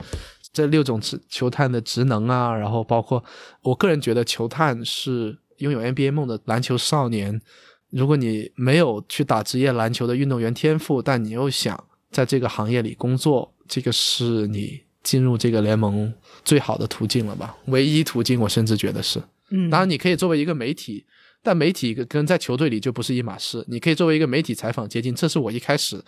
[0.52, 3.22] 这六种职球探的职能啊，然后包括
[3.62, 7.40] 我个人觉得球探是拥有 NBA 梦的篮球少年。
[7.90, 11.78] 如果你没有去打职业篮球的运动员天赋，但你又想
[12.10, 16.12] 在这个行业里工作，这个是你进入这个联盟
[16.42, 17.54] 最好的途径了吧？
[17.66, 19.22] 唯一途径，我甚至觉得是。
[19.50, 21.04] 嗯，当然，你可以作为一个媒体
[21.42, 23.64] 但媒体跟在球队里就不是一码事。
[23.66, 26.00] 你可以作为一个媒体采访接近，这是我一开始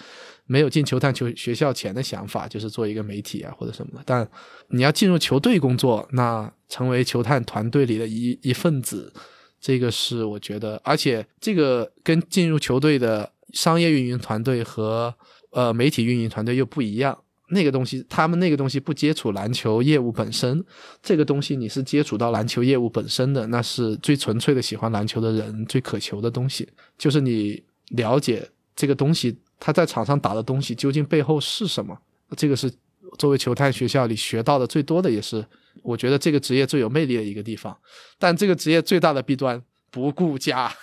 [0.47, 4.03] 没有进球探球学校前的想法，就是做一个媒体啊或者什么的。
[4.07, 4.29] 但
[4.69, 9.13] 你要进入球队工作，那成为球探团队里的一一份子，
[9.61, 15.13] 这个是我觉得，而且这个跟进入球队的商业运营团队和
[15.51, 17.19] 呃媒体运营团队又不一样。
[17.49, 20.65] 那个东西，他们那个东西不接触篮球业务本身，
[21.03, 31.97] 这个东西你是接触到篮球业务本身的，那是最纯粹的喜欢篮球的人最渴求的东西，就是你了解这个东西，他在场上打的东西究竟背后是什么，
[32.37, 32.73] 这个是
[33.19, 35.45] 作为球探学校里学到的最多的，也是
[35.83, 37.77] 我觉得这个职业最有魅力的一个地方。
[38.19, 39.63] 但这个职业最大的弊端。
[39.95, 40.77] 不顾家，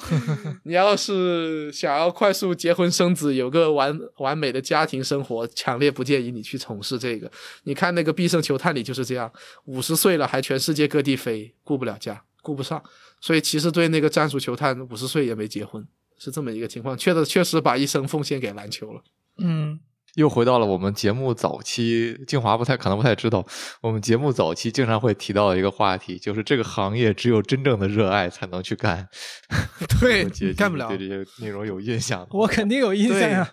[0.64, 7.30] 你要是想要快速结婚生子，有个完完美的家庭生活，强烈不建议你去从事这个。
[7.64, 9.30] 你看那个必胜球探里就是这样，
[9.66, 12.82] 五十岁了还全世界各地飞，顾不了家，顾不上。
[13.20, 15.86] 所以其实对那个战术球探，五十岁也没结婚，
[16.16, 19.02] 是这么一个情况，确实确实把一生奉献给篮球了。
[19.36, 19.78] 嗯。
[20.14, 23.44] 又回到了我们节目早期，静华不太可能不太知道，
[23.80, 29.08] 我们节目早期经常会提到一个话题，就是这个行业只有真正的热爱才能去干。
[30.00, 30.24] 对，
[30.54, 30.86] 干不了。
[30.86, 32.24] 对这些内容有印象？
[32.30, 33.50] 我肯定有印象呀，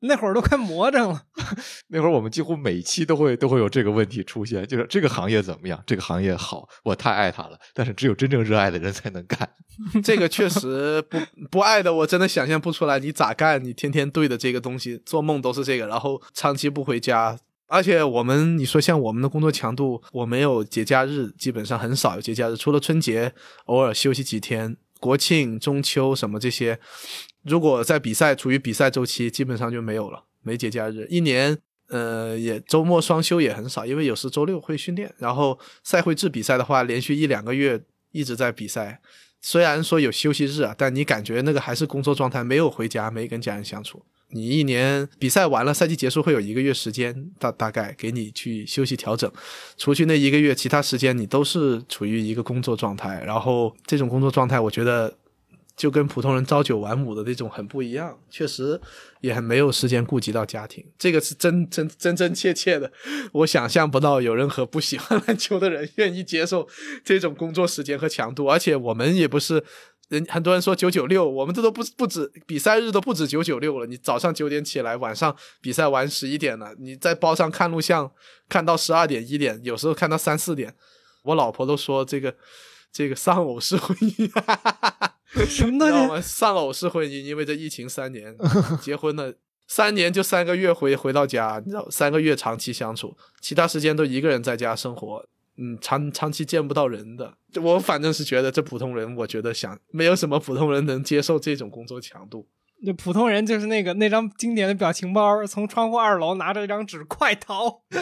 [0.00, 1.22] 那会儿都快魔怔了。
[1.88, 5.82] 那会儿我们几乎每期都会都会有这个问题出现，就是这个行业怎么样？
[5.86, 9.48] 这个行业好，我太爱它了，但是只有真正热爱的人才能干。
[10.04, 11.18] 这个确实不
[11.50, 13.64] 不爱的，我真的想象不出来你咋干？
[13.64, 15.69] 你天天对着这个东西做梦都是。
[15.70, 17.38] 这个，然后长期不回家，
[17.68, 23.32] 而且我们你说像我们的工作强度，我没有节假日，基本上很少有节假日，除了春节
[23.66, 26.80] 偶尔休息几天，国庆、中秋什么这些，
[27.44, 31.06] 如果在比赛处于比赛周期，基本上就没有了，没节假日。
[31.08, 31.56] 一年，
[31.86, 37.80] 呃，也周末双休也很少，因为有时周六会训练，然后赛会制比赛的话，连续一两个月
[38.10, 39.00] 一直在比赛，
[39.40, 44.02] 虽然说有休息日啊，但你感觉那个还是工作状态，没有回家，没跟家人相处。
[44.32, 49.30] 你一年比赛完了，赛季结束会有一个月时间，大大概给你去休息调整。
[49.76, 53.22] 除去那一个月，其他时间你都是处于一个工作状态。
[53.26, 55.12] 然后这种工作状态，我觉得
[55.76, 58.80] 就跟普通人朝九晚五的那种很不一样，确实
[59.20, 60.84] 也很没有时间顾及到家庭。
[60.96, 62.92] 这个是真真真真切切的，
[63.32, 66.68] 我想象不到有任何不喜欢篮球的人愿意接受
[67.04, 68.46] 这种工作时间和强度。
[68.46, 69.64] 而且我们也不是。
[70.10, 73.86] 人很多人说九九六，我们这都不不止比赛日都不止九九六了。
[73.86, 78.10] 你早上九点起来，晚上比赛完十一点了，你在包上看录像，
[78.48, 80.74] 看到十二点一点，有时候看到三四点。
[81.22, 82.34] 我老婆都说这个
[82.92, 84.28] 这个丧偶式婚姻，
[85.46, 86.22] 什么东西？
[86.22, 88.36] 丧偶式婚姻，因为这疫情三年，
[88.82, 89.32] 结婚了
[89.68, 95.24] 三年就三个月回回到家，你知道三个月长期相处，其他时间都一个人在家生活。
[95.62, 102.48] 嗯，长长期见不到人的，我反正是觉得这普通人，我觉得想没有什么普通人能接受这种工作强度。
[102.82, 107.82] 那普通人就是那个那张经典的表情包，从窗户二楼拿着一张纸，快逃！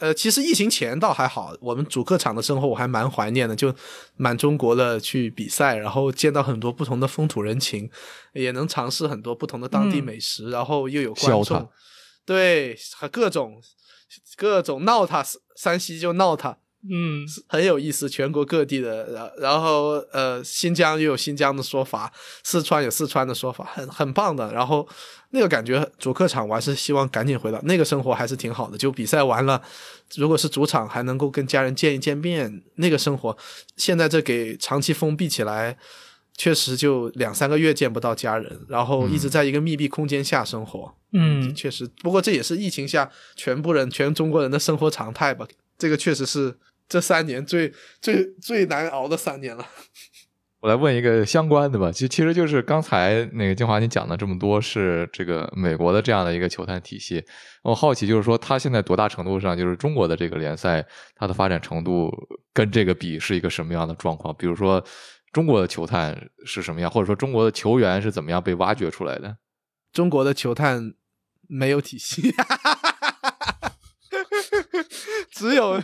[0.00, 3.72] 呃，其实疫情前倒还好，我们主客场的生活我还蛮怀念的，就
[4.16, 7.88] 满中国的去比赛，然后见到很多不同的风土人情，
[8.32, 11.70] 也能尝试很多不同的当地美食，然后又有观众，
[12.26, 13.62] 对，和各种。
[14.36, 15.24] 各种闹他，
[15.56, 16.58] 山西就闹他，
[16.90, 18.08] 嗯，很有意思。
[18.08, 22.12] 全国各地的，然然后呃，新疆又有新疆的说法，
[22.42, 24.52] 四川有四川的说法，很很棒的。
[24.52, 24.86] 然后
[25.30, 28.76] 那个感觉，主客场我还是希望赶紧回到那个生活，还是挺好的。
[28.76, 29.62] 就比赛完了，
[30.16, 33.36] 如果是主场，还能够跟家人见一见面，那个生活，
[33.76, 35.78] 现在这给长期封闭起来。
[36.34, 40.94] 确实就两三个月见不到家人，然后一直在一个密闭空间下生活。
[41.12, 45.46] 嗯，确实，不过这也是疫情下全部人、全中国人的生活常态吧。
[45.78, 46.56] 这个确实是
[46.88, 49.66] 这三年最 最最难熬的三年了。
[50.60, 57.22] 我来问一个相关的吧，其其实就是刚才那个金华你讲的这么多是这个美国的这样的一个球探体系。
[57.62, 60.84] 我好奇就是说，他现在多大程度上就是中国的这个联赛，
[61.14, 62.10] 它的发展程度
[62.54, 64.34] 跟这个比是一个什么样的状况？
[64.36, 64.82] 比如说。
[65.32, 69.38] 中国的球探是什么样，或者说中国的球员是怎么样被挖掘出来的？
[69.92, 70.92] 中国的球探
[71.48, 72.34] 没有体系，
[75.32, 75.82] 只有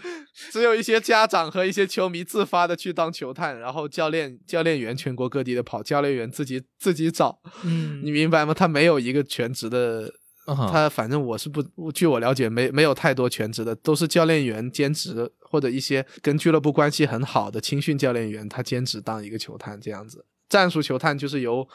[0.51, 7.41] 只有一些家长和一些球迷自发的去当球探，然后教练教练员全国各地的跑，教练员自己自己找。
[7.65, 8.53] 嗯，你明白吗？
[8.53, 10.13] 他没有一个全职的。
[10.55, 20.25] 他反正我是不，据我了解，没没有太多全职的，都是教练员兼职或者一些跟俱乐部关系很好的青训教练员，他兼职当一个球探这样子。
[20.49, 21.67] 战术球探就是由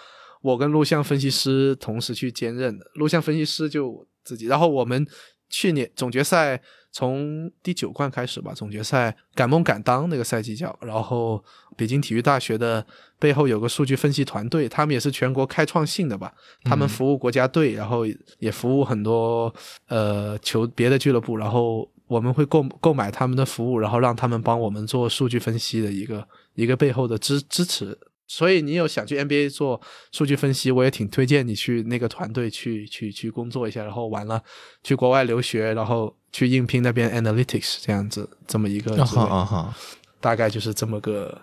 [0.42, 4.48] 我跟录像分析师同时去兼任的，录像分析师就自己。
[4.48, 5.06] 然后我们
[5.50, 6.62] 去年总决赛
[6.94, 11.44] 从第九冠开始吧，总决赛敢梦敢当那个赛季叫，然后
[11.76, 12.86] 北京体育大学的
[13.18, 16.32] 背后有个数据分析团队，他们也是全国开创性的吧，
[16.64, 18.06] 他们服务国家队，然后
[18.38, 19.52] 也服务很多
[19.88, 27.98] 呃球别的俱乐部，然后我们会购购买他们的服务，然后让他们帮我们做数据分析的一个一个背后的支支持。
[28.36, 29.80] 所以你有想去 NBA 做
[30.12, 34.42] 数据分析，我也挺推荐你去那个团队去去去工作一下，然后完了
[34.84, 39.76] 去国外留学，然后去应聘那边 analytics 这样子这么一个职位，啊哈，
[40.20, 41.42] 大概就是这么个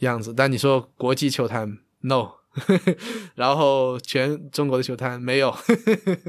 [0.00, 0.34] 样子。
[0.34, 2.32] 但你说国际球坛 no，
[3.34, 5.56] 然后全中国的球坛没有，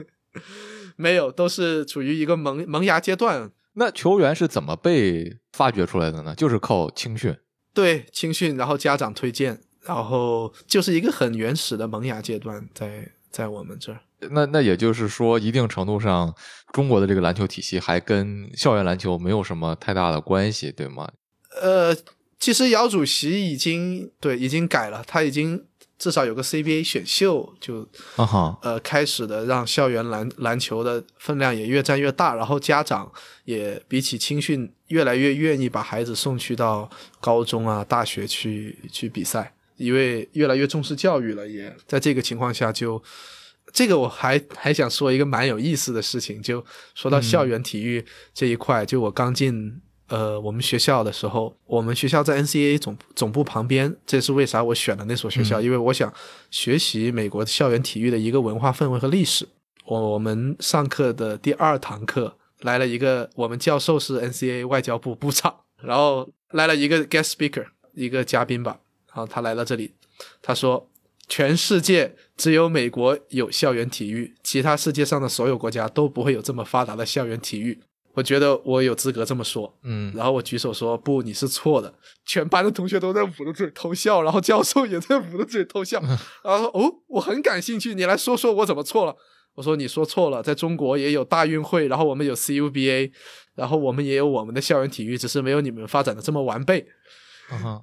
[0.96, 3.52] 没有，都是处于一个萌萌芽阶段。
[3.74, 6.34] 那球员是怎么被发掘出来的呢？
[6.36, 7.36] 就是靠青训。
[7.74, 14.00] 对青训，然后家长推荐，然后就是一个很原始的萌芽阶段，在在我们这儿。
[14.32, 16.34] 那那也就是说，一定程度上，
[16.72, 21.12] 中国的这个篮球体系还跟校园篮球没有什么太大的关系，对吗？
[21.62, 21.94] 呃，
[22.40, 25.66] 其实姚主席已经对已经改了，他已经
[26.00, 27.82] 至少有个 CBA 选秀，就
[28.16, 33.12] 啊哈，呃开始的让校园篮篮球的分量也越占越大，然后家长
[33.44, 36.90] 也比起青训越来越愿意把孩子送去到
[37.20, 39.54] 高中啊、大学去去比赛，
[39.84, 43.02] 因为越来越重视教育了，也在这个情况下就。
[43.72, 56.14] 这个我还还想说一个蛮有意思的事情，就说到校园体育这一块，就我刚进呃我们学校的时候，我们学校在 NCAA 总总部旁边，这是为啥我选了那所学校，因为我想
[56.52, 59.48] 学习美国校园体育的一个文化氛围和历史。
[59.86, 67.66] 我我们上课的第二堂课来了一个，我们教授是 NCAA 外交部部长，然后来了一个 guest speaker
[67.96, 68.82] 一个嘉宾吧，
[69.14, 69.94] 然后他来到这里，
[70.41, 70.90] 他说。
[71.30, 77.81] 全世界只有美国有校园体育，其他世界上的所有国家都不会有这么发达的校园体育。
[78.14, 81.91] 我觉得我有资格这么说，嗯，然后我举手说不，你是错的。
[82.26, 86.02] 全班的同学都在捂着嘴偷笑，然后教授也在捂着嘴偷笑。
[86.44, 89.15] 然后说哦，我很感兴趣，你来说说我怎么错了。
[89.56, 93.11] 我说你说错了，在中国也有大运会，然后我们有 CUBA，
[93.56, 96.85] 然后我们也有我们的校园体育，只是没有你们发展的这么完备。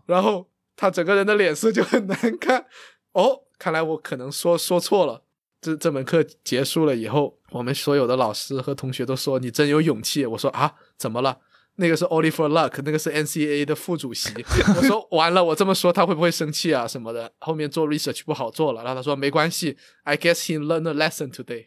[0.06, 0.46] 然后
[0.80, 2.64] 他整个人的脸色就很难看。
[3.12, 5.22] 哦，看来我可能说说错了。
[5.60, 10.24] 这这门课结束了以后，我们所有的老师和同学都说你真有勇气。
[10.24, 11.40] 我说啊，怎么了？
[11.80, 14.30] 那个是 Oliver Luck，那个是 NCAA 的副主席。
[14.76, 17.32] 我说完了，我这么说他会不会生气啊什么的？
[17.38, 18.82] 后面做 research 不好做了。
[18.84, 21.64] 然后他说没关系，I guess he learned a lesson today。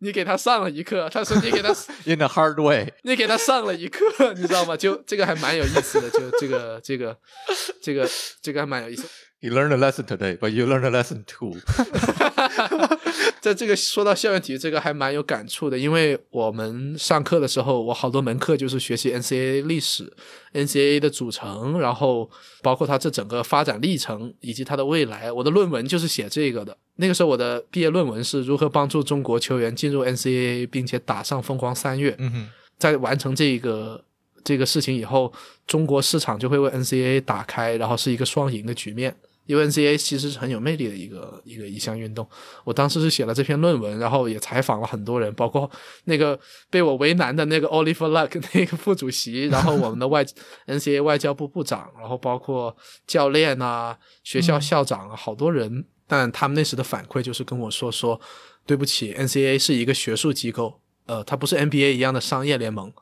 [0.00, 1.08] 你给他上了一课。
[1.08, 1.68] 他说你给他
[2.04, 4.76] in a hard way，你给他上了一课，你知道吗？
[4.76, 7.16] 就这个还蛮有意思的，就这个这个
[7.80, 8.10] 这个
[8.42, 9.06] 这个还蛮有意思。
[9.40, 11.54] You learned a lesson today, but you learned a lesson too。
[13.44, 20.10] 在这个说到校园体育，这个还蛮有感触的，因为我们上课的时候，我好多门课就是学习 NCAA 历史、
[20.54, 22.30] NCAA 的组成，然后
[22.62, 25.30] 包括它这整个发展历程以及它的未来。
[25.30, 26.74] 我的论文就是写这个的。
[26.96, 32.16] 那个时候我的毕业论文是如何帮助中国球员进入 NCAA，并且打上疯狂三月。
[32.18, 32.48] 嗯哼，
[32.78, 34.02] 在完成这个
[34.42, 35.30] 这个事情以后，
[35.66, 39.14] 中国市场就会为 NCAA 打开，然后是一个双赢的局面。
[39.46, 42.26] 因为 NCAA 其实是很有魅力的一个一个一项运动。
[42.64, 45.70] 我当时是写了这篇论文，然后也采访了很多人，包括
[46.04, 46.38] 那个
[46.70, 50.24] 被我为难的那个 Oliver Luck 那个副主席，然后我们的外
[50.66, 52.74] NCAA 外交部部长，然后包括
[53.06, 55.84] 教练啊、学校校长啊，好多人。
[56.06, 58.20] 但他们那时的反馈就是跟我说说，
[58.66, 62.92] 对不起，NCAA 是一个学术机构，呃，它不是 NBA 一样的商业联盟，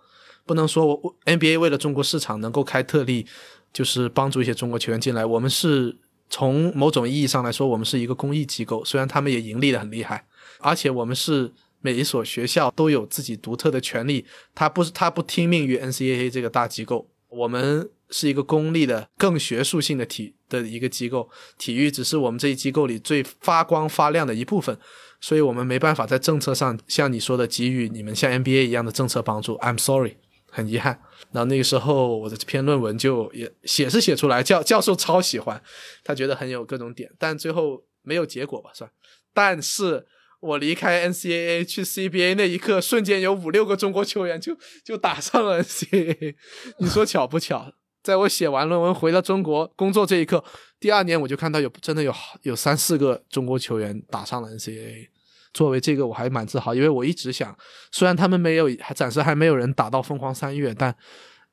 [0.46, 3.26] 不能说我 NBA 为了中国市场能够开特例，
[3.72, 5.98] 就是帮助一些中国球员进来，我们是。
[6.32, 10.24] 从某种意义上来说，我们是一个公益机构，虽然他们也盈利的很厉害，
[10.60, 11.52] 而且我们是
[11.82, 21.28] 每一所学校都有自己独特的权利，他不是他不听命于 NCAA 这个大机构，我们是一个公立的、更学术性的体的一个机构，
[21.58, 24.78] 体育只是我们这一机构里最发光发亮的一部分，
[25.20, 29.58] 所以我们没办法在政策上像你说的给予你们像 NBA 一样的政策帮助。
[29.58, 30.16] I'm sorry。
[30.54, 31.00] 很遗憾，
[31.32, 35.60] 然后那个时候我的这篇论文就也写是写出来，教教授超喜欢，
[36.04, 38.90] 他觉得很有各种点，但最后没有结果吧，算。
[39.32, 40.06] 但是
[40.40, 44.54] 我离开 NCAA 去 CBA 那一刻，瞬间有五六个中国球员就
[44.84, 46.34] 就打上了 NCAA，
[46.78, 47.72] 你说巧不巧？
[48.02, 50.44] 在我写完论文回到中国工作这一刻，
[50.78, 52.12] 第二年我就看到有真的有
[52.42, 55.08] 有三四个中国球员打上了 NCAA。
[55.52, 57.56] 作为这个我还蛮自豪，因为我一直想，
[57.90, 60.94] 虽然他们没有，还暂时还没有人打到疯狂三月，但，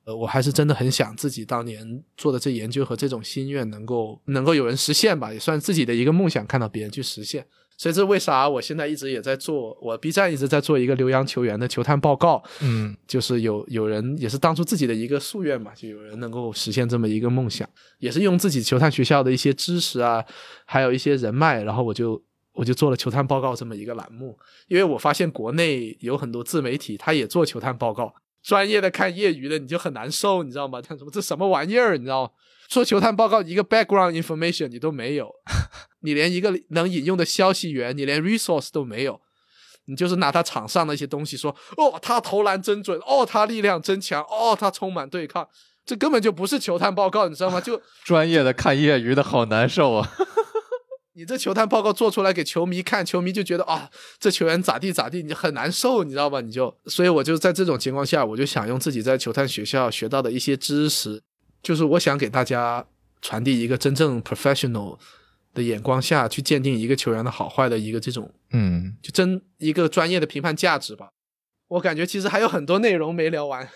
[0.06, 7.46] 呃，我还是真的很想自己当年做的这研究和这种心愿能够能够有人实现吧，也算自己的一个梦想，看到别人去实现。
[7.78, 17.66] 所以这为啥我现在一直也在做，我 B 站一直在做一个留洋球员的球探报告，嗯，就是有有人也是当初自己的一个夙愿嘛，就有人能够实现这么一个梦想，
[18.00, 20.22] 也是用自己球探学校的一些知识啊，
[20.66, 22.22] 还有一些人脉，然后我就
[22.60, 24.38] 我就做了球探报告这么一个栏目，
[24.68, 28.14] 因为我发现国内有很多自媒体，他也做球探报告，
[28.44, 30.81] 专业的看业余的你就很难受，你知道吗？
[30.81, 32.31] 他什么这什么玩意儿，你知道吗？
[32.68, 35.34] 说球探报告一个 background information 你都没有，
[36.02, 39.22] 你连一个能引用的消息源，你连 resource 都没有，
[39.86, 45.48] 你就是拿他场上的一些东西说，哦，他投篮真准，哦，他力量真强，哦，他充满对抗，
[45.86, 47.61] 这根本就不是球探报告，你知道吗？
[47.61, 50.11] 就 专业的看业余的好难受啊。
[51.20, 53.90] 你这球探报告做出来给球迷看，球迷就觉得啊，
[54.22, 56.40] 这球员咋地咋地，你很难受，你知道吧？
[56.40, 61.22] 你就，所以我就在这种情况下，我就想用自己在球探学校学到的一些知识。
[61.62, 62.86] 就是我想给大家
[63.22, 64.98] 传递一个真正 professional
[65.54, 71.10] 的眼光下去鉴定一个球员的好坏的一个这种，嗯，就真一个专业的评判价值吧。
[71.70, 73.68] 我感觉其实还有很多内容没聊完，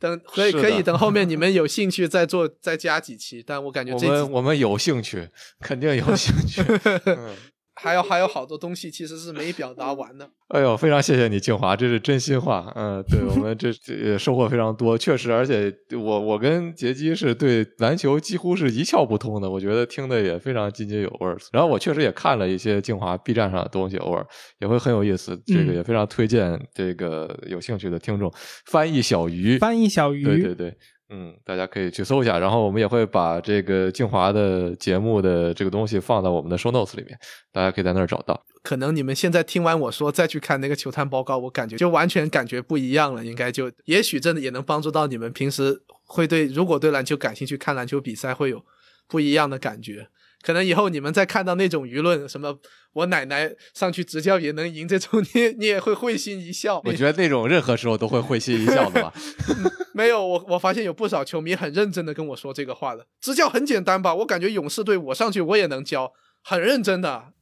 [0.00, 5.28] 等可以可以等后面你们 有兴趣再做再加几期，但我感觉我这我们我们有兴趣，
[5.60, 6.62] 肯定有兴趣。
[7.06, 7.36] 嗯
[7.74, 10.28] 还有还有好多东西其实是没表达完的。
[10.52, 12.70] 哎呦，非常谢谢你，静华，这是真心话。
[12.76, 21.38] 嗯，对我们这这也收获非常多，确实，而且我我跟杰基是对篮球几乎是一窍不通的，我觉得听的也非常津津有味儿。
[21.52, 24.26] 然后我确实也看了一些静华 B 站上的东西，偶尔
[24.58, 25.34] 也会很有意思。
[25.46, 28.30] 这个嗯也非常推荐这个有兴趣的听众
[28.66, 30.76] 翻译小鱼，翻译小鱼，对对对，
[31.14, 37.18] 嗯，大家可以去搜一下，然后我们也会把这个静华的节目的这个东西放到我们的 show notes 里面，
[37.52, 38.42] 大家可以在那儿找到。
[38.62, 43.22] 可能你们现在听完我说再去看那个球探报告，我感觉就完全感觉不一样了。
[43.22, 48.64] 应该就也许真的也能帮助到你们平时会对如果对篮球感兴趣，看篮球比赛会有
[49.06, 50.08] 不一样的感觉。
[50.42, 52.58] 可能以后你们再看到那种舆论，什么
[52.92, 56.82] 我奶奶上去执教也能赢这种， 你你也会会心一笑。
[56.84, 59.14] 我觉得那种任何时候都会会心一笑的吧。
[59.94, 63.06] 没有，我我发现有不少球迷很认真的跟我说这个话的。
[63.20, 64.14] 执教很简单吧？
[64.16, 66.12] 我感觉勇士队我上去我也能教，
[66.42, 67.32] 很认真的。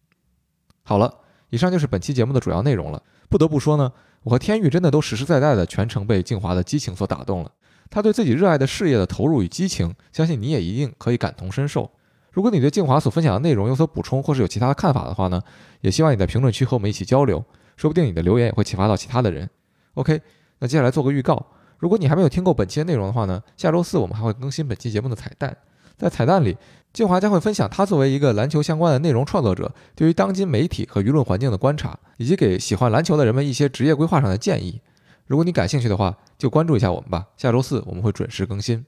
[0.82, 1.20] 好了，
[1.51, 3.02] 以上就是本期节目的主要内容了。
[3.28, 3.93] 不得不说呢，
[4.24, 7.52] 我和天宇真的都实实在在的全程被静华的激情所打动了。
[7.89, 11.93] 他对自己热爱的事业的投入与激情，相信你也一定可以感同身受。
[12.32, 15.40] 如果你对静华所分享的内容有所补充，或是有其他的看法的话呢，
[15.81, 17.44] 也希望你在评论区和我们一起交流，
[17.77, 19.48] 说不定你的留言也会启发到其他的人。
[19.94, 20.20] OK，
[20.61, 21.44] 那接下来做个预告，
[21.78, 25.57] 如果你还没有听够本期的内容的话呢，下周四我们还会更新本期节目的彩蛋，
[25.98, 26.57] 在彩蛋里，
[26.93, 34.81] 静华将会分享他作为一个篮球相关的内容创作者，对于当今媒体和舆论环境的观察，以及给喜欢篮球的人们一些职业规划上的建议。
[35.27, 37.27] 如果你感兴趣的话，就关注一下我们吧。
[37.36, 38.85] 下周四我们会准时更新，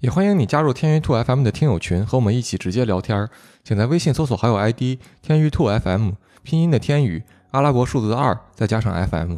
[0.00, 3.30] 也欢迎你加入天娱兔 FM 的听友群，和我们一起直接聊天儿。
[3.62, 6.10] 请在微信搜索好友 ID 天娱兔 FM，
[6.42, 7.22] 拼音的天宇，
[7.52, 9.36] 阿拉伯数字的二，再加上 FM。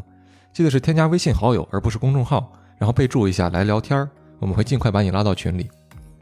[0.53, 4.09] 记得是添加微信好友，而不是公众号，然后备注一下来聊天儿，
[4.41, 5.70] 我们会尽快把你拉到群里。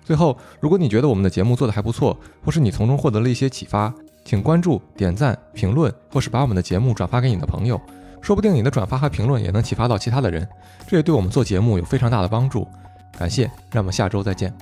[0.04, 3.94] 最后，如果你觉得我们的节目做得还不错，或是你从中获得了一些启发，
[4.24, 7.80] 请关注、点赞、评论，或是把我们的节目转发给你的朋友，
[8.20, 10.46] 说不定你的转发和评论也能启发到其他的人，
[10.86, 12.68] 这也对我们做节目有非常大的帮助。
[13.18, 14.52] 感谢让我们下周再见。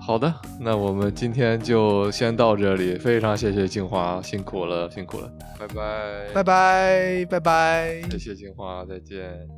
[0.00, 5.30] 好的那我们今天就先到这里非常谢谢静花辛苦了辛苦了。
[5.58, 6.32] 拜拜。
[6.34, 8.02] 拜拜拜拜。
[8.10, 9.48] 谢谢静花再见。